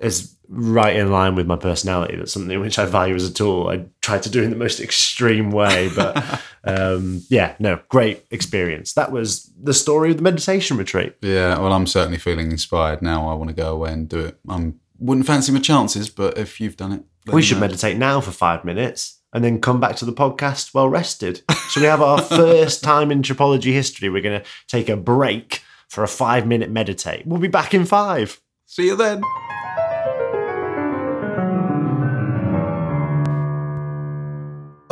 it's 0.00 0.34
right 0.48 0.96
in 0.96 1.10
line 1.10 1.34
with 1.34 1.46
my 1.46 1.56
personality. 1.56 2.16
That's 2.16 2.32
something 2.32 2.60
which 2.60 2.78
I 2.78 2.84
value 2.84 3.14
as 3.14 3.28
a 3.28 3.32
tool. 3.32 3.68
I 3.68 3.86
try 4.02 4.18
to 4.18 4.28
do 4.28 4.42
in 4.42 4.50
the 4.50 4.56
most 4.56 4.80
extreme 4.80 5.50
way, 5.50 5.90
but 5.94 6.42
um, 6.64 7.22
yeah, 7.28 7.54
no, 7.58 7.80
great 7.88 8.24
experience. 8.30 8.92
That 8.94 9.12
was 9.12 9.50
the 9.60 9.74
story 9.74 10.10
of 10.10 10.16
the 10.18 10.22
meditation 10.22 10.76
retreat. 10.76 11.16
Yeah, 11.22 11.58
well, 11.58 11.72
I'm 11.72 11.86
certainly 11.86 12.18
feeling 12.18 12.50
inspired 12.50 13.02
now. 13.02 13.28
I 13.28 13.34
want 13.34 13.48
to 13.50 13.54
go 13.56 13.72
away 13.72 13.92
and 13.92 14.08
do 14.08 14.20
it. 14.20 14.38
I 14.48 14.72
wouldn't 14.98 15.26
fancy 15.26 15.52
my 15.52 15.60
chances, 15.60 16.10
but 16.10 16.36
if 16.38 16.60
you've 16.60 16.76
done 16.76 16.92
it, 16.92 17.04
We 17.32 17.42
should 17.42 17.56
know. 17.56 17.62
meditate 17.62 17.96
now 17.96 18.20
for 18.20 18.30
five 18.30 18.64
minutes 18.64 19.20
and 19.32 19.42
then 19.42 19.60
come 19.60 19.80
back 19.80 19.96
to 19.96 20.04
the 20.04 20.12
podcast 20.12 20.74
well 20.74 20.88
rested. 20.88 21.42
So 21.70 21.80
we 21.80 21.86
have 21.86 22.02
our 22.02 22.20
first 22.22 22.84
time 22.84 23.10
in 23.10 23.22
Tripology 23.22 23.72
history. 23.72 24.08
We're 24.08 24.22
going 24.22 24.40
to 24.40 24.46
take 24.68 24.88
a 24.88 24.96
break 24.96 25.62
for 25.88 26.04
a 26.04 26.08
five 26.08 26.46
minute 26.46 26.70
meditate. 26.70 27.26
We'll 27.26 27.40
be 27.40 27.48
back 27.48 27.74
in 27.74 27.84
five. 27.86 28.40
See 28.66 28.86
you 28.86 28.96
then. 28.96 29.22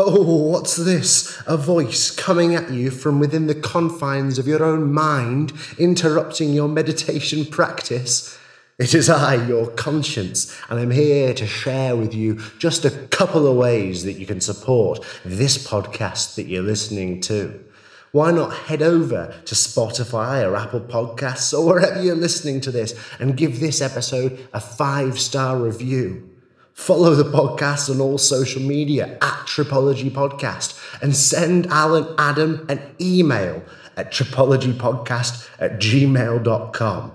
Oh, 0.05 0.51
what's 0.51 0.77
this? 0.77 1.41
A 1.47 1.57
voice 1.57 2.11
coming 2.11 2.57
at 2.57 2.73
you 2.73 2.91
from 2.91 3.21
within 3.21 3.47
the 3.47 3.55
confines 3.55 4.37
of 4.37 4.49
your 4.49 4.65
own 4.65 4.93
mind, 4.93 5.53
interrupting 5.79 6.53
your 6.53 6.69
meditation 6.69 7.47
practice. 7.47 8.37
It 8.79 8.95
is 8.95 9.09
I, 9.09 9.47
your 9.47 9.69
conscience, 9.71 10.59
and 10.69 10.81
I'm 10.81 10.91
here 10.91 11.33
to 11.35 11.47
share 11.47 11.95
with 11.95 12.15
you 12.15 12.41
just 12.59 12.85
a 12.85 12.91
couple 12.91 13.47
of 13.47 13.57
ways 13.57 14.03
that 14.03 14.15
you 14.15 14.27
can 14.27 14.41
support 14.41 15.05
this 15.25 15.65
podcast 15.65 16.35
that 16.35 16.47
you're 16.47 16.63
listening 16.63 17.21
to. 17.23 17.63
Why 18.11 18.33
not 18.33 18.53
head 18.53 18.83
over 18.83 19.41
to 19.45 19.55
Spotify 19.55 20.45
or 20.45 20.57
Apple 20.57 20.81
Podcasts 20.81 21.57
or 21.57 21.65
wherever 21.65 22.03
you're 22.03 22.17
listening 22.17 22.61
to 22.63 22.73
this 22.73 22.99
and 23.21 23.37
give 23.37 23.61
this 23.61 23.81
episode 23.81 24.49
a 24.53 24.61
five 24.61 25.21
star 25.21 25.57
review? 25.59 26.32
Follow 26.75 27.15
the 27.15 27.25
podcast 27.25 27.91
on 27.91 28.01
all 28.01 28.19
social 28.19 28.63
media 28.63 29.19
at 29.21 29.47
Tripology 29.47 30.11
Podcast 30.11 30.79
and 31.03 31.15
send 31.15 31.67
Al 31.67 31.95
and 31.95 32.09
Adam 32.19 32.65
an 32.69 32.81
email 33.01 33.63
at 33.97 34.11
tripologypodcast 34.11 35.49
at 35.59 35.79
gmail.com. 35.79 37.13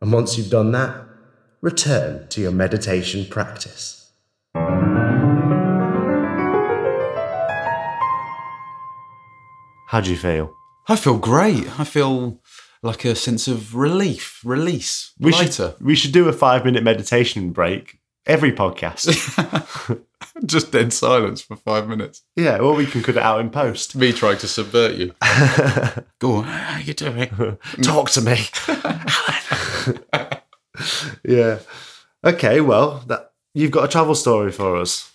And 0.00 0.12
once 0.12 0.38
you've 0.38 0.50
done 0.50 0.72
that, 0.72 1.04
return 1.60 2.28
to 2.28 2.40
your 2.40 2.52
meditation 2.52 3.26
practice. 3.26 4.10
How 9.88 10.00
do 10.02 10.10
you 10.10 10.16
feel? 10.16 10.54
I 10.86 10.96
feel 10.96 11.16
great. 11.18 11.80
I 11.80 11.84
feel 11.84 12.40
like 12.82 13.04
a 13.04 13.14
sense 13.14 13.48
of 13.48 13.74
relief, 13.74 14.40
release, 14.44 15.12
We 15.18 15.32
lighter. 15.32 15.74
should, 15.78 15.84
we 15.84 15.94
should 15.94 16.12
do 16.12 16.28
a 16.28 16.32
five 16.32 16.64
minute 16.64 16.82
meditation 16.84 17.50
break 17.52 17.97
every 18.28 18.52
podcast. 18.52 20.04
Just 20.46 20.70
dead 20.70 20.92
silence 20.92 21.40
for 21.40 21.56
five 21.56 21.88
minutes. 21.88 22.22
yeah, 22.36 22.58
or 22.58 22.74
we 22.74 22.86
can 22.86 23.02
cut 23.02 23.16
it 23.16 23.22
out 23.22 23.40
in 23.40 23.50
post. 23.50 23.96
Me 23.96 24.12
trying 24.12 24.38
to 24.38 24.46
subvert 24.46 24.94
you. 24.94 25.14
Go 26.20 26.36
on. 26.36 26.44
How 26.44 26.78
you 26.78 26.94
doing? 26.94 27.28
Talk 27.82 28.10
to 28.10 28.20
me. 28.20 28.36
yeah. 31.24 31.58
Okay, 32.24 32.60
well, 32.60 33.02
that 33.06 33.32
you've 33.54 33.70
got 33.70 33.84
a 33.84 33.88
travel 33.88 34.14
story 34.14 34.52
for 34.52 34.76
us. 34.76 35.10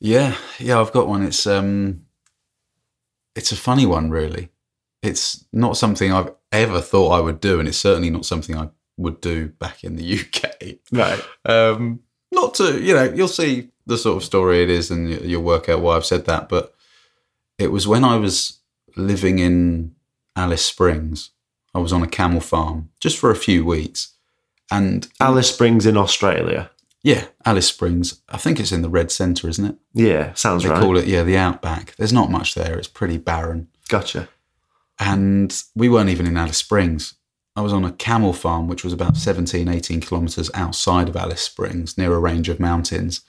Yeah, 0.00 0.36
yeah, 0.58 0.80
I've 0.80 0.92
got 0.92 1.08
one. 1.08 1.22
It's 1.22 1.46
um, 1.46 2.06
it's 3.36 3.52
a 3.52 3.56
funny 3.56 3.86
one, 3.86 4.10
really. 4.10 4.50
It's 5.02 5.44
not 5.52 5.76
something 5.76 6.12
I've 6.12 6.32
ever 6.50 6.80
thought 6.80 7.10
I 7.10 7.20
would 7.20 7.40
do, 7.40 7.58
and 7.58 7.68
it's 7.68 7.78
certainly 7.78 8.10
not 8.10 8.24
something 8.24 8.56
I 8.56 8.70
would 8.96 9.20
do 9.20 9.48
back 9.48 9.84
in 9.84 9.96
the 9.96 10.20
UK. 10.20 10.76
Right. 10.92 11.22
Um, 11.44 12.00
not 12.32 12.54
to, 12.54 12.80
you 12.82 12.94
know, 12.94 13.04
you'll 13.04 13.28
see 13.28 13.68
the 13.86 13.96
sort 13.98 14.16
of 14.16 14.24
story 14.24 14.62
it 14.62 14.70
is, 14.70 14.90
and 14.90 15.08
you- 15.10 15.22
you'll 15.24 15.42
work 15.42 15.68
out 15.68 15.80
why 15.80 15.96
I've 15.96 16.06
said 16.06 16.24
that. 16.26 16.48
But 16.48 16.74
it 17.58 17.70
was 17.70 17.86
when 17.86 18.04
I 18.04 18.16
was 18.16 18.58
living 18.96 19.38
in 19.38 19.94
Alice 20.36 20.64
Springs. 20.64 21.30
I 21.74 21.78
was 21.78 21.92
on 21.92 22.02
a 22.02 22.06
camel 22.08 22.40
farm 22.40 22.90
just 23.00 23.16
for 23.18 23.30
a 23.30 23.36
few 23.36 23.64
weeks, 23.64 24.08
and 24.70 25.08
Alice 25.20 25.50
Springs 25.54 25.86
in 25.86 25.96
Australia. 25.96 26.70
yeah, 27.04 27.24
Alice 27.44 27.66
Springs. 27.66 28.20
I 28.28 28.36
think 28.36 28.60
it's 28.60 28.72
in 28.72 28.82
the 28.82 28.88
Red 28.90 29.10
Centre, 29.10 29.48
isn't 29.48 29.64
it? 29.64 29.76
Yeah, 29.94 30.32
sounds 30.34 30.64
right. 30.64 30.68
They 30.70 30.74
right. 30.74 30.82
call 30.84 30.96
it, 30.98 31.06
yeah, 31.08 31.22
the 31.24 31.36
outback. 31.36 31.94
There's 31.96 32.12
not 32.12 32.30
much 32.30 32.54
there. 32.54 32.78
It's 32.78 32.86
pretty 32.88 33.18
barren. 33.18 33.68
Gotcha. 33.88 34.28
And 35.00 35.50
we 35.74 35.88
weren't 35.88 36.10
even 36.10 36.26
in 36.26 36.36
Alice 36.36 36.58
Springs. 36.58 37.14
I 37.54 37.60
was 37.60 37.72
on 37.72 37.84
a 37.84 37.92
camel 37.92 38.32
farm, 38.32 38.66
which 38.66 38.82
was 38.82 38.92
about 38.92 39.16
17, 39.16 39.68
18 39.68 40.00
kilometres 40.00 40.50
outside 40.54 41.08
of 41.08 41.16
Alice 41.16 41.42
Springs, 41.42 41.98
near 41.98 42.14
a 42.14 42.18
range 42.18 42.48
of 42.48 42.58
mountains. 42.58 43.20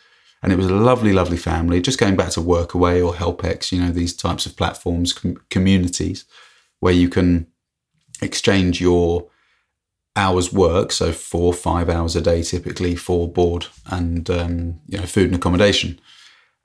And 0.42 0.52
it 0.52 0.58
was 0.58 0.68
a 0.68 0.76
lovely, 0.76 1.14
lovely 1.14 1.38
family, 1.38 1.82
just 1.82 2.00
going 2.00 2.16
back 2.16 2.32
to 2.32 2.42
Workaway 2.42 3.06
or 3.06 3.14
HelpX, 3.14 3.72
you 3.72 3.82
know, 3.82 3.92
these 3.92 4.16
types 4.16 4.46
of 4.46 4.56
platforms, 4.56 5.14
com- 5.14 5.38
communities 5.50 6.26
where 6.80 6.94
you 6.94 7.08
can 7.08 7.48
exchange 8.22 8.82
your 8.82 9.30
hours 10.16 10.54
work, 10.54 10.92
so 10.92 11.12
four, 11.12 11.54
five 11.54 11.90
hours 11.90 12.16
a 12.16 12.22
day 12.22 12.44
typically 12.44 12.96
for 12.96 13.32
board 13.32 13.68
and 13.88 14.30
um, 14.30 14.80
you 14.88 14.98
know 14.98 15.06
food 15.06 15.28
and 15.28 15.36
accommodation. 15.36 16.00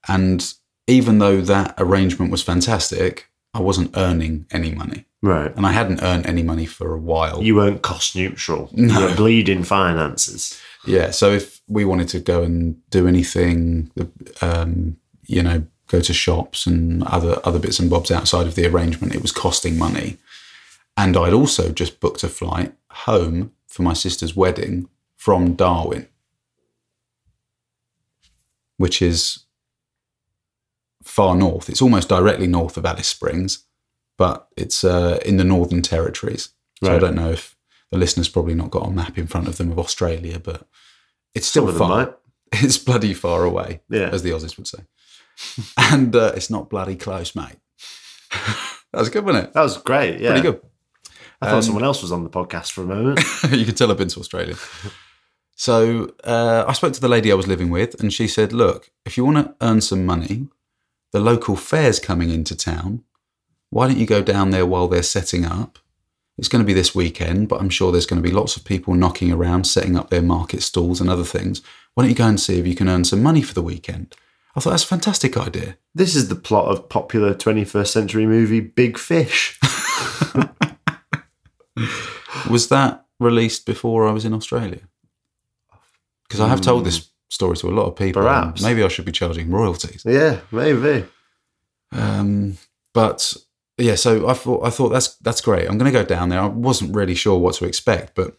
And 0.06 0.52
even 0.86 1.18
though 1.18 1.40
that 1.40 1.74
arrangement 1.78 2.30
was 2.30 2.42
fantastic, 2.42 3.30
I 3.54 3.60
wasn't 3.60 3.96
earning 3.96 4.46
any 4.50 4.72
money, 4.72 5.06
Right. 5.20 5.54
and 5.56 5.66
I 5.66 5.72
hadn't 5.72 6.02
earned 6.02 6.26
any 6.26 6.42
money 6.44 6.64
for 6.64 6.94
a 6.94 6.98
while. 6.98 7.42
You 7.42 7.56
weren't 7.56 7.82
cost 7.82 8.14
neutral. 8.14 8.70
You 8.72 9.00
were 9.00 9.16
bleeding 9.16 9.64
finances. 9.64 10.60
Yeah. 10.86 11.10
So 11.10 11.32
if 11.32 11.60
we 11.66 11.84
wanted 11.84 12.08
to 12.10 12.20
go 12.20 12.42
and 12.44 12.80
do 12.90 13.08
anything, 13.08 13.90
um, 14.40 14.96
you 15.26 15.42
know, 15.42 15.66
go 15.88 16.00
to 16.00 16.12
shops 16.12 16.66
and 16.66 17.02
other 17.04 17.40
other 17.44 17.58
bits 17.58 17.80
and 17.80 17.90
bobs 17.90 18.10
outside 18.10 18.46
of 18.46 18.54
the 18.54 18.66
arrangement, 18.66 19.14
it 19.14 19.22
was 19.22 19.32
costing 19.32 19.76
money. 19.76 20.18
And 20.96 21.16
I'd 21.16 21.32
also 21.32 21.70
just 21.72 22.00
booked 22.00 22.22
a 22.22 22.28
flight 22.28 22.74
home 22.90 23.52
for 23.66 23.82
my 23.82 23.92
sister's 23.92 24.36
wedding 24.36 24.88
from 25.16 25.54
Darwin, 25.54 26.08
which 28.76 29.02
is 29.02 29.44
far 31.04 31.34
north. 31.34 31.68
It's 31.68 31.82
almost 31.82 32.08
directly 32.08 32.46
north 32.46 32.76
of 32.76 32.86
Alice 32.86 33.08
Springs, 33.08 33.64
but 34.18 34.48
it's 34.56 34.84
uh, 34.84 35.18
in 35.24 35.38
the 35.38 35.44
Northern 35.44 35.80
Territories. 35.80 36.50
So 36.84 36.94
I 36.94 36.98
don't 36.98 37.14
know 37.16 37.30
if 37.30 37.56
the 37.90 37.96
listeners 37.98 38.28
probably 38.28 38.54
not 38.54 38.70
got 38.70 38.86
a 38.86 38.90
map 38.90 39.16
in 39.16 39.26
front 39.26 39.48
of 39.48 39.56
them 39.56 39.72
of 39.72 39.78
Australia, 39.78 40.38
but 40.38 40.68
it's 41.34 41.46
still 41.46 41.64
Some 41.66 41.72
of 41.74 41.78
them 41.78 41.88
far. 41.88 42.16
It's 42.64 42.78
bloody 42.78 43.14
far 43.14 43.44
away, 43.44 43.80
Yeah. 43.90 44.10
as 44.12 44.22
the 44.22 44.30
Aussies 44.30 44.56
would 44.56 44.66
say. 44.68 44.78
and 45.76 46.14
uh, 46.14 46.32
it's 46.36 46.50
not 46.50 46.68
bloody 46.70 46.96
close, 46.96 47.34
mate. 47.34 47.56
that 48.92 49.00
was 49.00 49.08
good, 49.08 49.24
wasn't 49.24 49.44
it? 49.46 49.52
That 49.54 49.62
was 49.62 49.76
great. 49.78 50.20
Yeah. 50.20 50.30
Pretty 50.32 50.42
good. 50.50 50.60
I 51.40 51.46
thought 51.46 51.56
Um, 51.56 51.62
someone 51.62 51.84
else 51.84 52.02
was 52.02 52.10
on 52.12 52.24
the 52.24 52.30
podcast 52.30 52.72
for 52.72 52.82
a 52.82 52.86
moment. 52.86 53.20
you 53.50 53.64
can 53.64 53.74
tell 53.74 53.90
I've 53.90 53.98
been 53.98 54.08
to 54.08 54.20
Australia. 54.20 54.56
So 55.56 56.14
uh, 56.24 56.64
I 56.68 56.72
spoke 56.72 56.92
to 56.94 57.00
the 57.00 57.08
lady 57.08 57.30
I 57.32 57.34
was 57.34 57.46
living 57.48 57.70
with, 57.70 58.00
and 58.00 58.12
she 58.12 58.28
said, 58.28 58.52
"Look, 58.52 58.90
if 59.04 59.16
you 59.16 59.24
want 59.24 59.38
to 59.38 59.54
earn 59.66 59.80
some 59.80 60.06
money, 60.06 60.46
the 61.12 61.20
local 61.20 61.56
fair's 61.56 61.98
coming 61.98 62.30
into 62.30 62.54
town. 62.56 63.02
Why 63.70 63.86
don't 63.86 63.98
you 63.98 64.06
go 64.06 64.22
down 64.22 64.50
there 64.50 64.66
while 64.66 64.88
they're 64.88 65.02
setting 65.02 65.44
up? 65.44 65.78
It's 66.38 66.48
going 66.48 66.62
to 66.62 66.66
be 66.66 66.72
this 66.72 66.94
weekend, 66.94 67.48
but 67.48 67.60
I'm 67.60 67.68
sure 67.68 67.90
there's 67.90 68.06
going 68.06 68.22
to 68.22 68.28
be 68.28 68.34
lots 68.34 68.56
of 68.56 68.64
people 68.64 68.94
knocking 68.94 69.32
around, 69.32 69.64
setting 69.64 69.96
up 69.96 70.08
their 70.08 70.22
market 70.22 70.62
stalls 70.62 71.00
and 71.00 71.10
other 71.10 71.24
things. 71.24 71.62
Why 71.94 72.02
don't 72.04 72.10
you 72.10 72.16
go 72.16 72.26
and 72.26 72.40
see 72.40 72.58
if 72.58 72.66
you 72.66 72.76
can 72.76 72.88
earn 72.88 73.04
some 73.04 73.22
money 73.22 73.42
for 73.42 73.54
the 73.54 73.62
weekend?" 73.62 74.14
I 74.56 74.60
thought 74.60 74.70
that's 74.70 74.84
a 74.84 74.88
fantastic 74.88 75.36
idea. 75.36 75.76
this 75.94 76.16
is 76.16 76.28
the 76.28 76.34
plot 76.34 76.66
of 76.68 76.88
popular 76.88 77.34
21st 77.34 77.88
century 77.88 78.26
movie 78.26 78.60
Big 78.60 78.98
Fish. 78.98 79.58
Was 82.50 82.68
that 82.68 83.04
released 83.20 83.66
before 83.66 84.08
I 84.08 84.12
was 84.12 84.24
in 84.24 84.32
Australia? 84.32 84.80
Because 86.26 86.40
I 86.40 86.48
have 86.48 86.60
told 86.60 86.84
this 86.84 87.10
story 87.30 87.56
to 87.56 87.68
a 87.68 87.70
lot 87.70 87.86
of 87.86 87.96
people. 87.96 88.22
Perhaps. 88.22 88.62
Maybe 88.62 88.82
I 88.82 88.88
should 88.88 89.04
be 89.04 89.12
charging 89.12 89.50
royalties. 89.50 90.02
yeah, 90.04 90.40
maybe. 90.50 91.04
Um, 91.92 92.58
but 92.94 93.34
yeah, 93.78 93.94
so 93.94 94.28
I 94.28 94.34
thought 94.34 94.64
I 94.64 94.70
thought 94.70 94.90
that's 94.90 95.14
that's 95.16 95.40
great. 95.40 95.68
I'm 95.68 95.78
going 95.78 95.90
to 95.90 95.98
go 95.98 96.04
down 96.04 96.28
there. 96.28 96.40
I 96.40 96.46
wasn't 96.46 96.94
really 96.94 97.14
sure 97.14 97.38
what 97.38 97.54
to 97.56 97.64
expect, 97.64 98.14
but 98.14 98.36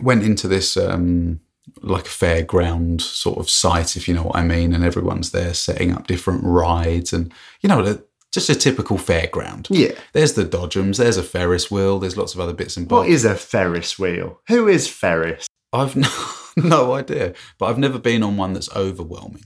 went 0.00 0.22
into 0.22 0.48
this 0.48 0.76
um, 0.76 1.40
like 1.82 2.06
a 2.06 2.10
fairground 2.10 3.00
sort 3.00 3.38
of 3.38 3.50
site, 3.50 3.96
if 3.96 4.08
you 4.08 4.14
know 4.14 4.24
what 4.24 4.36
I 4.36 4.42
mean. 4.42 4.72
And 4.72 4.84
everyone's 4.84 5.32
there 5.32 5.54
setting 5.54 5.92
up 5.92 6.06
different 6.06 6.44
rides, 6.44 7.12
and 7.12 7.32
you 7.60 7.68
know, 7.68 8.00
just 8.32 8.48
a 8.48 8.54
typical 8.54 8.96
fairground. 8.96 9.66
Yeah. 9.70 9.92
There's 10.12 10.34
the 10.34 10.44
Dodgems. 10.44 10.98
There's 10.98 11.16
a 11.16 11.22
Ferris 11.22 11.70
wheel. 11.70 11.98
There's 11.98 12.16
lots 12.16 12.34
of 12.34 12.40
other 12.40 12.52
bits 12.52 12.76
and 12.76 12.88
bobs. 12.88 13.00
What 13.00 13.08
is 13.08 13.24
a 13.24 13.34
Ferris 13.34 13.98
wheel? 13.98 14.40
Who 14.48 14.68
is 14.68 14.88
Ferris? 14.88 15.46
I've 15.72 15.96
no, 15.96 16.08
no 16.56 16.92
idea, 16.94 17.34
but 17.58 17.66
I've 17.66 17.78
never 17.78 17.98
been 17.98 18.22
on 18.22 18.36
one 18.36 18.52
that's 18.52 18.74
overwhelming. 18.74 19.44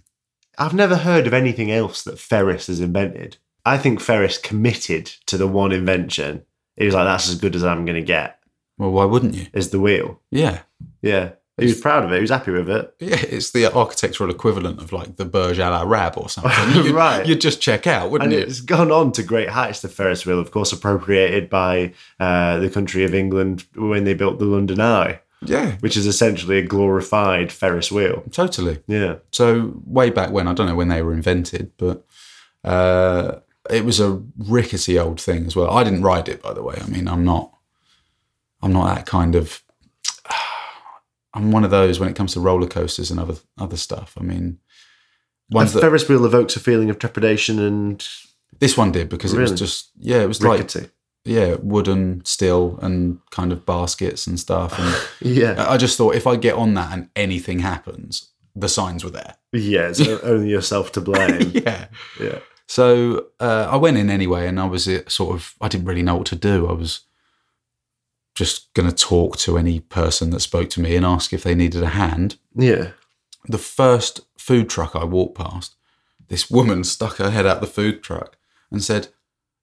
I've 0.59 0.75
never 0.75 0.97
heard 0.97 1.27
of 1.27 1.35
anything 1.35 1.71
else 1.71 2.03
that 2.03 2.19
Ferris 2.19 2.69
has 2.69 2.81
invented. 2.81 3.39
I 3.67 3.79
think 3.79 4.01
Ferris 4.01 4.39
committed 4.39 5.07
to 5.27 5.37
the 5.37 5.47
one 5.47 5.73
invention. 5.73 6.45
He 6.77 6.87
was 6.87 6.95
like, 6.95 7.07
that's 7.07 7.29
as 7.29 7.37
good 7.37 7.55
as 7.57 7.65
I'm 7.65 7.85
going 7.85 7.97
to 7.97 8.03
get, 8.07 8.39
Well, 8.79 8.91
why 8.91 9.05
wouldn't 9.05 9.35
you? 9.35 9.47
is 9.53 9.71
the 9.71 9.81
wheel. 9.81 10.21
Yeah, 10.31 10.61
Yeah. 11.03 11.31
He 11.57 11.67
was 11.67 11.81
proud 11.81 12.05
of 12.05 12.11
it. 12.11 12.17
He 12.17 12.21
was 12.21 12.31
happy 12.31 12.51
with 12.51 12.69
it. 12.69 12.93
yeah. 12.99 13.15
It's 13.29 13.53
the 13.53 13.73
architectural 13.73 14.29
equivalent 14.29 14.81
of 14.81 14.93
like 14.93 15.15
the 15.19 15.25
Burj 15.25 15.61
Al 15.61 15.73
Arab 15.73 16.15
or 16.19 16.29
something. 16.29 16.51
You'd, 16.85 16.93
Right. 16.93 17.25
You'd 17.25 17.41
just 17.41 17.61
check 17.61 17.87
out, 17.87 18.11
wouldn't 18.11 18.33
And 18.33 18.41
you? 18.41 18.45
it's 18.45 18.61
gone 18.61 18.91
on 18.91 19.13
to 19.13 19.23
great 19.23 19.51
heights, 19.51 19.81
the 19.81 19.89
Ferris 19.89 20.27
wheel, 20.27 20.41
of 20.41 20.51
course, 20.51 20.73
appropriated 20.73 21.49
by 21.49 21.93
uh, 22.19 22.59
the 22.59 22.69
country 22.69 23.05
of 23.05 23.15
England 23.15 23.67
when 23.77 24.03
they 24.03 24.15
built 24.15 24.41
the 24.41 24.47
London 24.47 24.81
Eye, 24.81 25.21
Yeah, 25.43 25.77
which 25.79 25.97
is 25.97 26.07
essentially 26.09 26.59
a 26.59 26.63
glorified 26.63 27.53
Ferris 27.53 27.93
wheel. 27.93 28.25
totally. 28.33 28.81
Yeah. 28.89 29.19
So 29.31 29.75
way 29.87 30.11
back 30.11 30.33
when, 30.33 30.49
I 30.49 30.55
don't 30.55 30.67
know 30.67 30.75
when 30.75 30.89
they 30.89 31.03
were 31.03 31.13
invented, 31.15 31.71
but 31.77 32.05
uh, 32.65 33.37
it 33.71 33.85
was 33.85 34.01
a 34.01 34.23
rickety 34.37 34.99
old 34.99 35.21
thing 35.21 35.47
as 35.47 35.57
well. 35.57 35.71
I 35.71 35.85
didn't 35.85 36.03
ride 36.03 36.29
it, 36.29 36.43
by 36.43 36.53
the 36.53 36.63
way. 36.63 36.77
I 36.81 36.87
mean, 36.87 37.09
I'm 37.09 37.25
not, 37.25 37.53
I'm 38.63 38.73
not 38.73 38.95
that 38.95 39.07
kind 39.07 39.35
of. 39.35 39.63
I'm 41.35 41.51
one 41.51 41.65
of 41.65 41.71
those 41.71 41.99
when 41.99 42.09
it 42.09 42.17
comes 42.17 42.33
to 42.35 42.41
roller 42.41 42.69
coasters 42.69 43.11
and 43.11 43.19
other 43.19 43.37
other 43.59 43.77
stuff. 43.77 44.17
I 44.19 44.23
mean, 44.23 44.59
ones 45.51 45.73
that 45.73 45.81
Ferris 45.81 46.09
wheel 46.09 46.25
evokes 46.25 46.57
a 46.57 46.61
feeling 46.61 46.91
of 46.91 46.99
trepidation 46.99 47.59
and 47.59 48.07
this 48.61 48.77
one 48.77 48.93
did 48.93 49.09
because 49.09 49.35
it 49.35 49.41
was 49.41 49.53
just 49.53 49.91
yeah, 49.99 50.23
it 50.23 50.29
was 50.29 50.43
like 50.43 50.71
yeah, 51.25 51.57
wooden 51.61 52.25
still 52.25 52.79
and 52.83 53.19
kind 53.31 53.53
of 53.53 53.65
baskets 53.65 54.27
and 54.27 54.39
stuff. 54.39 54.79
And 54.79 55.09
yeah. 55.37 55.67
I 55.69 55.77
just 55.77 55.97
thought 55.97 56.15
if 56.15 56.27
I 56.27 56.37
get 56.37 56.55
on 56.55 56.75
that 56.75 56.93
and 56.93 57.09
anything 57.17 57.61
happens, 57.61 58.31
the 58.55 58.69
signs 58.69 59.03
were 59.03 59.11
there. 59.11 59.37
Yeah, 59.53 59.89
it's 59.89 60.01
only 60.23 60.51
yourself 60.51 60.93
to 60.93 61.01
blame. 61.01 61.51
Yeah. 61.55 61.87
yeah. 62.21 62.39
So 62.67 63.27
uh, 63.41 63.69
I 63.71 63.77
went 63.77 63.97
in 63.97 64.11
anyway, 64.11 64.47
and 64.47 64.59
I 64.59 64.67
was 64.67 64.89
uh, 64.89 65.03
sort 65.09 65.35
of 65.35 65.55
I 65.61 65.69
didn't 65.69 65.87
really 65.87 66.03
know 66.03 66.17
what 66.17 66.27
to 66.29 66.37
do. 66.37 66.67
I 66.69 66.73
was 66.73 67.01
just 68.35 68.73
going 68.75 68.89
to 68.91 68.95
talk 68.95 69.37
to 69.39 69.57
any 69.57 69.81
person 69.81 70.31
that 70.31 70.41
spoke 70.41 70.69
to 70.71 70.81
me 70.81 70.97
and 70.97 71.07
ask 71.07 71.33
if 71.33 71.45
they 71.45 71.55
needed 71.55 71.83
a 71.83 71.91
hand. 71.91 72.37
Yeah. 72.55 72.91
The 73.47 73.59
first 73.59 74.23
food 74.37 74.69
truck 74.69 74.97
I 74.97 75.05
walked 75.05 75.37
past, 75.37 75.77
this 76.29 76.51
woman 76.51 76.83
stuck 76.85 77.17
her 77.17 77.31
head 77.31 77.47
out 77.47 77.61
the 77.61 77.67
food 77.67 78.03
truck 78.03 78.37
and 78.71 78.83
said, 78.83 79.09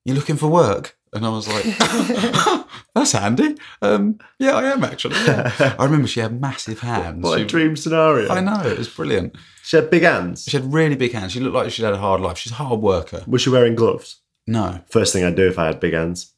"You 0.06 0.14
looking 0.14 0.38
for 0.38 0.48
work?" 0.48 0.98
And 1.14 1.26
I 1.26 1.30
was 1.30 1.48
like, 1.48 1.66
"That's 2.96 3.12
handy." 3.12 3.58
Um, 3.82 4.20
yeah, 4.40 4.52
I 4.56 4.72
am 4.72 4.84
actually. 4.84 5.16
yeah." 5.26 5.76
I 5.80 5.84
remember 5.86 6.08
she 6.08 6.20
had 6.20 6.40
massive 6.40 6.80
hands. 6.80 7.24
What 7.24 7.38
She- 7.38 7.44
a 7.44 7.48
dream 7.48 7.76
scenario. 7.76 8.30
I 8.30 8.40
know 8.42 8.62
it 8.62 8.78
was 8.78 8.90
brilliant. 8.90 9.36
She 9.64 9.76
had 9.78 9.90
big 9.90 10.04
hands. 10.04 10.46
She 10.48 10.58
had 10.58 10.74
really 10.74 10.96
big 10.96 11.12
hands. 11.14 11.32
She 11.34 11.40
looked 11.40 11.56
like 11.56 11.72
she'd 11.72 11.84
had 11.84 11.94
a 11.94 11.98
hard 11.98 12.22
life. 12.22 12.38
She's 12.38 12.52
a 12.52 12.56
hard 12.56 12.80
worker. 12.82 13.24
Was 13.28 13.42
she 13.42 13.50
wearing 13.50 13.76
gloves? 13.76 14.18
No, 14.48 14.82
First 14.90 15.14
thing 15.14 15.24
I'd 15.24 15.36
do 15.36 15.48
if 15.48 15.60
I 15.60 15.68
had 15.68 15.80
big 15.80 15.94
hands, 15.94 16.34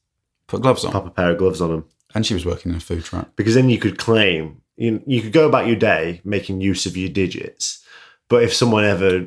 put 0.47 0.61
gloves 0.61 0.83
on. 0.83 0.91
pop 0.91 1.05
a 1.07 1.09
pair 1.09 1.31
of 1.31 1.37
gloves 1.37 1.61
on 1.61 1.69
them. 1.69 1.85
And 2.13 2.25
she 2.25 2.33
was 2.33 2.45
working 2.45 2.71
in 2.71 2.77
a 2.77 2.81
food 2.81 3.03
truck. 3.05 3.35
Because 3.37 3.55
then 3.55 3.69
you 3.69 3.79
could 3.79 3.97
claim, 3.97 4.61
you, 4.75 5.01
you 5.07 5.21
could 5.21 5.31
go 5.31 5.47
about 5.47 5.67
your 5.67 5.77
day 5.77 6.19
making 6.25 6.61
use 6.61 6.85
of 6.85 6.97
your 6.97 7.09
digits. 7.09 7.83
But 8.27 8.43
if 8.43 8.53
someone 8.53 8.83
ever 8.83 9.25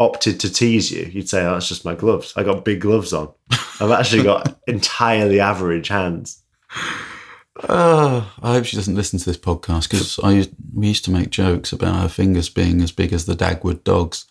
opted 0.00 0.40
to 0.40 0.50
tease 0.50 0.90
you, 0.90 1.04
you'd 1.12 1.28
say, 1.28 1.44
oh, 1.44 1.52
that's 1.52 1.68
just 1.68 1.84
my 1.84 1.94
gloves. 1.94 2.32
I 2.34 2.42
got 2.42 2.64
big 2.64 2.80
gloves 2.80 3.12
on. 3.12 3.32
I've 3.80 3.90
actually 3.92 4.24
got 4.24 4.58
entirely 4.66 5.38
average 5.38 5.88
hands. 5.88 6.42
Oh, 7.68 8.32
I 8.42 8.52
hope 8.54 8.64
she 8.64 8.76
doesn't 8.76 8.94
listen 8.94 9.18
to 9.18 9.24
this 9.26 9.36
podcast 9.36 9.90
because 9.90 10.18
I 10.20 10.32
used, 10.32 10.50
we 10.74 10.88
used 10.88 11.04
to 11.04 11.10
make 11.10 11.28
jokes 11.28 11.72
about 11.72 12.00
her 12.00 12.08
fingers 12.08 12.48
being 12.48 12.80
as 12.80 12.90
big 12.90 13.12
as 13.12 13.26
the 13.26 13.36
Dagwood 13.36 13.84
dogs. 13.84 14.24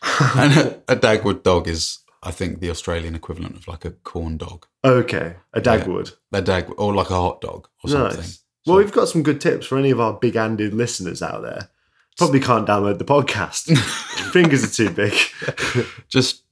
and 0.36 0.52
a, 0.56 0.92
a 0.92 0.96
Dagwood 0.96 1.42
dog 1.42 1.66
is, 1.66 1.98
I 2.22 2.30
think, 2.30 2.60
the 2.60 2.70
Australian 2.70 3.16
equivalent 3.16 3.56
of 3.56 3.66
like 3.66 3.84
a 3.84 3.90
corn 3.90 4.36
dog. 4.36 4.66
Okay, 4.84 5.34
a 5.52 5.60
Dagwood. 5.60 6.14
A 6.32 6.40
dag 6.40 6.72
or 6.78 6.94
like 6.94 7.10
a 7.10 7.16
hot 7.16 7.40
dog 7.40 7.68
or 7.82 7.90
something. 7.90 8.20
Nice. 8.20 8.44
Well, 8.64 8.76
we've 8.76 8.92
got 8.92 9.08
some 9.08 9.24
good 9.24 9.40
tips 9.40 9.66
for 9.66 9.78
any 9.78 9.90
of 9.90 9.98
our 9.98 10.12
big 10.12 10.34
handed 10.34 10.74
listeners 10.74 11.22
out 11.22 11.42
there. 11.42 11.70
Probably 12.18 12.40
can't 12.40 12.66
download 12.66 12.98
the 12.98 13.04
podcast. 13.04 13.68
Fingers 14.32 14.64
are 14.64 14.68
too 14.88 14.90
big. 14.90 15.14
Just 16.08 16.42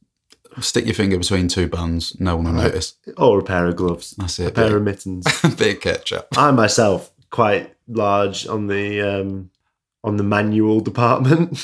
stick 0.61 0.85
your 0.87 0.95
finger 0.95 1.19
between 1.19 1.49
two 1.49 1.69
buns. 1.69 2.19
No 2.21 2.37
one 2.37 2.47
will 2.47 2.53
notice. 2.53 2.95
or 3.19 3.39
a 3.41 3.45
pair 3.45 3.67
of 3.67 3.77
gloves. 3.77 4.13
That's 4.13 4.39
it. 4.39 4.49
A 4.49 4.51
pair 4.53 4.69
Bit, 4.69 4.77
of 4.77 4.83
mittens. 4.83 5.25
bit 5.57 5.77
of 5.77 5.81
ketchup. 5.81 6.29
I 6.37 6.51
myself 6.51 7.13
quite 7.31 7.75
large 7.89 8.47
on 8.47 8.67
the 8.67 9.01
um, 9.01 9.51
on 10.05 10.17
the 10.17 10.25
manual 10.25 10.81
department. 10.81 11.59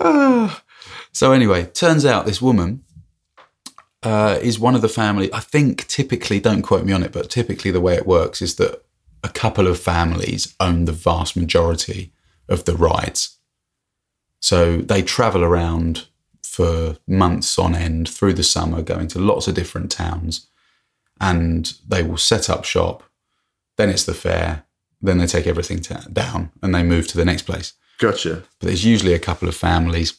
Ah. 0.00 0.62
so 1.12 1.32
anyway, 1.32 1.64
turns 1.66 2.04
out 2.04 2.26
this 2.26 2.40
woman 2.42 2.84
uh, 4.02 4.38
is 4.40 4.58
one 4.58 4.74
of 4.74 4.82
the 4.82 4.88
family. 4.88 5.32
I 5.32 5.40
think 5.40 5.86
typically, 5.88 6.40
don't 6.40 6.62
quote 6.62 6.84
me 6.84 6.92
on 6.92 7.02
it, 7.02 7.12
but 7.12 7.30
typically 7.30 7.70
the 7.70 7.80
way 7.80 7.94
it 7.94 8.06
works 8.06 8.40
is 8.40 8.56
that 8.56 8.82
a 9.22 9.28
couple 9.28 9.66
of 9.66 9.78
families 9.78 10.54
own 10.60 10.86
the 10.86 10.92
vast 10.92 11.36
majority 11.36 12.12
of 12.50 12.64
the 12.64 12.76
rides. 12.76 13.38
So 14.40 14.78
they 14.78 15.02
travel 15.02 15.44
around 15.44 16.08
for 16.42 16.96
months 17.06 17.58
on 17.58 17.74
end 17.74 18.08
through 18.08 18.34
the 18.34 18.42
summer, 18.42 18.82
going 18.82 19.08
to 19.08 19.18
lots 19.18 19.48
of 19.48 19.54
different 19.54 19.90
towns, 19.90 20.48
and 21.20 21.72
they 21.86 22.02
will 22.02 22.18
set 22.18 22.50
up 22.50 22.64
shop. 22.64 23.04
Then 23.76 23.88
it's 23.88 24.04
the 24.04 24.14
fair. 24.14 24.64
Then 25.00 25.18
they 25.18 25.26
take 25.26 25.46
everything 25.46 25.80
ta 25.80 26.02
down 26.12 26.50
and 26.62 26.74
they 26.74 26.82
move 26.82 27.06
to 27.08 27.16
the 27.16 27.24
next 27.24 27.42
place. 27.42 27.74
Gotcha. 27.98 28.42
But 28.58 28.66
there's 28.66 28.84
usually 28.84 29.14
a 29.14 29.18
couple 29.18 29.48
of 29.48 29.54
families, 29.54 30.18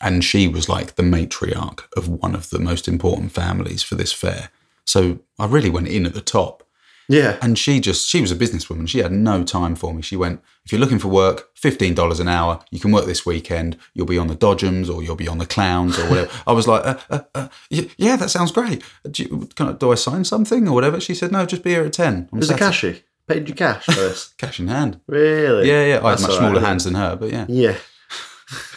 and 0.00 0.22
she 0.22 0.46
was 0.46 0.68
like 0.68 0.94
the 0.94 1.02
matriarch 1.02 1.80
of 1.96 2.08
one 2.08 2.34
of 2.34 2.50
the 2.50 2.58
most 2.58 2.86
important 2.86 3.32
families 3.32 3.82
for 3.82 3.94
this 3.94 4.12
fair. 4.12 4.50
So 4.84 5.18
I 5.38 5.46
really 5.46 5.70
went 5.70 5.88
in 5.88 6.06
at 6.06 6.14
the 6.14 6.20
top. 6.20 6.62
Yeah. 7.08 7.36
And 7.40 7.58
she 7.58 7.80
just, 7.80 8.08
she 8.08 8.20
was 8.20 8.32
a 8.32 8.36
businesswoman. 8.36 8.88
She 8.88 8.98
had 8.98 9.12
no 9.12 9.44
time 9.44 9.76
for 9.76 9.94
me. 9.94 10.02
She 10.02 10.16
went, 10.16 10.42
if 10.64 10.72
you're 10.72 10.80
looking 10.80 10.98
for 10.98 11.08
work, 11.08 11.54
$15 11.56 12.20
an 12.20 12.28
hour, 12.28 12.60
you 12.70 12.80
can 12.80 12.90
work 12.92 13.06
this 13.06 13.24
weekend. 13.24 13.76
You'll 13.94 14.06
be 14.06 14.18
on 14.18 14.26
the 14.26 14.34
Dodgems 14.36 14.92
or 14.92 15.02
you'll 15.02 15.16
be 15.16 15.28
on 15.28 15.38
the 15.38 15.46
Clowns 15.46 15.98
or 15.98 16.08
whatever. 16.08 16.30
I 16.46 16.52
was 16.52 16.66
like, 16.66 16.84
uh, 16.84 16.98
uh, 17.10 17.20
uh, 17.34 17.48
yeah, 17.70 18.16
that 18.16 18.30
sounds 18.30 18.50
great. 18.52 18.82
Do, 19.08 19.22
you, 19.22 19.48
can 19.54 19.68
I, 19.68 19.72
do 19.72 19.92
I 19.92 19.94
sign 19.94 20.24
something 20.24 20.66
or 20.66 20.72
whatever? 20.74 21.00
She 21.00 21.14
said, 21.14 21.30
no, 21.32 21.46
just 21.46 21.62
be 21.62 21.70
here 21.70 21.84
at 21.84 21.92
10. 21.92 22.14
on 22.14 22.28
There's 22.32 22.50
a 22.50 22.58
Saturday." 22.58 22.66
cashy. 22.66 23.02
Paid 23.28 23.48
you 23.48 23.54
cash 23.54 23.84
for 23.86 23.92
this. 23.92 24.28
Cash 24.38 24.60
in 24.60 24.68
hand. 24.68 25.00
really? 25.06 25.68
Yeah, 25.68 25.84
yeah. 25.84 25.94
I 26.04 26.10
had 26.10 26.18
That's 26.18 26.22
much 26.22 26.36
smaller 26.36 26.54
then. 26.54 26.64
hands 26.64 26.84
than 26.84 26.94
her, 26.94 27.16
but 27.16 27.30
yeah. 27.32 27.46
Yeah. 27.48 27.76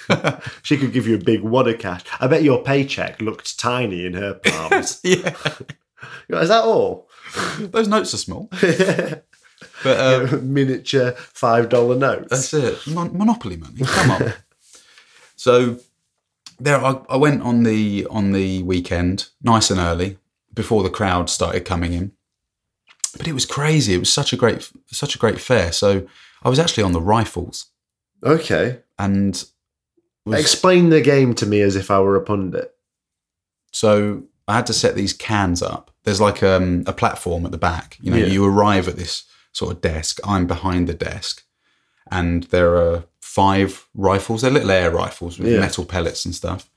she 0.63 0.77
could 0.77 0.91
give 0.91 1.05
you 1.07 1.15
a 1.15 1.19
big 1.19 1.41
wad 1.41 1.67
of 1.67 1.77
cash. 1.79 2.01
I 2.19 2.27
bet 2.27 2.41
your 2.43 2.63
paycheck 2.63 3.21
looked 3.21 3.59
tiny 3.59 4.05
in 4.05 4.13
her 4.13 4.35
palms. 4.35 4.99
Yeah. 5.03 5.35
Is 6.29 6.49
that 6.49 6.63
all? 6.63 7.08
Those 7.59 7.87
notes 7.87 8.13
are 8.13 8.17
small. 8.17 8.49
But 9.83 9.97
uh, 9.99 10.37
Miniature 10.41 11.11
five 11.17 11.67
dollar 11.69 11.95
notes. 11.95 12.29
That's 12.29 12.53
it. 12.53 12.87
Mon- 12.93 13.17
monopoly 13.17 13.57
money. 13.57 13.81
Come 13.85 14.11
on. 14.11 14.33
so 15.35 15.77
there, 16.59 16.83
I, 16.83 17.01
I 17.09 17.15
went 17.17 17.41
on 17.43 17.63
the 17.63 18.05
on 18.09 18.31
the 18.31 18.63
weekend, 18.63 19.27
nice 19.41 19.69
and 19.69 19.79
early, 19.79 20.17
before 20.53 20.83
the 20.83 20.89
crowd 20.89 21.29
started 21.29 21.65
coming 21.65 21.91
in. 21.93 22.11
But 23.17 23.27
it 23.27 23.33
was 23.33 23.45
crazy. 23.45 23.93
It 23.93 23.99
was 23.99 24.11
such 24.11 24.31
a 24.33 24.37
great, 24.37 24.69
such 24.87 25.15
a 25.15 25.17
great 25.17 25.39
fair. 25.41 25.71
So 25.73 26.07
I 26.43 26.49
was 26.49 26.59
actually 26.59 26.83
on 26.83 26.93
the 26.93 27.01
rifles, 27.01 27.67
Okay. 28.23 28.79
and 28.97 29.43
was, 30.25 30.39
Explain 30.39 30.89
the 30.89 31.01
game 31.01 31.33
to 31.35 31.45
me 31.45 31.59
as 31.61 31.75
if 31.75 31.89
I 31.91 31.99
were 31.99 32.15
a 32.15 32.21
pundit. 32.23 32.73
so 33.71 34.23
I 34.49 34.55
had 34.55 34.67
to 34.67 34.73
set 34.73 34.95
these 34.95 35.13
cans 35.13 35.61
up. 35.61 35.91
There's 36.03 36.21
like 36.21 36.41
um, 36.43 36.83
a 36.87 36.93
platform 36.93 37.45
at 37.45 37.51
the 37.51 37.57
back. 37.71 37.97
You 38.01 38.11
know, 38.11 38.17
Yeah. 38.17 38.25
you 38.33 38.45
arrive 38.45 38.87
at 38.87 38.95
this 38.97 39.23
sort 39.51 39.71
of 39.73 39.81
desk. 39.81 40.19
I'm 40.23 40.47
behind 40.47 40.87
the 40.87 40.93
desk, 40.93 41.43
and 42.11 42.43
there 42.45 42.75
are 42.75 43.03
five 43.21 43.87
rifles. 43.93 44.41
They're 44.41 44.51
little 44.51 44.71
air 44.71 44.91
rifles 44.91 45.37
with 45.39 45.49
Yeah. 45.51 45.59
metal 45.59 45.85
pellets 45.85 46.25
and 46.25 46.33
stuff. 46.33 46.69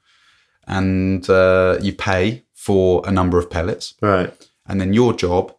And 0.67 1.29
uh, 1.31 1.79
you 1.81 1.93
pay 1.93 2.45
for 2.55 3.03
a 3.07 3.11
number 3.11 3.39
of 3.39 3.51
pellets, 3.51 3.95
Right. 4.01 4.33
and 4.67 4.81
then 4.81 4.93
your 4.93 5.13
job 5.15 5.55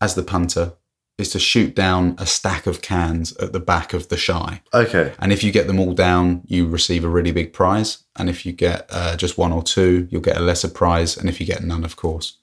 as 0.00 0.14
the 0.14 0.22
punter 0.22 0.72
is 1.18 1.30
to 1.30 1.38
shoot 1.38 1.74
down 1.74 2.14
a 2.18 2.26
stack 2.26 2.66
of 2.66 2.82
cans 2.82 3.34
at 3.38 3.52
the 3.52 3.60
back 3.60 3.94
of 3.94 4.08
the 4.08 4.16
shy. 4.16 4.60
Okay. 4.74 5.14
And 5.18 5.32
if 5.32 5.42
you 5.42 5.50
get 5.50 5.66
them 5.66 5.80
all 5.80 5.94
down, 5.94 6.42
you 6.46 6.66
receive 6.66 7.04
a 7.04 7.08
really 7.08 7.32
big 7.32 7.52
prize. 7.54 8.04
And 8.16 8.28
if 8.28 8.44
you 8.44 8.52
get 8.52 8.86
uh, 8.90 9.16
just 9.16 9.38
one 9.38 9.52
or 9.52 9.62
two, 9.62 10.08
you'll 10.10 10.20
get 10.20 10.36
a 10.36 10.40
lesser 10.40 10.68
prize. 10.68 11.16
And 11.16 11.28
if 11.28 11.40
you 11.40 11.46
get 11.46 11.62
none, 11.62 11.84
of 11.84 11.96
course, 11.96 12.36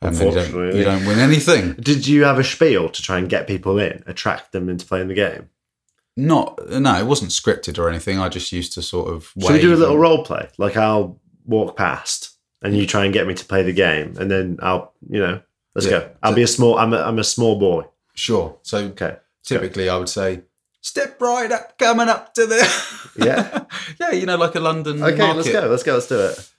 um, 0.00 0.14
you, 0.14 0.30
don't, 0.30 0.74
you 0.76 0.84
don't 0.84 1.04
win 1.06 1.18
anything. 1.18 1.74
Did 1.74 2.06
you 2.06 2.24
have 2.24 2.38
a 2.38 2.44
spiel 2.44 2.88
to 2.88 3.02
try 3.02 3.18
and 3.18 3.28
get 3.28 3.46
people 3.46 3.78
in, 3.78 4.02
attract 4.06 4.52
them 4.52 4.68
into 4.70 4.86
playing 4.86 5.08
the 5.08 5.14
game? 5.14 5.50
Not, 6.16 6.58
no, 6.70 6.98
it 6.98 7.06
wasn't 7.06 7.30
scripted 7.30 7.78
or 7.78 7.88
anything. 7.88 8.18
I 8.18 8.28
just 8.28 8.52
used 8.52 8.72
to 8.72 8.82
sort 8.82 9.08
of. 9.12 9.32
Should 9.40 9.52
we 9.52 9.60
do 9.60 9.74
a 9.74 9.76
little 9.76 9.94
and- 9.94 10.02
role 10.02 10.24
play? 10.24 10.48
Like 10.56 10.76
I'll 10.76 11.20
walk 11.44 11.76
past 11.76 12.36
and 12.62 12.76
you 12.76 12.86
try 12.86 13.04
and 13.04 13.12
get 13.12 13.26
me 13.26 13.34
to 13.34 13.44
play 13.44 13.62
the 13.62 13.72
game, 13.72 14.16
and 14.18 14.28
then 14.30 14.58
I'll, 14.60 14.92
you 15.08 15.20
know, 15.20 15.40
let's 15.76 15.86
Yeah. 15.86 16.00
go. 16.00 16.10
I'll 16.22 16.34
be 16.34 16.42
a 16.42 16.48
small. 16.48 16.76
I'm 16.76 16.92
a, 16.92 16.98
I'm 16.98 17.18
a 17.20 17.24
small 17.24 17.58
boy. 17.58 17.84
Sure. 18.18 18.56
So 18.62 18.78
Okay. 18.78 19.16
typically, 19.44 19.88
I 19.88 19.96
would 19.96 20.08
say, 20.08 20.42
"Step 20.80 21.20
right 21.20 21.50
up, 21.52 21.78
coming 21.78 22.08
up 22.08 22.34
to 22.34 22.46
the." 22.46 22.60
Yeah. 23.16 23.64
yeah, 24.00 24.10
you 24.12 24.26
know, 24.26 24.36
like 24.36 24.54
a 24.54 24.60
London. 24.60 25.02
Okay. 25.02 25.16
market. 25.18 25.36
Let's 25.36 25.52
go. 25.52 25.60
Let's 25.68 25.82
go. 25.82 25.94
Let's 25.94 26.06
do 26.08 26.18
it. 26.20 26.50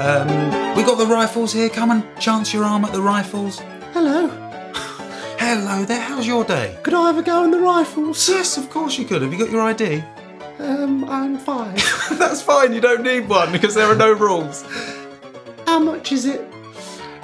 Um, 0.00 0.74
we 0.76 0.82
got 0.82 0.96
the 0.98 1.06
rifles 1.06 1.52
here. 1.52 1.68
Come 1.68 1.90
and 1.90 2.02
chance 2.18 2.52
your 2.52 2.64
arm 2.64 2.84
at 2.84 2.92
the 2.92 3.00
rifles. 3.00 3.60
Hello. 3.92 4.28
Hello 5.38 5.84
there. 5.84 6.00
How's 6.00 6.26
your 6.26 6.44
day? 6.44 6.76
Could 6.82 6.94
I 6.94 7.06
have 7.08 7.18
a 7.18 7.22
go 7.22 7.44
in 7.44 7.50
the 7.50 7.60
rifles? 7.60 8.28
Yes, 8.28 8.56
of 8.56 8.68
course 8.70 8.98
you 8.98 9.04
could. 9.04 9.22
Have 9.22 9.32
you 9.32 9.38
got 9.38 9.50
your 9.50 9.62
ID? 9.62 10.02
Um, 10.58 11.04
I'm 11.08 11.38
fine. 11.38 11.76
That's 12.18 12.40
fine. 12.42 12.72
You 12.72 12.80
don't 12.80 13.02
need 13.02 13.28
one 13.28 13.52
because 13.52 13.74
there 13.74 13.86
are 13.86 13.94
no 14.06 14.12
rules. 14.26 14.64
How 15.66 15.78
much 15.78 16.10
is 16.12 16.24
it? 16.26 16.40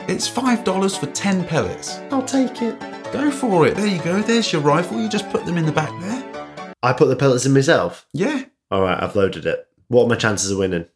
It's 0.09 0.27
five 0.27 0.65
dollars 0.65 0.97
for 0.97 1.07
ten 1.07 1.45
pellets. 1.45 1.99
I'll 2.11 2.25
take 2.25 2.63
it. 2.63 2.79
Go 3.13 3.31
for 3.31 3.67
it. 3.67 3.77
There 3.77 3.87
you 3.87 4.03
go. 4.03 4.21
There's 4.23 4.53
your 4.53 4.63
rifle. 4.63 5.01
You 5.01 5.09
just 5.09 5.29
put 5.31 5.45
them 5.45 5.57
in 5.59 5.67
the 5.67 5.73
back 5.73 5.91
there. 6.01 6.75
I 6.83 6.93
put 6.93 7.09
the 7.09 7.17
pellets 7.17 7.45
in 7.47 7.53
myself. 7.53 8.07
Yeah. 8.13 8.45
All 8.71 8.83
right. 8.83 9.01
I've 9.03 9.17
loaded 9.17 9.47
it. 9.47 9.67
What 9.89 10.05
are 10.05 10.09
my 10.09 10.17
chances 10.17 10.51
of 10.51 10.59
winning? 10.59 10.87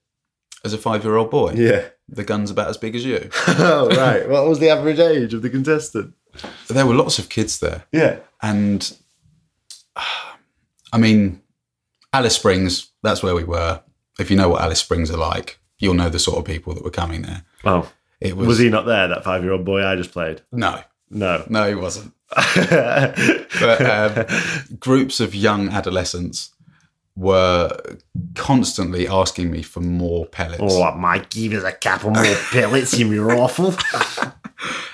As 0.64 0.72
a 0.72 0.78
five-year-old 0.78 1.30
boy, 1.30 1.54
Yeah. 1.56 1.86
the 2.08 2.22
gun's 2.24 2.50
about 2.50 2.68
as 2.68 2.76
big 2.78 2.94
as 2.94 3.04
you. 3.04 3.28
oh 3.48 3.88
right. 3.96 4.28
What 4.28 4.46
was 4.48 4.60
the 4.60 4.68
average 4.70 4.98
age 5.00 5.34
of 5.34 5.42
the 5.42 5.50
contestant? 5.50 6.14
There 6.68 6.86
were 6.86 6.94
lots 6.94 7.18
of 7.18 7.28
kids 7.28 7.58
there, 7.60 7.84
Yeah. 7.92 8.18
and 8.40 8.96
I 10.92 10.98
mean, 10.98 11.42
Alice 12.12 12.36
Springs. 12.36 12.90
That's 13.02 13.22
where 13.22 13.34
we 13.34 13.44
were. 13.44 13.82
If 14.20 14.30
you 14.30 14.36
know 14.36 14.48
what 14.50 14.62
Alice 14.62 14.78
Springs 14.80 15.10
are 15.10 15.16
like, 15.16 15.58
you'll 15.78 15.94
know 15.94 16.08
the 16.08 16.18
sort 16.18 16.38
of 16.38 16.44
people 16.44 16.74
that 16.74 16.84
were 16.84 16.90
coming 16.90 17.22
there. 17.22 17.44
Oh. 17.64 17.90
It 18.24 18.36
was, 18.36 18.46
Was 18.46 18.58
he 18.58 18.68
not 18.70 18.86
there? 18.86 19.08
That 19.08 19.24
five 19.24 19.42
year 19.42 19.52
old 19.52 19.64
boy 19.64 19.84
I 19.84 19.96
just 19.96 20.12
played. 20.12 20.42
No, 20.52 20.80
No. 21.10 21.44
no, 21.48 21.68
he 21.68 21.74
wasn't. 21.74 22.12
But 23.60 23.80
um, 23.80 24.26
groups 24.78 25.20
of 25.20 25.34
young 25.34 25.68
adolescents 25.68 26.50
were 27.14 27.70
constantly 28.34 29.06
asking 29.06 29.50
me 29.50 29.62
for 29.62 29.80
more 29.80 30.26
pellets. 30.26 30.62
Oh, 30.62 30.90
Mike, 30.96 31.30
give 31.30 31.52
us 31.52 31.64
a 31.64 31.72
couple 31.72 32.10
more 32.10 32.24
pellets 32.50 32.94
in 32.98 33.12
your 33.12 33.26
rifle. 33.26 33.74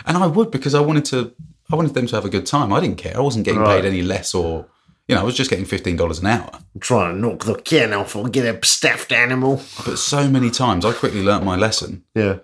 and 0.06 0.16
I 0.16 0.26
would 0.26 0.50
because 0.50 0.74
I 0.74 0.80
wanted 0.80 1.04
to. 1.06 1.32
I 1.70 1.76
wanted 1.76 1.92
them 1.94 2.06
to 2.06 2.16
have 2.16 2.24
a 2.24 2.30
good 2.30 2.46
time. 2.46 2.72
I 2.72 2.80
didn't 2.80 2.96
care. 2.96 3.16
I 3.16 3.20
wasn't 3.20 3.44
getting 3.44 3.60
Right. 3.60 3.82
paid 3.82 3.86
any 3.88 4.02
less, 4.02 4.34
or 4.34 4.66
you 5.06 5.14
know, 5.14 5.20
I 5.20 5.24
was 5.24 5.36
just 5.36 5.50
getting 5.50 5.64
fifteen 5.66 5.96
dollars 5.96 6.18
an 6.18 6.26
hour. 6.26 6.50
I'm 6.74 6.80
trying 6.80 7.14
to 7.14 7.20
knock 7.20 7.44
the 7.44 7.54
can 7.54 7.92
off 7.92 8.16
or 8.16 8.28
get 8.28 8.44
a 8.46 8.66
stuffed 8.66 9.12
animal. 9.12 9.62
But 9.84 9.98
so 9.98 10.28
many 10.28 10.50
times, 10.50 10.84
I 10.84 10.92
quickly 10.92 11.22
learnt 11.22 11.44
my 11.44 11.56
lesson. 11.56 12.04
Yeah. 12.14 12.38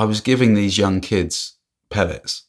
I 0.00 0.04
was 0.04 0.22
giving 0.22 0.54
these 0.54 0.78
young 0.78 1.02
kids 1.02 1.56
pellets, 1.90 2.44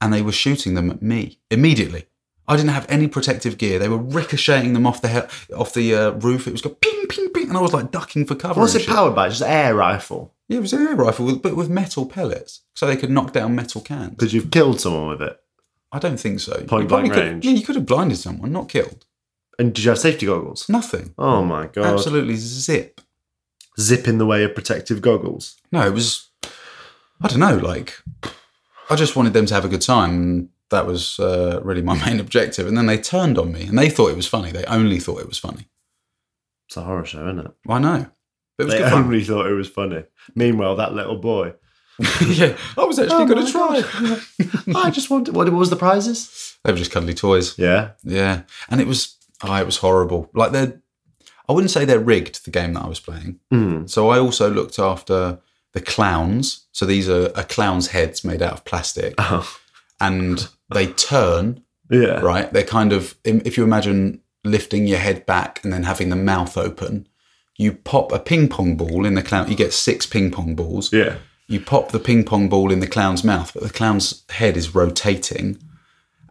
and 0.00 0.12
they 0.12 0.22
were 0.22 0.30
shooting 0.30 0.74
them 0.74 0.92
at 0.92 1.02
me 1.02 1.40
immediately. 1.50 2.06
I 2.46 2.54
didn't 2.56 2.70
have 2.70 2.86
any 2.88 3.08
protective 3.08 3.58
gear. 3.58 3.80
They 3.80 3.88
were 3.88 3.98
ricocheting 3.98 4.74
them 4.74 4.86
off 4.86 5.02
the 5.02 5.08
he- 5.08 5.52
off 5.54 5.74
the 5.74 5.92
uh, 5.92 6.10
roof. 6.12 6.46
It 6.46 6.52
was 6.52 6.62
going 6.62 6.76
ping, 6.76 7.06
ping, 7.08 7.30
ping, 7.30 7.48
and 7.48 7.56
I 7.56 7.60
was 7.60 7.72
like 7.72 7.90
ducking 7.90 8.26
for 8.26 8.36
cover. 8.36 8.60
What's 8.60 8.74
and 8.74 8.82
it 8.82 8.84
shit. 8.86 8.94
powered 8.94 9.16
by? 9.16 9.28
Just 9.28 9.42
air 9.42 9.74
rifle. 9.74 10.34
Yeah, 10.48 10.58
it 10.58 10.60
was 10.60 10.72
an 10.72 10.86
air 10.86 10.94
rifle, 10.94 11.26
with, 11.26 11.42
but 11.42 11.56
with 11.56 11.68
metal 11.68 12.06
pellets, 12.06 12.60
so 12.74 12.86
they 12.86 12.96
could 12.96 13.10
knock 13.10 13.32
down 13.32 13.56
metal 13.56 13.80
cans. 13.80 14.10
Because 14.10 14.32
you've 14.32 14.52
killed 14.52 14.80
someone 14.80 15.08
with 15.08 15.20
it. 15.22 15.36
I 15.90 15.98
don't 15.98 16.20
think 16.20 16.38
so. 16.38 16.62
Point 16.64 16.88
blank 16.88 17.12
could- 17.12 17.20
range. 17.24 17.44
Yeah, 17.44 17.52
you 17.52 17.64
could 17.66 17.74
have 17.74 17.86
blinded 17.86 18.18
someone, 18.18 18.52
not 18.52 18.68
killed. 18.68 19.04
And 19.58 19.74
did 19.74 19.84
you 19.84 19.90
have 19.90 19.98
safety 19.98 20.26
goggles? 20.26 20.68
Nothing. 20.68 21.12
Oh 21.18 21.42
my 21.42 21.66
god. 21.66 21.86
Absolutely 21.86 22.36
zip. 22.36 23.00
Zip 23.80 24.06
in 24.06 24.18
the 24.18 24.26
way 24.26 24.44
of 24.44 24.54
protective 24.54 25.02
goggles. 25.02 25.56
No, 25.72 25.84
it 25.84 25.92
was. 25.92 26.27
I 27.20 27.28
don't 27.28 27.40
know. 27.40 27.56
Like, 27.56 27.94
I 28.90 28.96
just 28.96 29.16
wanted 29.16 29.32
them 29.32 29.46
to 29.46 29.54
have 29.54 29.64
a 29.64 29.68
good 29.68 29.82
time. 29.82 30.50
That 30.70 30.86
was 30.86 31.18
uh, 31.18 31.60
really 31.64 31.82
my 31.82 31.94
main 32.06 32.20
objective. 32.20 32.66
And 32.66 32.76
then 32.76 32.86
they 32.86 32.98
turned 32.98 33.38
on 33.38 33.52
me, 33.52 33.64
and 33.64 33.78
they 33.78 33.88
thought 33.90 34.10
it 34.10 34.16
was 34.16 34.26
funny. 34.26 34.50
They 34.52 34.64
only 34.64 34.98
thought 35.00 35.20
it 35.20 35.28
was 35.28 35.38
funny. 35.38 35.66
It's 36.68 36.76
a 36.76 36.82
horror 36.82 37.04
show, 37.04 37.24
isn't 37.26 37.38
it? 37.46 37.52
I 37.68 37.78
know. 37.78 38.06
But 38.56 38.62
it 38.62 38.66
was 38.66 38.74
They 38.74 38.80
good 38.80 38.90
fun. 38.90 39.04
only 39.04 39.24
thought 39.24 39.46
it 39.46 39.54
was 39.54 39.68
funny. 39.68 40.04
Meanwhile, 40.34 40.76
that 40.76 40.92
little 40.94 41.16
boy. 41.16 41.54
yeah, 42.28 42.56
I 42.76 42.84
was 42.84 42.98
actually 42.98 43.24
Oh 43.24 43.26
going 43.26 43.44
to 43.46 43.50
try. 43.50 43.82
I 44.80 44.90
just 44.90 45.10
wanted. 45.10 45.34
What 45.34 45.50
was 45.52 45.70
the 45.70 45.76
prizes? 45.76 46.56
they 46.64 46.72
were 46.72 46.78
just 46.78 46.90
cuddly 46.92 47.14
toys. 47.14 47.58
Yeah. 47.58 47.90
Yeah, 48.04 48.42
and 48.68 48.80
it 48.80 48.86
was. 48.86 49.16
Oh, 49.42 49.54
it 49.54 49.66
was 49.66 49.78
horrible. 49.78 50.30
Like 50.34 50.52
they're. 50.52 50.80
I 51.48 51.52
wouldn't 51.52 51.70
say 51.70 51.84
they're 51.84 51.98
rigged. 51.98 52.44
The 52.44 52.50
game 52.52 52.74
that 52.74 52.84
I 52.84 52.88
was 52.88 53.00
playing. 53.00 53.40
Mm. 53.52 53.88
So 53.90 54.10
I 54.10 54.18
also 54.18 54.50
looked 54.50 54.78
after 54.78 55.40
the 55.72 55.80
clowns. 55.80 56.66
So 56.72 56.86
these 56.86 57.08
are, 57.08 57.30
are 57.36 57.44
clowns' 57.44 57.88
heads 57.88 58.24
made 58.24 58.42
out 58.42 58.52
of 58.52 58.64
plastic, 58.64 59.14
Oh. 59.18 59.48
and 60.00 60.48
they 60.72 60.86
turn 60.88 61.62
Yeah. 61.90 62.20
right. 62.20 62.52
They're 62.52 62.62
kind 62.64 62.92
of 62.92 63.16
if 63.24 63.56
you 63.56 63.64
imagine 63.64 64.20
lifting 64.44 64.86
your 64.86 64.98
head 64.98 65.26
back 65.26 65.60
and 65.64 65.72
then 65.72 65.82
having 65.84 66.08
the 66.10 66.16
mouth 66.16 66.56
open. 66.56 67.06
You 67.56 67.72
pop 67.72 68.12
a 68.12 68.18
ping 68.20 68.48
pong 68.48 68.76
ball 68.76 69.04
in 69.04 69.14
the 69.14 69.22
clown. 69.22 69.50
You 69.50 69.56
get 69.56 69.72
six 69.72 70.06
ping 70.06 70.30
pong 70.30 70.54
balls. 70.54 70.92
Yeah. 70.92 71.16
You 71.48 71.60
pop 71.60 71.90
the 71.90 71.98
ping 71.98 72.24
pong 72.24 72.48
ball 72.48 72.70
in 72.70 72.78
the 72.80 72.86
clown's 72.86 73.24
mouth, 73.24 73.52
but 73.52 73.62
the 73.64 73.70
clown's 73.70 74.22
head 74.30 74.56
is 74.56 74.74
rotating. 74.76 75.58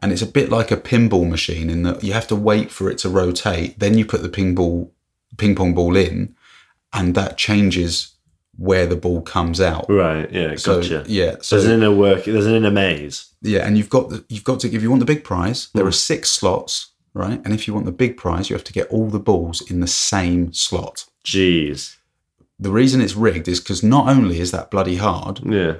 And 0.01 0.11
it's 0.13 0.21
a 0.21 0.27
bit 0.27 0.49
like 0.49 0.71
a 0.71 0.77
pinball 0.77 1.27
machine 1.27 1.69
in 1.69 1.83
that 1.83 2.03
you 2.03 2.13
have 2.13 2.27
to 2.27 2.35
wait 2.35 2.71
for 2.71 2.89
it 2.89 2.97
to 2.99 3.09
rotate. 3.09 3.79
Then 3.79 3.97
you 3.97 4.05
put 4.05 4.21
the 4.21 4.29
ping 4.29 4.55
ball 4.55 4.93
ping 5.37 5.53
pong 5.55 5.73
ball 5.73 5.95
in, 5.97 6.35
and 6.93 7.13
that 7.15 7.37
changes 7.37 8.13
where 8.57 8.87
the 8.87 8.95
ball 8.95 9.21
comes 9.21 9.61
out. 9.61 9.85
Right. 9.87 10.29
Yeah. 10.31 10.55
So 10.55 10.81
Gotcha. 10.81 11.03
yeah, 11.07 11.35
so 11.41 11.55
there's 11.55 11.67
an 11.67 11.75
inner 11.75 11.95
work. 11.95 12.25
There's 12.25 12.45
an 12.45 12.55
inner 12.55 12.71
maze. 12.71 13.33
yeah, 13.41 13.65
and 13.65 13.77
you've 13.77 13.89
got 13.89 14.09
the, 14.09 14.25
you've 14.29 14.43
got 14.43 14.59
to 14.61 14.73
if 14.73 14.81
you 14.81 14.89
want 14.89 14.99
the 14.99 15.05
big 15.05 15.23
prize, 15.23 15.69
there 15.73 15.83
hmm. 15.83 15.89
are 15.89 15.93
six 15.93 16.31
slots, 16.31 16.91
right? 17.13 17.39
And 17.45 17.53
if 17.53 17.67
you 17.67 17.73
want 17.73 17.85
the 17.85 17.91
big 17.91 18.17
prize, 18.17 18.49
you 18.49 18.55
have 18.55 18.63
to 18.65 18.73
get 18.73 18.87
all 18.89 19.09
the 19.09 19.19
balls 19.19 19.69
in 19.69 19.79
the 19.79 19.87
same 19.87 20.51
slot. 20.53 21.05
Jeez. 21.23 21.97
The 22.59 22.71
reason 22.71 23.01
it's 23.01 23.15
rigged 23.15 23.47
is 23.47 23.59
because 23.59 23.83
not 23.83 24.09
only 24.09 24.39
is 24.39 24.51
that 24.51 24.71
bloody 24.71 24.95
hard, 24.95 25.41
Yeah. 25.45 25.77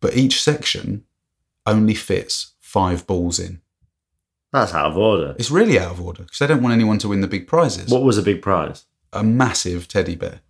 but 0.00 0.16
each 0.16 0.42
section 0.42 1.04
only 1.66 1.94
fits 1.94 2.54
five 2.58 3.06
balls 3.06 3.38
in. 3.38 3.60
That's 4.50 4.72
out 4.72 4.90
of 4.90 4.96
order. 4.96 5.34
It's 5.38 5.50
really 5.50 5.78
out 5.78 5.92
of 5.92 6.00
order 6.00 6.22
because 6.22 6.38
they 6.38 6.46
don't 6.46 6.62
want 6.62 6.74
anyone 6.74 6.98
to 6.98 7.08
win 7.08 7.20
the 7.20 7.26
big 7.26 7.46
prizes. 7.46 7.90
What 7.90 8.02
was 8.02 8.16
a 8.16 8.22
big 8.22 8.40
prize? 8.40 8.84
A 9.12 9.22
massive 9.22 9.88
teddy 9.88 10.16
bear 10.16 10.40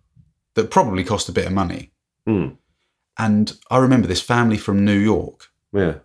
that 0.55 0.69
probably 0.71 1.03
cost 1.03 1.29
a 1.29 1.31
bit 1.31 1.45
of 1.47 1.51
money. 1.53 1.91
Hmm. 2.27 2.49
And 3.17 3.57
I 3.69 3.77
remember 3.77 4.07
this 4.07 4.21
family 4.21 4.57
from 4.57 4.83
New 4.85 4.97
York, 4.97 5.49
Yeah. 5.73 5.95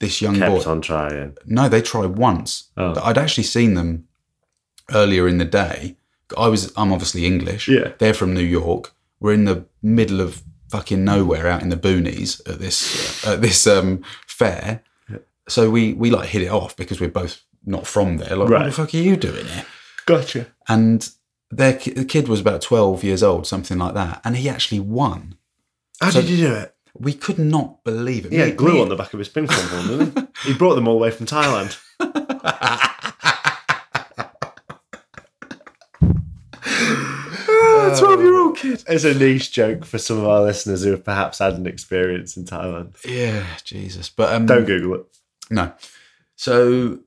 this 0.00 0.20
young 0.20 0.36
Kept 0.38 0.64
boy. 0.64 0.70
on 0.70 0.80
trying. 0.82 1.36
No, 1.46 1.68
they 1.68 1.80
tried 1.82 2.16
once. 2.16 2.70
Oh. 2.76 3.00
I'd 3.02 3.18
actually 3.18 3.44
seen 3.44 3.74
them 3.74 4.06
earlier 4.92 5.26
in 5.28 5.38
the 5.38 5.44
day. 5.44 5.96
I 6.36 6.48
was 6.48 6.72
I'm 6.76 6.92
obviously 6.92 7.26
English. 7.26 7.68
Yeah. 7.68 7.92
They're 7.98 8.14
from 8.14 8.34
New 8.34 8.40
York. 8.44 8.92
We're 9.20 9.34
in 9.34 9.44
the 9.44 9.66
middle 9.82 10.20
of 10.20 10.42
fucking 10.70 11.04
nowhere 11.04 11.46
out 11.46 11.62
in 11.62 11.68
the 11.68 11.76
boonies 11.76 12.40
at 12.48 12.58
this 12.58 13.26
at 13.26 13.40
this 13.42 13.66
um 13.66 14.02
fair. 14.26 14.82
So 15.48 15.70
we 15.70 15.92
we 15.94 16.10
like 16.10 16.28
hit 16.30 16.42
it 16.42 16.48
off 16.50 16.76
because 16.76 17.00
we're 17.00 17.10
both 17.10 17.42
not 17.64 17.86
from 17.86 18.16
there. 18.16 18.34
Like, 18.36 18.48
what 18.48 18.64
the 18.64 18.72
fuck 18.72 18.94
are 18.94 18.96
you 18.98 19.16
doing 19.16 19.46
here? 19.46 19.66
Gotcha. 20.06 20.46
And 20.68 21.08
their 21.52 21.72
the 21.74 22.04
kid 22.04 22.26
was 22.28 22.40
about 22.40 22.62
12 22.62 23.04
years 23.04 23.22
old, 23.22 23.46
something 23.46 23.78
like 23.78 23.94
that, 23.94 24.20
and 24.24 24.36
he 24.36 24.48
actually 24.48 24.80
won. 24.80 25.36
How 26.00 26.10
So- 26.10 26.20
did 26.22 26.30
you 26.30 26.48
do 26.48 26.54
it? 26.54 26.74
We 26.98 27.14
could 27.14 27.38
not 27.38 27.84
believe 27.84 28.26
it. 28.26 28.32
Yeah, 28.32 28.46
Me- 28.46 28.50
glue 28.52 28.72
me- 28.74 28.80
on 28.82 28.88
the 28.90 28.96
back 28.96 29.12
of 29.14 29.18
his 29.18 29.28
ping 29.28 29.46
pong 29.46 29.68
ball, 29.70 29.86
didn't 29.98 30.18
he? 30.18 30.26
He 30.52 30.54
brought 30.58 30.74
them 30.74 30.86
all 30.88 30.94
the 30.98 31.00
way 31.04 31.10
from 31.10 31.26
Thailand. 31.26 31.78
Ah, 36.64 37.96
12 37.98 38.20
year 38.20 38.38
old 38.38 38.56
kid. 38.56 38.82
It's 38.88 39.04
a 39.04 39.14
niche 39.14 39.52
joke 39.52 39.84
for 39.84 39.98
some 39.98 40.18
of 40.18 40.26
our 40.26 40.42
listeners 40.42 40.84
who 40.84 40.90
have 40.92 41.04
perhaps 41.04 41.38
had 41.38 41.54
an 41.54 41.66
experience 41.66 42.36
in 42.36 42.44
Thailand. 42.44 42.94
Yeah, 43.04 43.44
Jesus. 43.64 44.08
But 44.08 44.32
um, 44.32 44.46
Don't 44.46 44.64
Google 44.64 44.94
it. 45.00 45.06
No. 45.50 45.72
So, 46.36 47.00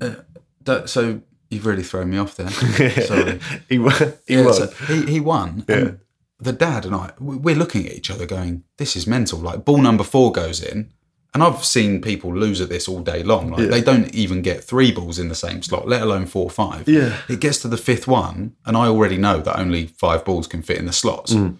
uh, 0.00 0.86
so 0.86 1.20
you've 1.52 1.66
really 1.66 1.82
thrown 1.82 2.10
me 2.10 2.18
off 2.18 2.34
there. 2.36 2.50
Sorry. 3.06 3.38
he 3.68 3.78
won. 3.78 3.94
He 4.26 4.34
Yeah, 4.34 4.44
won. 4.44 4.54
so 4.54 4.66
he, 4.86 5.02
he 5.06 5.20
won. 5.20 5.64
And 5.68 6.00
the 6.40 6.52
dad 6.52 6.84
and 6.84 6.94
I, 6.94 7.12
we- 7.20 7.36
we're 7.36 7.54
looking 7.54 7.86
at 7.86 7.92
each 7.92 8.10
other 8.10 8.26
going, 8.26 8.64
this 8.78 8.96
is 8.96 9.06
mental. 9.06 9.38
Like, 9.38 9.64
ball 9.64 9.78
number 9.78 10.04
four 10.04 10.32
goes 10.32 10.62
in. 10.62 10.92
And 11.34 11.42
I've 11.42 11.64
seen 11.64 12.02
people 12.02 12.34
lose 12.36 12.60
at 12.60 12.68
this 12.68 12.86
all 12.86 13.00
day 13.00 13.22
long. 13.22 13.52
Like, 13.52 13.70
they 13.70 13.80
don't 13.80 14.14
even 14.14 14.42
get 14.42 14.62
three 14.62 14.92
balls 14.92 15.18
in 15.18 15.28
the 15.30 15.34
same 15.34 15.62
slot, 15.62 15.88
let 15.88 16.02
alone 16.02 16.26
four 16.26 16.44
or 16.44 16.50
five. 16.50 16.86
Yeah. 16.86 17.16
It 17.26 17.40
gets 17.40 17.58
to 17.62 17.68
the 17.68 17.78
fifth 17.78 18.06
one, 18.06 18.54
and 18.66 18.76
I 18.76 18.86
already 18.88 19.16
know 19.16 19.38
that 19.40 19.58
only 19.58 19.86
five 19.86 20.26
balls 20.26 20.46
can 20.46 20.60
fit 20.60 20.76
in 20.76 20.84
the 20.84 20.92
slots. 20.92 21.32
Mm. 21.32 21.56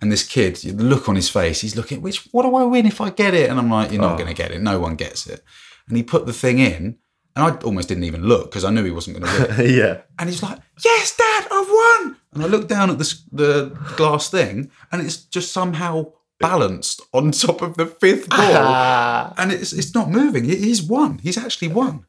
And 0.00 0.10
this 0.10 0.26
kid, 0.26 0.56
the 0.56 0.82
look 0.82 1.08
on 1.08 1.14
his 1.14 1.28
face, 1.28 1.60
he's 1.60 1.76
looking, 1.76 2.02
which 2.02 2.26
what 2.32 2.42
do 2.42 2.56
I 2.56 2.64
win 2.64 2.86
if 2.86 3.00
I 3.00 3.10
get 3.10 3.34
it? 3.34 3.48
And 3.48 3.60
I'm 3.60 3.70
like, 3.70 3.92
you're 3.92 4.00
not 4.02 4.14
Oh. 4.14 4.16
going 4.16 4.34
to 4.34 4.42
get 4.42 4.50
it. 4.50 4.60
No 4.60 4.80
one 4.80 4.96
gets 4.96 5.28
it. 5.28 5.44
And 5.86 5.96
he 5.96 6.02
put 6.02 6.26
the 6.26 6.32
thing 6.32 6.58
in, 6.58 6.98
and 7.36 7.44
I 7.44 7.56
almost 7.64 7.88
didn't 7.88 8.04
even 8.04 8.22
look 8.24 8.50
because 8.50 8.64
I 8.64 8.70
knew 8.70 8.84
he 8.84 8.90
wasn't 8.90 9.18
going 9.18 9.30
to 9.32 9.56
win. 9.56 9.74
yeah. 9.78 10.00
and 10.18 10.28
he's 10.28 10.42
like, 10.42 10.58
"Yes, 10.84 11.16
Dad, 11.16 11.46
I've 11.50 11.68
won!" 11.68 12.16
And 12.32 12.42
I 12.42 12.46
look 12.46 12.68
down 12.68 12.90
at 12.90 12.98
the 12.98 13.14
the 13.32 13.76
glass 13.96 14.28
thing, 14.30 14.70
and 14.92 15.02
it's 15.02 15.16
just 15.16 15.52
somehow 15.52 16.12
balanced 16.40 17.00
on 17.12 17.30
top 17.30 17.62
of 17.62 17.76
the 17.76 17.86
fifth 17.86 18.28
ball, 18.28 19.34
and 19.38 19.52
it's 19.52 19.72
it's 19.72 19.94
not 19.94 20.10
moving. 20.10 20.44
He's 20.44 20.82
won. 20.82 21.18
He's 21.18 21.38
actually 21.38 21.68
won. 21.68 22.06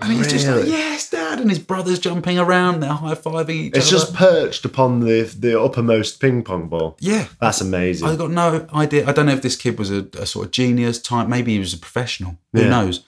And 0.00 0.10
he's 0.12 0.26
just 0.32 0.46
like, 0.48 0.66
"Yes, 0.66 1.10
Dad!" 1.10 1.38
And 1.38 1.50
his 1.50 1.58
brother's 1.58 1.98
jumping 1.98 2.38
around. 2.38 2.80
They're 2.80 2.90
high 2.92 3.14
fiving 3.14 3.50
each 3.50 3.76
It's 3.76 3.86
other. 3.92 3.96
It's 3.96 4.04
just 4.06 4.14
perched 4.14 4.64
upon 4.64 5.00
the 5.00 5.22
the 5.38 5.60
uppermost 5.60 6.18
ping 6.18 6.42
pong 6.42 6.68
ball. 6.68 6.96
yeah. 6.98 7.28
That's 7.40 7.60
amazing. 7.60 8.08
I 8.08 8.16
got 8.16 8.30
no 8.30 8.66
idea. 8.74 9.06
I 9.06 9.12
don't 9.12 9.26
know 9.26 9.32
if 9.32 9.42
this 9.42 9.54
kid 9.56 9.78
was 9.78 9.90
a, 9.90 10.06
a 10.18 10.26
sort 10.26 10.46
of 10.46 10.50
genius 10.52 11.00
type. 11.00 11.28
Maybe 11.28 11.52
he 11.52 11.58
was 11.58 11.74
a 11.74 11.78
professional. 11.78 12.38
Who 12.52 12.62
Yeah. 12.62 12.68
knows? 12.70 13.04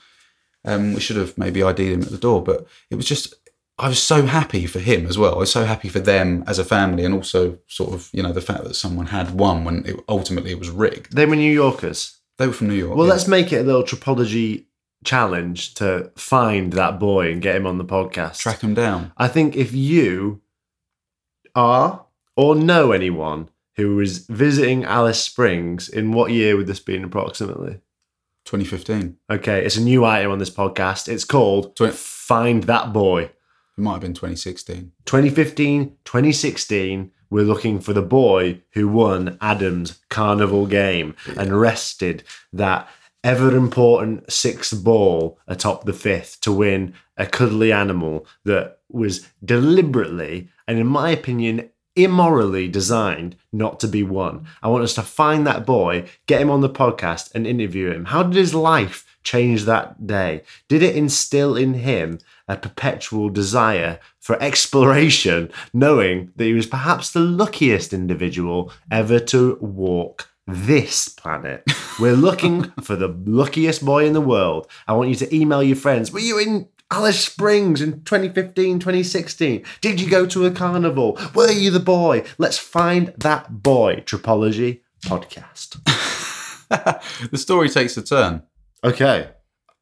Um, 0.65 0.95
we 0.95 1.01
should 1.01 1.17
have 1.17 1.37
maybe 1.37 1.63
ID'd 1.63 1.79
him 1.79 2.03
at 2.03 2.11
the 2.11 2.19
door, 2.19 2.43
but 2.43 2.67
it 2.91 2.97
was 2.97 3.07
just. 3.07 3.35
I 3.77 3.89
was 3.89 4.01
so 4.01 4.25
happy 4.27 4.67
for 4.67 4.79
him 4.79 5.05
as 5.09 5.19
well. 5.19 5.35
I 5.35 5.39
was 5.39 5.51
so 5.51 5.65
happy 5.65 5.89
for 5.89 5.99
them 5.99 6.45
as 6.47 6.61
a 6.61 6.65
family, 6.65 7.05
and 7.05 7.13
also 7.13 7.59
sort 7.67 7.93
of 7.93 8.09
you 8.13 8.23
know 8.23 8.33
the 8.33 8.41
fact 8.41 8.65
that 8.65 8.75
someone 8.75 9.07
had 9.07 9.33
won 9.33 9.65
when 9.65 9.85
it, 9.85 9.97
ultimately 10.09 10.53
it 10.53 10.59
was 10.59 10.71
rigged. 10.71 11.13
they 11.15 11.27
were 11.27 11.37
New 11.37 11.53
Yorkers. 11.53 12.21
They 12.39 12.47
were 12.47 12.53
from 12.53 12.69
New 12.69 12.75
York. 12.75 12.97
Well, 12.97 13.07
yeah. 13.07 13.13
let's 13.13 13.29
make 13.29 13.53
it 13.53 13.61
a 13.61 13.63
little 13.63 13.83
tripology 13.83 14.67
challenge 15.05 15.75
to 15.75 16.11
find 16.17 16.73
that 16.73 16.99
boy 16.99 17.31
and 17.31 17.43
get 17.43 17.57
him 17.57 17.67
on 17.67 17.79
the 17.79 17.85
podcast. 17.85 18.39
track 18.39 18.61
him 18.61 18.75
down. 18.75 19.13
I 19.17 19.29
think 19.29 19.57
if 19.57 19.73
you 19.75 20.41
are 21.55 22.07
or 22.37 22.55
know 22.55 22.93
anyone 22.93 23.49
who 23.77 24.01
is 24.01 24.27
visiting 24.27 24.85
Alice 24.85 25.23
Springs, 25.23 25.89
in 25.89 26.13
what 26.13 26.33
year 26.33 26.57
would 26.57 26.67
this 26.67 26.81
be 26.81 26.97
in 26.97 27.05
approximately? 27.05 27.81
2015. 28.45 29.17
Okay, 29.31 29.65
it's 29.65 29.77
a 29.77 29.83
new 29.83 30.05
item 30.05 30.31
on 30.33 30.39
this 30.39 30.51
podcast. 30.51 31.09
It's 31.09 31.25
called 31.25 31.77
Twen- 31.77 31.93
Find 31.93 32.65
That 32.65 32.93
Boy. 32.93 33.23
It 33.25 33.33
might 33.79 33.93
have 33.93 34.01
been 34.03 34.15
2016. 34.15 34.93
2015, 35.05 35.97
2016, 36.05 37.11
we're 37.31 37.43
looking 37.43 37.81
for 37.81 37.93
the 37.93 38.03
boy 38.03 38.61
who 38.75 38.87
won 38.87 39.37
Adam's 39.41 39.99
carnival 40.11 40.67
game 40.67 41.17
and 41.37 41.59
rested 41.61 42.23
that 42.53 42.89
ever 43.25 43.57
important 43.57 44.31
sixth 44.31 44.85
ball 44.85 45.39
atop 45.49 45.85
the 45.85 45.93
fifth 45.93 46.41
to 46.43 46.53
win 46.53 46.95
a 47.17 47.27
cuddly 47.27 47.73
animal 47.73 48.27
that 48.45 48.79
was 48.91 49.27
deliberately 49.45 50.49
and, 50.69 50.79
in 50.79 50.87
my 50.87 51.11
opinion, 51.11 51.71
immorally 51.97 52.69
designed 52.69 53.37
not 53.53 53.81
to 53.81 53.89
be 53.89 54.03
won. 54.03 54.47
I 54.63 54.69
want 54.69 54.85
us 54.85 54.95
to 54.95 55.03
find 55.03 55.47
that 55.47 55.65
boy, 55.65 56.09
get 56.27 56.41
him 56.41 56.51
on 56.51 56.61
the 56.61 56.71
podcast, 56.71 57.31
and 57.35 57.47
interview 57.47 57.91
him. 57.91 58.07
How 58.07 58.23
did 58.23 58.37
his 58.37 58.55
life 58.55 59.07
change 59.23 59.65
that 59.65 60.07
day? 60.07 60.43
Did 60.69 60.83
it 60.83 60.97
instill 60.97 61.57
in 61.57 61.75
him 61.75 62.19
a 62.49 62.57
perpetual 62.57 63.31
desire 63.31 63.99
for 64.21 64.41
exploration, 64.43 65.51
knowing 65.73 66.33
that 66.37 66.45
he 66.45 66.53
was 66.53 66.67
perhaps 66.67 67.11
the 67.11 67.21
luckiest 67.21 67.93
individual 67.93 68.73
ever 68.91 69.19
to 69.19 69.57
walk 69.61 70.31
this 70.47 71.09
planet? 71.09 71.65
We're 72.01 72.17
looking 72.17 72.65
for 72.83 72.97
the 72.97 73.09
luckiest 73.09 73.85
boy 73.85 74.07
in 74.07 74.13
the 74.13 74.21
world. 74.21 74.69
I 74.87 74.93
want 74.95 75.11
you 75.11 75.17
to 75.17 75.35
email 75.35 75.63
your 75.63 75.77
friends. 75.77 76.13
Were 76.13 76.19
you 76.19 76.39
in 76.39 76.69
Alice 76.95 77.25
Springs 77.25 77.83
in 77.83 78.05
2015, 78.05 78.79
2016? 78.79 79.65
Did 79.81 80.01
you 80.01 80.09
go 80.09 80.27
to 80.27 80.47
a 80.47 80.53
carnival? 80.53 81.19
Were 81.35 81.51
you 81.51 81.73
the 81.73 81.81
boy? 81.81 82.23
Let's 82.39 82.57
find 82.57 83.09
that 83.17 83.63
boy. 83.65 84.05
Tripology 84.07 84.81
podcast. 85.05 85.83
the 87.33 87.37
story 87.37 87.69
takes 87.69 87.97
a 87.97 88.03
turn. 88.03 88.45
Okay. 88.85 89.29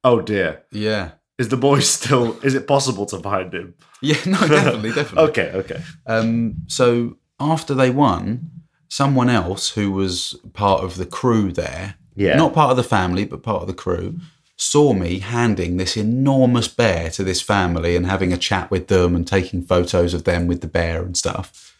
Oh 0.02 0.22
dear. 0.22 0.62
Yeah. 0.72 1.10
Is 1.36 1.50
the 1.50 1.58
boy 1.58 1.80
still? 1.80 2.40
Is 2.40 2.54
it 2.54 2.66
possible 2.66 3.04
to 3.06 3.18
find 3.18 3.52
him? 3.52 3.74
Yeah, 4.00 4.16
no, 4.24 4.40
definitely, 4.48 4.92
definitely. 4.92 5.28
Okay. 5.30 5.50
Okay. 5.52 5.82
Um, 6.06 6.54
so 6.66 7.18
after 7.38 7.74
they 7.74 7.90
won, 7.90 8.50
someone 8.88 9.28
else 9.28 9.68
who 9.72 9.92
was 9.92 10.34
part 10.54 10.82
of 10.82 10.96
the 10.96 11.04
crew 11.06 11.52
there, 11.52 11.96
Yeah. 12.14 12.36
not 12.36 12.54
part 12.54 12.70
of 12.70 12.78
the 12.78 12.82
family, 12.82 13.26
but 13.26 13.42
part 13.42 13.60
of 13.60 13.68
the 13.68 13.74
crew, 13.74 14.18
saw 14.57 14.92
me 14.92 15.18
handing 15.18 15.76
this 15.76 15.96
enormous 15.96 16.68
bear 16.68 17.11
to 17.11 17.24
this 17.24 17.40
family 17.40 17.96
and 17.96 18.07
having 18.07 18.32
a 18.32 18.38
chat 18.38 18.70
with 18.70 18.88
them 18.88 19.16
and 19.16 19.26
taking 19.26 19.62
photos 19.62 20.14
of 20.14 20.24
them 20.24 20.46
with 20.46 20.61
the 20.61 20.66
bear 20.68 21.03
and 21.03 21.16
stuff. 21.16 21.76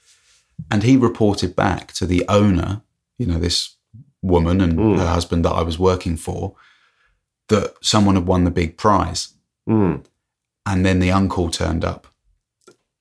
And 0.71 0.83
he 0.83 0.97
reported 0.97 1.55
back 1.55 1.93
to 1.93 2.07
the 2.07 2.25
owner, 2.29 2.83
you 3.19 3.27
know, 3.27 3.39
this 3.39 3.77
woman 4.23 4.61
and 4.61 4.99
her 4.99 5.07
husband 5.07 5.45
that 5.45 5.53
I 5.53 5.63
was 5.63 5.79
working 5.79 6.17
for, 6.17 6.55
that 7.49 7.75
someone 7.83 8.15
had 8.15 8.27
won 8.27 8.45
the 8.45 8.51
big 8.51 8.77
prize. 8.77 9.35
Mm. 9.69 10.05
And 10.65 10.87
then 10.87 11.01
the 11.01 11.11
uncle 11.11 11.51
turned 11.51 11.85
up. 11.85 12.07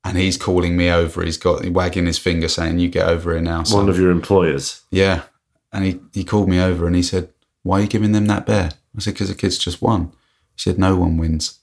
And 0.03 0.17
he's 0.17 0.35
calling 0.37 0.75
me 0.75 0.89
over. 0.89 1.23
He's 1.23 1.37
got 1.37 1.63
wagging 1.69 2.07
his 2.07 2.17
finger 2.17 2.47
saying, 2.47 2.79
You 2.79 2.89
get 2.89 3.07
over 3.07 3.33
here 3.33 3.41
now. 3.41 3.63
son." 3.63 3.81
One 3.81 3.89
of 3.89 3.99
your 3.99 4.09
employers. 4.09 4.81
Yeah. 4.89 5.23
And 5.71 5.85
he, 5.85 5.99
he 6.11 6.23
called 6.23 6.49
me 6.49 6.59
over 6.59 6.87
and 6.87 6.95
he 6.95 7.03
said, 7.03 7.29
Why 7.61 7.79
are 7.79 7.81
you 7.81 7.87
giving 7.87 8.11
them 8.11 8.25
that 8.25 8.47
bear? 8.47 8.71
I 8.95 8.99
said, 9.01 9.13
Because 9.13 9.29
the 9.29 9.35
kid's 9.35 9.57
just 9.57 9.81
won. 9.81 10.11
He 10.55 10.57
said, 10.61 10.77
No 10.79 10.95
one 10.95 11.17
wins. 11.17 11.59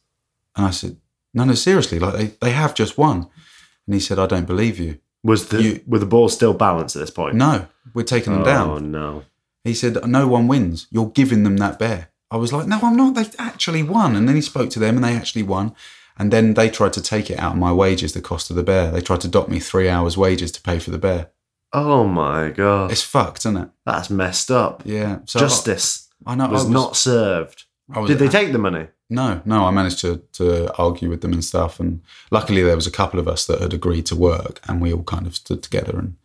And 0.57 0.67
I 0.67 0.71
said, 0.71 0.97
No, 1.35 1.45
no, 1.45 1.55
seriously, 1.55 1.99
like 1.99 2.15
they, 2.15 2.27
they 2.41 2.51
have 2.53 2.75
just 2.75 2.97
won. 2.99 3.29
And 3.87 3.95
he 3.95 4.01
said, 4.01 4.19
I 4.19 4.27
don't 4.27 4.47
believe 4.47 4.79
you. 4.79 4.99
Was 5.23 5.49
the 5.49 5.63
You- 5.63 5.81
were 5.87 5.99
the 5.99 6.07
balls 6.07 6.35
still 6.35 6.55
balanced 6.55 6.97
at 6.97 7.01
this 7.01 7.11
point? 7.11 7.35
No, 7.35 7.67
we're 7.95 8.03
taking 8.05 8.33
them 8.35 8.45
down. 8.45 8.69
Oh 8.71 8.79
no. 8.79 9.25
He 9.65 9.75
said, 9.75 10.07
No 10.07 10.27
one 10.29 10.49
wins. 10.49 10.87
You're 10.91 11.11
giving 11.11 11.43
them 11.45 11.57
that 11.59 11.79
bear. 11.79 12.09
I 12.31 12.37
was 12.37 12.53
like, 12.53 12.67
No, 12.67 12.79
I'm 12.83 12.97
not. 12.97 13.15
They 13.15 13.27
actually 13.39 13.83
won. 13.83 14.15
And 14.17 14.29
then 14.29 14.37
he 14.37 14.43
spoke 14.43 14.71
to 14.71 14.79
them 14.79 14.97
and 14.97 15.05
they 15.05 15.15
actually 15.17 15.43
won. 15.43 15.75
And 16.21 16.33
then 16.33 16.55
they 16.55 16.69
tried 16.69 16.93
to 16.95 17.01
take 17.03 17.31
it 17.31 17.39
out 17.39 17.53
of 17.53 17.59
my 17.59 17.73
wages, 17.73 18.13
the 18.13 18.21
cost 18.21 18.51
of 18.51 18.57
the 18.57 18.63
bear. 18.65 18.91
They 18.91 19.01
tried 19.01 19.21
to 19.21 19.29
dock 19.29 19.49
me 19.49 19.61
three 19.61 19.89
hours' 19.89 20.17
wages 20.19 20.51
to 20.53 20.61
pay 20.63 20.79
for 20.81 20.91
the 20.91 20.99
bear. 20.99 21.31
Oh 21.73 22.05
my 22.05 22.49
god, 22.49 22.91
It's 22.91 23.03
fucked, 23.03 23.41
isn't 23.41 23.57
it? 23.57 23.69
that's 23.85 24.09
messed 24.11 24.51
up. 24.51 24.83
Yeah. 24.85 25.19
So 25.27 25.39
Justice 25.39 26.08
I 26.29 26.35
know. 26.35 26.45
I 26.45 26.51
was, 26.51 26.69
not 26.69 26.95
served. 26.95 27.65
Was 27.89 28.09
Did 28.09 28.19
they 28.19 28.29
take 28.29 28.53
the 28.53 28.59
money? 28.59 28.87
No, 29.09 29.41
no. 29.47 29.65
I 29.65 29.71
managed 29.71 30.01
to 30.01 30.23
to 30.35 30.73
argue 30.77 31.09
with 31.09 31.23
them 31.23 31.33
and 31.33 31.45
stuff, 31.45 31.81
and 31.81 32.03
luckily 32.31 32.63
there 32.63 32.77
was 32.77 32.87
a 32.87 32.93
couple 32.93 33.19
of 33.19 33.27
us 33.27 33.47
that 33.47 33.61
had 33.61 33.73
agreed 33.73 34.07
to 34.07 34.17
work, 34.17 34.61
and 34.69 34.81
we 34.81 34.93
all 34.93 35.03
kind 35.03 35.27
of 35.27 35.35
stood 35.35 35.63
together 35.63 35.99
and 35.99 36.17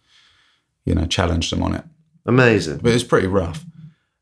you 0.85 0.93
know 0.93 1.05
challenged 1.05 1.51
them 1.51 1.63
on 1.63 1.73
it. 1.73 1.85
Amazing. 2.25 2.77
But 2.77 2.91
it 2.91 2.95
was 2.95 3.03
pretty 3.05 3.27
rough. 3.27 3.65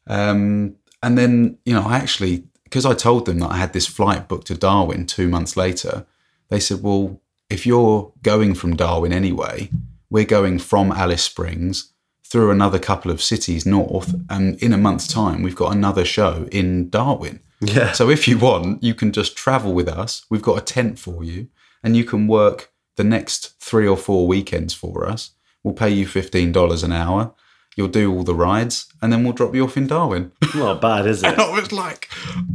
Um, 0.07 0.75
and 1.01 1.17
then 1.17 1.57
you 1.65 1.73
know 1.73 1.83
I 1.83 1.97
actually 1.97 2.43
because 2.71 2.85
I 2.85 2.93
told 2.93 3.25
them 3.25 3.39
that 3.39 3.51
I 3.51 3.57
had 3.57 3.73
this 3.73 3.85
flight 3.85 4.29
booked 4.29 4.47
to 4.47 4.55
Darwin 4.55 5.05
two 5.05 5.27
months 5.27 5.57
later, 5.57 6.05
they 6.47 6.59
said, 6.59 6.81
well, 6.81 7.19
if 7.49 7.65
you're 7.65 8.13
going 8.21 8.53
from 8.53 8.77
Darwin 8.77 9.11
anyway, 9.11 9.69
we're 10.09 10.23
going 10.23 10.57
from 10.57 10.89
Alice 10.93 11.23
Springs 11.23 11.90
through 12.31 12.49
another 12.49 12.79
couple 12.79 13.11
of 13.11 13.21
cities 13.21 13.65
north, 13.65 14.15
and 14.29 14.55
in 14.63 14.71
a 14.71 14.77
month's 14.77 15.07
time 15.07 15.43
we've 15.43 15.55
got 15.55 15.75
another 15.75 16.05
show 16.05 16.47
in 16.49 16.89
Darwin. 16.89 17.41
Yeah. 17.59 17.91
So 17.91 18.09
if 18.09 18.25
you 18.27 18.37
want, 18.37 18.81
you 18.81 18.93
can 18.93 19.11
just 19.11 19.35
travel 19.35 19.73
with 19.73 19.89
us. 19.89 20.25
We've 20.29 20.41
got 20.41 20.57
a 20.57 20.73
tent 20.73 20.97
for 20.97 21.25
you, 21.25 21.49
and 21.83 21.97
you 21.97 22.05
can 22.05 22.27
work 22.27 22.71
the 22.95 23.03
next 23.03 23.59
three 23.59 23.87
or 23.87 23.97
four 23.97 24.27
weekends 24.27 24.73
for 24.73 25.05
us. 25.05 25.31
We'll 25.61 25.73
pay 25.73 25.89
you 25.89 26.07
fifteen 26.07 26.53
dollars 26.53 26.83
an 26.83 26.93
hour. 26.93 27.33
You'll 27.77 27.87
do 27.87 28.13
all 28.13 28.23
the 28.23 28.35
rides, 28.35 28.91
and 29.01 29.13
then 29.13 29.23
we'll 29.23 29.31
drop 29.33 29.55
you 29.55 29.63
off 29.63 29.77
in 29.77 29.87
Darwin. 29.87 30.33
Not 30.53 30.81
bad, 30.81 31.07
is 31.07 31.23
it? 31.23 31.27
And 31.29 31.41
I 31.41 31.51
was 31.51 31.71
like, 31.71 32.09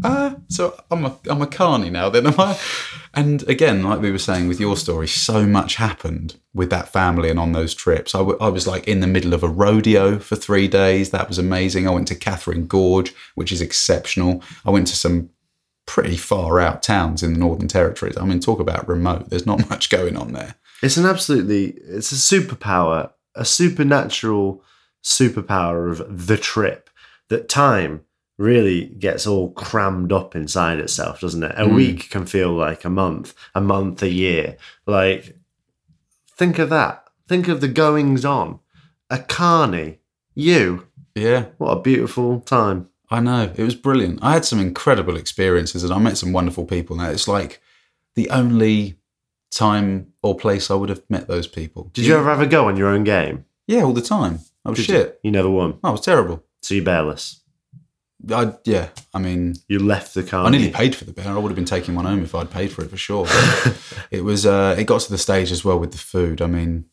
uh, 0.04 0.34
so 0.48 0.78
I'm 0.90 1.06
a 1.06 1.16
I'm 1.28 1.40
a 1.40 1.46
carny 1.46 1.88
now, 1.88 2.10
then 2.10 2.26
am 2.26 2.38
I? 2.38 2.58
And 3.14 3.42
again, 3.48 3.82
like 3.82 4.00
we 4.00 4.12
were 4.12 4.18
saying 4.18 4.46
with 4.46 4.60
your 4.60 4.76
story, 4.76 5.08
so 5.08 5.46
much 5.46 5.76
happened 5.76 6.36
with 6.52 6.68
that 6.68 6.88
family 6.88 7.30
and 7.30 7.38
on 7.40 7.52
those 7.52 7.74
trips. 7.74 8.14
I, 8.14 8.18
w- 8.18 8.38
I 8.40 8.48
was 8.48 8.66
like 8.66 8.86
in 8.86 9.00
the 9.00 9.06
middle 9.06 9.32
of 9.32 9.42
a 9.42 9.48
rodeo 9.48 10.18
for 10.18 10.36
three 10.36 10.68
days. 10.68 11.10
That 11.10 11.28
was 11.28 11.38
amazing. 11.38 11.88
I 11.88 11.92
went 11.92 12.08
to 12.08 12.14
Katherine 12.14 12.66
Gorge, 12.66 13.14
which 13.34 13.52
is 13.52 13.62
exceptional. 13.62 14.42
I 14.66 14.70
went 14.70 14.86
to 14.88 14.96
some 14.96 15.30
pretty 15.86 16.16
far 16.16 16.60
out 16.60 16.82
towns 16.82 17.22
in 17.22 17.32
the 17.32 17.38
Northern 17.38 17.68
Territories. 17.68 18.18
I 18.18 18.26
mean, 18.26 18.40
talk 18.40 18.60
about 18.60 18.86
remote. 18.86 19.30
There's 19.30 19.46
not 19.46 19.70
much 19.70 19.88
going 19.88 20.16
on 20.16 20.32
there. 20.32 20.56
It's 20.82 20.98
an 20.98 21.06
absolutely 21.06 21.68
it's 21.88 22.12
a 22.12 22.16
superpower, 22.16 23.12
a 23.34 23.46
supernatural 23.46 24.62
superpower 25.06 25.90
of 25.90 26.26
the 26.26 26.36
trip 26.36 26.90
that 27.28 27.48
time 27.48 28.00
really 28.38 28.86
gets 28.86 29.26
all 29.26 29.50
crammed 29.52 30.12
up 30.12 30.34
inside 30.36 30.78
itself, 30.78 31.20
doesn't 31.20 31.44
it? 31.44 31.54
A 31.56 31.64
Mm. 31.64 31.74
week 31.74 32.10
can 32.10 32.26
feel 32.26 32.52
like 32.52 32.84
a 32.84 32.90
month, 32.90 33.32
a 33.54 33.60
month 33.60 34.02
a 34.02 34.10
year. 34.10 34.56
Like 34.84 35.38
think 36.36 36.58
of 36.58 36.68
that. 36.70 37.04
Think 37.28 37.48
of 37.48 37.60
the 37.60 37.68
goings 37.68 38.24
on. 38.24 38.58
A 39.08 39.18
carney, 39.18 39.98
you. 40.34 40.86
Yeah, 41.14 41.46
What 41.56 41.70
a 41.78 41.80
beautiful 41.80 42.40
time. 42.40 42.88
I 43.08 43.20
know. 43.20 43.50
It 43.56 43.62
was 43.62 43.74
brilliant. 43.76 44.18
I 44.22 44.32
had 44.34 44.44
some 44.44 44.58
incredible 44.60 45.16
experiences 45.16 45.82
and 45.84 45.92
I 45.94 45.98
met 45.98 46.18
some 46.18 46.32
wonderful 46.32 46.66
people. 46.66 46.96
Now, 46.96 47.08
it's 47.08 47.26
like 47.28 47.62
the 48.16 48.28
only 48.30 48.96
time 49.50 50.08
or 50.22 50.34
place 50.36 50.70
I 50.70 50.74
would 50.74 50.90
have 50.90 51.02
met 51.08 51.26
those 51.28 51.46
people. 51.46 51.90
Did 51.94 52.04
you 52.04 52.16
ever 52.16 52.28
have 52.28 52.40
a 52.42 52.46
go 52.46 52.66
on 52.68 52.76
your 52.76 52.88
own 52.88 53.04
game? 53.04 53.44
Yeah, 53.66 53.82
all 53.84 53.92
the 53.94 54.02
time. 54.02 54.40
Was 54.70 54.78
Did 54.78 54.86
shit. 54.86 55.20
You 55.22 55.30
never 55.30 55.48
won. 55.50 55.78
I 55.84 55.90
was 55.90 56.00
terrible. 56.00 56.42
So 56.62 56.74
you're 56.74 56.84
bearless. 56.84 57.40
I, 58.32 58.54
yeah, 58.64 58.88
I 59.14 59.18
mean, 59.18 59.54
You 59.68 59.78
left 59.78 60.14
the 60.14 60.22
carney. 60.22 60.48
I 60.48 60.50
nearly 60.58 60.72
paid 60.72 60.96
for 60.96 61.04
the 61.04 61.12
bear. 61.12 61.28
I 61.28 61.38
would 61.38 61.48
have 61.50 61.54
been 61.56 61.64
taking 61.66 61.94
one 61.94 62.06
home 62.06 62.22
if 62.24 62.34
I'd 62.34 62.50
paid 62.50 62.72
for 62.72 62.82
it 62.82 62.90
for 62.90 62.96
sure. 62.96 63.26
It 64.10 64.22
was, 64.24 64.46
uh, 64.46 64.74
it 64.78 64.84
got 64.84 65.00
to 65.02 65.10
the 65.10 65.18
stage 65.18 65.52
as 65.52 65.64
well 65.64 65.78
with 65.78 65.92
the 65.92 65.98
food. 65.98 66.40
I 66.40 66.46
mean, 66.46 66.86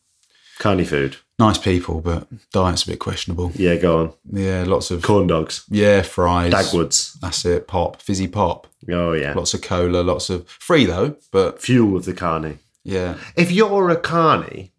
carney 0.58 0.84
food. 0.84 1.16
nice 1.38 1.58
people, 1.58 2.00
but 2.00 2.28
diet's 2.52 2.82
a 2.84 2.88
bit 2.88 2.98
questionable. 2.98 3.50
Yeah, 3.54 3.76
go 3.76 3.98
on. 4.00 4.12
Yeah, 4.30 4.64
lots 4.66 4.90
of, 4.90 5.02
Corn 5.02 5.26
dogs. 5.26 5.64
yeah, 5.70 6.02
fries. 6.02 6.52
Dagwoods. 6.52 7.18
That's 7.20 7.44
it. 7.44 7.66
Pop, 7.66 8.00
fizzy 8.02 8.28
pop. 8.28 8.66
Oh 8.90 9.12
yeah. 9.12 9.32
Lots 9.32 9.54
of 9.54 9.62
cola, 9.62 10.02
lots 10.02 10.28
of 10.30 10.46
free 10.48 10.84
though, 10.84 11.16
but 11.32 11.60
Fuel 11.62 11.96
of 11.96 12.04
the 12.04 12.12
carney. 12.14 12.58
yeah. 12.84 13.16
If 13.36 13.50
you're 13.50 13.88
a 13.90 13.96
carney 13.96 14.72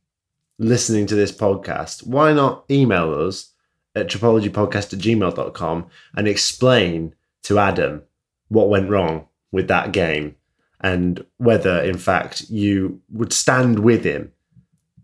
listening 0.58 1.06
to 1.08 1.16
this 1.16 1.32
podcast, 1.32 2.06
why 2.06 2.34
not 2.34 2.66
email 2.70 3.14
us 3.14 3.52
at 3.96 4.08
tripologypodcast 4.08 4.94
at 4.94 5.00
gmail.com 5.00 5.88
and 6.16 6.28
explain 6.28 7.16
to 7.44 7.60
Adam 7.60 8.04
what 8.50 8.70
went 8.70 8.90
wrong 8.90 9.28
with 9.52 9.68
that 9.68 9.92
game 9.92 10.36
and 10.82 11.26
whether, 11.38 11.82
in 11.82 11.98
fact, 11.98 12.50
you 12.50 13.02
would 13.12 13.34
stand 13.34 13.80
with 13.80 14.04
him 14.04 14.32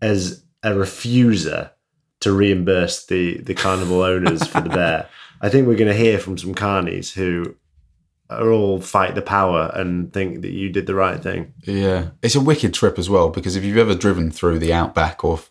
as 0.00 0.44
a 0.62 0.70
refuser 0.70 1.70
to 2.20 2.32
reimburse 2.32 3.06
the, 3.06 3.38
the 3.38 3.54
carnival 3.54 4.02
owners 4.02 4.46
for 4.46 4.60
the 4.60 4.68
bear. 4.68 5.08
I 5.40 5.48
think 5.48 5.66
we're 5.66 5.76
going 5.76 5.90
to 5.90 5.96
hear 5.96 6.18
from 6.18 6.38
some 6.38 6.54
carnies 6.54 7.12
who 7.12 7.56
are 8.40 8.50
all 8.50 8.80
fight 8.80 9.14
the 9.14 9.22
power 9.22 9.70
and 9.74 10.12
think 10.12 10.42
that 10.42 10.50
you 10.50 10.70
did 10.70 10.86
the 10.86 10.94
right 10.94 11.22
thing. 11.22 11.54
Yeah, 11.64 12.10
it's 12.22 12.34
a 12.34 12.40
wicked 12.40 12.74
trip 12.74 12.98
as 12.98 13.10
well 13.10 13.30
because 13.30 13.56
if 13.56 13.64
you've 13.64 13.78
ever 13.78 13.94
driven 13.94 14.30
through 14.30 14.58
the 14.58 14.72
outback 14.72 15.24
or 15.24 15.38
f- 15.38 15.50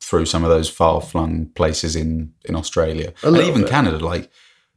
through 0.00 0.26
some 0.26 0.44
of 0.44 0.50
those 0.50 0.68
far 0.70 1.00
flung 1.00 1.46
places 1.54 1.94
in 1.94 2.32
in 2.44 2.54
Australia 2.54 3.12
and 3.22 3.36
even 3.36 3.62
bit. 3.62 3.70
Canada, 3.70 3.98
like 3.98 4.30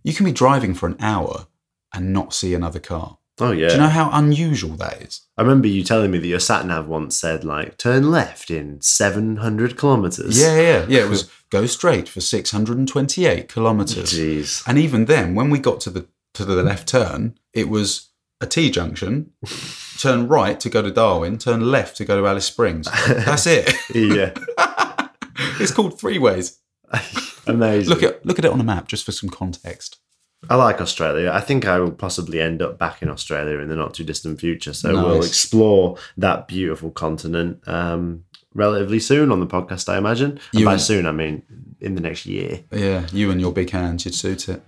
you 0.03 0.13
can 0.13 0.25
be 0.25 0.31
driving 0.31 0.73
for 0.73 0.87
an 0.87 0.97
hour 0.99 1.47
and 1.93 2.13
not 2.13 2.33
see 2.33 2.53
another 2.53 2.79
car. 2.79 3.17
Oh, 3.39 3.51
yeah. 3.51 3.69
Do 3.69 3.73
you 3.75 3.79
know 3.79 3.87
how 3.87 4.09
unusual 4.11 4.75
that 4.75 5.01
is? 5.01 5.21
I 5.37 5.41
remember 5.41 5.67
you 5.67 5.83
telling 5.83 6.11
me 6.11 6.19
that 6.19 6.27
your 6.27 6.39
sat 6.39 6.65
nav 6.65 6.87
once 6.87 7.19
said 7.19 7.43
like 7.43 7.77
turn 7.77 8.11
left 8.11 8.51
in 8.51 8.79
seven 8.81 9.37
hundred 9.37 9.77
kilometers. 9.77 10.39
Yeah, 10.39 10.59
yeah, 10.59 10.85
yeah. 10.87 11.05
It 11.05 11.09
was 11.15 11.31
go 11.49 11.65
straight 11.65 12.07
for 12.07 12.21
six 12.21 12.51
hundred 12.51 12.77
and 12.77 12.87
twenty 12.87 13.25
eight 13.25 13.49
kilometers. 13.49 14.13
Jeez. 14.13 14.63
And 14.67 14.77
even 14.77 15.05
then, 15.05 15.33
when 15.33 15.49
we 15.49 15.57
got 15.57 15.79
to 15.81 15.89
the 15.89 16.07
to 16.33 16.45
the 16.45 16.63
left 16.63 16.87
turn, 16.87 17.37
it 17.53 17.69
was 17.69 18.09
a 18.39 18.47
T 18.47 18.71
junction. 18.71 19.31
turn 19.99 20.27
right 20.27 20.59
to 20.59 20.69
go 20.69 20.81
to 20.81 20.91
Darwin. 20.91 21.37
Turn 21.37 21.69
left 21.71 21.97
to 21.97 22.05
go 22.05 22.19
to 22.19 22.27
Alice 22.27 22.45
Springs. 22.45 22.87
That's 23.07 23.45
it. 23.47 23.73
Yeah. 23.93 24.33
it's 25.59 25.71
called 25.71 25.99
three 25.99 26.17
ways. 26.17 26.59
Amazing. 27.47 27.89
Look 27.93 28.03
at 28.03 28.25
look 28.25 28.39
at 28.39 28.45
it 28.45 28.51
on 28.51 28.59
a 28.59 28.63
map 28.63 28.87
just 28.87 29.05
for 29.05 29.11
some 29.11 29.29
context. 29.29 29.97
I 30.49 30.55
like 30.55 30.81
Australia. 30.81 31.31
I 31.31 31.39
think 31.39 31.67
I 31.67 31.79
will 31.79 31.91
possibly 31.91 32.41
end 32.41 32.61
up 32.63 32.79
back 32.79 33.03
in 33.03 33.09
Australia 33.09 33.59
in 33.59 33.69
the 33.69 33.75
not 33.75 33.93
too 33.93 34.03
distant 34.03 34.39
future. 34.39 34.73
So 34.73 34.91
we'll 34.93 35.23
explore 35.23 35.97
that 36.17 36.47
beautiful 36.47 36.89
continent 36.89 37.59
um, 37.67 38.23
relatively 38.55 38.99
soon 38.99 39.31
on 39.31 39.39
the 39.39 39.45
podcast, 39.45 39.87
I 39.87 39.97
imagine. 39.99 40.31
And 40.51 40.59
You 40.61 40.65
by 40.65 40.73
and- 40.73 40.81
soon, 40.81 41.05
I 41.05 41.11
mean 41.11 41.43
in 41.79 41.93
the 41.95 42.01
next 42.01 42.25
year. 42.25 42.63
Yeah, 42.71 43.05
you 43.13 43.29
and 43.29 43.39
your 43.39 43.51
big 43.53 43.69
hands, 43.69 44.05
you'd 44.05 44.15
suit 44.15 44.49
it. 44.49 44.63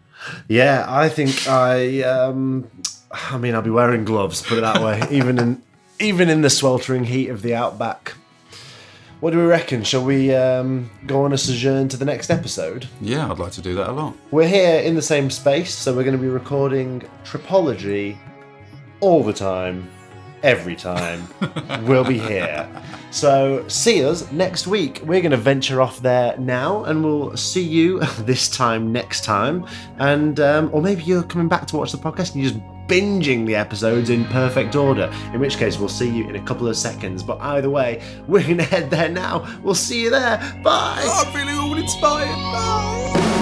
Yeah, 0.48 0.86
I 0.88 1.10
think 1.10 1.48
I. 1.48 2.02
Um, 2.02 2.68
I 3.12 3.38
mean, 3.38 3.56
I'll 3.56 3.62
be 3.62 3.70
wearing 3.70 4.06
gloves. 4.06 4.42
Put 4.42 4.58
it 4.58 4.62
that 4.62 4.82
way. 4.82 5.02
even 5.12 5.40
in 5.40 5.62
even 6.00 6.30
in 6.30 6.42
the 6.42 6.50
sweltering 6.50 7.06
heat 7.06 7.30
of 7.30 7.42
the 7.42 7.56
outback. 7.56 8.14
What 9.20 9.32
do 9.32 9.38
we 9.38 9.46
reckon? 9.46 9.84
Shall 9.84 10.04
we 10.04 10.36
um, 10.36 10.90
go 11.06 11.24
on 11.24 11.32
a 11.32 11.38
sojourn 11.38 11.88
to 11.90 11.98
the 11.98 12.04
next 12.04 12.30
episode? 12.30 12.90
Yeah, 13.00 13.32
I'd 13.32 13.40
like 13.40 13.54
to 13.54 13.62
do 13.62 13.74
that 13.76 13.88
a 13.88 13.94
lot. 13.94 14.18
We're 14.32 14.50
here 14.50 14.82
in 14.82 14.96
the 14.96 15.02
same 15.02 15.30
space, 15.30 15.74
so 15.74 15.96
we're 15.96 16.04
going 16.04 16.18
to 16.18 16.22
be 16.22 16.28
recording 16.28 17.02
Tripology 17.24 18.18
all 19.00 19.24
the 19.24 19.32
time, 19.32 19.90
every 20.44 20.76
time. 20.76 21.28
we'll 21.86 22.04
be 22.04 22.20
here. 22.20 22.70
So, 23.12 23.68
see 23.68 24.04
us 24.04 24.32
next 24.32 24.68
week. 24.68 25.02
We're 25.04 25.22
going 25.22 25.32
to 25.32 25.38
venture 25.38 25.82
off 25.82 26.00
there 26.02 26.36
now, 26.38 26.84
and 26.84 27.04
we'll 27.04 27.38
see 27.38 27.64
you 27.64 28.00
this 28.20 28.50
time 28.50 28.92
next 28.92 29.24
time. 29.24 29.66
And, 30.00 30.40
um, 30.40 30.70
or 30.74 30.82
maybe 30.82 31.04
you're 31.04 31.24
coming 31.24 31.48
back 31.48 31.68
to 31.68 31.78
watch 31.78 31.92
the 31.92 31.98
podcast 31.98 32.34
and 32.34 32.44
you're 32.44 32.52
just 32.52 32.64
binging 32.88 33.46
the 33.46 33.56
episodes 33.56 34.10
in 34.10 34.26
perfect 34.26 34.76
order, 34.76 35.12
in 35.34 35.40
which 35.40 35.58
case 35.58 35.78
we'll 35.80 35.90
see 35.90 36.10
you 36.10 36.28
in 36.28 36.36
a 36.36 36.44
couple 36.44 36.68
of 36.68 36.76
seconds. 36.76 37.24
But 37.24 37.40
either 37.42 37.70
way, 37.70 38.02
we're 38.28 38.44
going 38.44 38.58
to 38.60 38.64
head 38.64 38.90
there 38.90 39.10
now. 39.10 39.48
We'll 39.64 39.76
see 39.76 40.02
you 40.02 40.10
there. 40.10 40.38
Bye. 40.64 41.04
I'm 41.06 41.32
feeling 41.34 41.58
all 41.58 41.78
inspired. 41.78 42.28
Bye. 42.28 43.33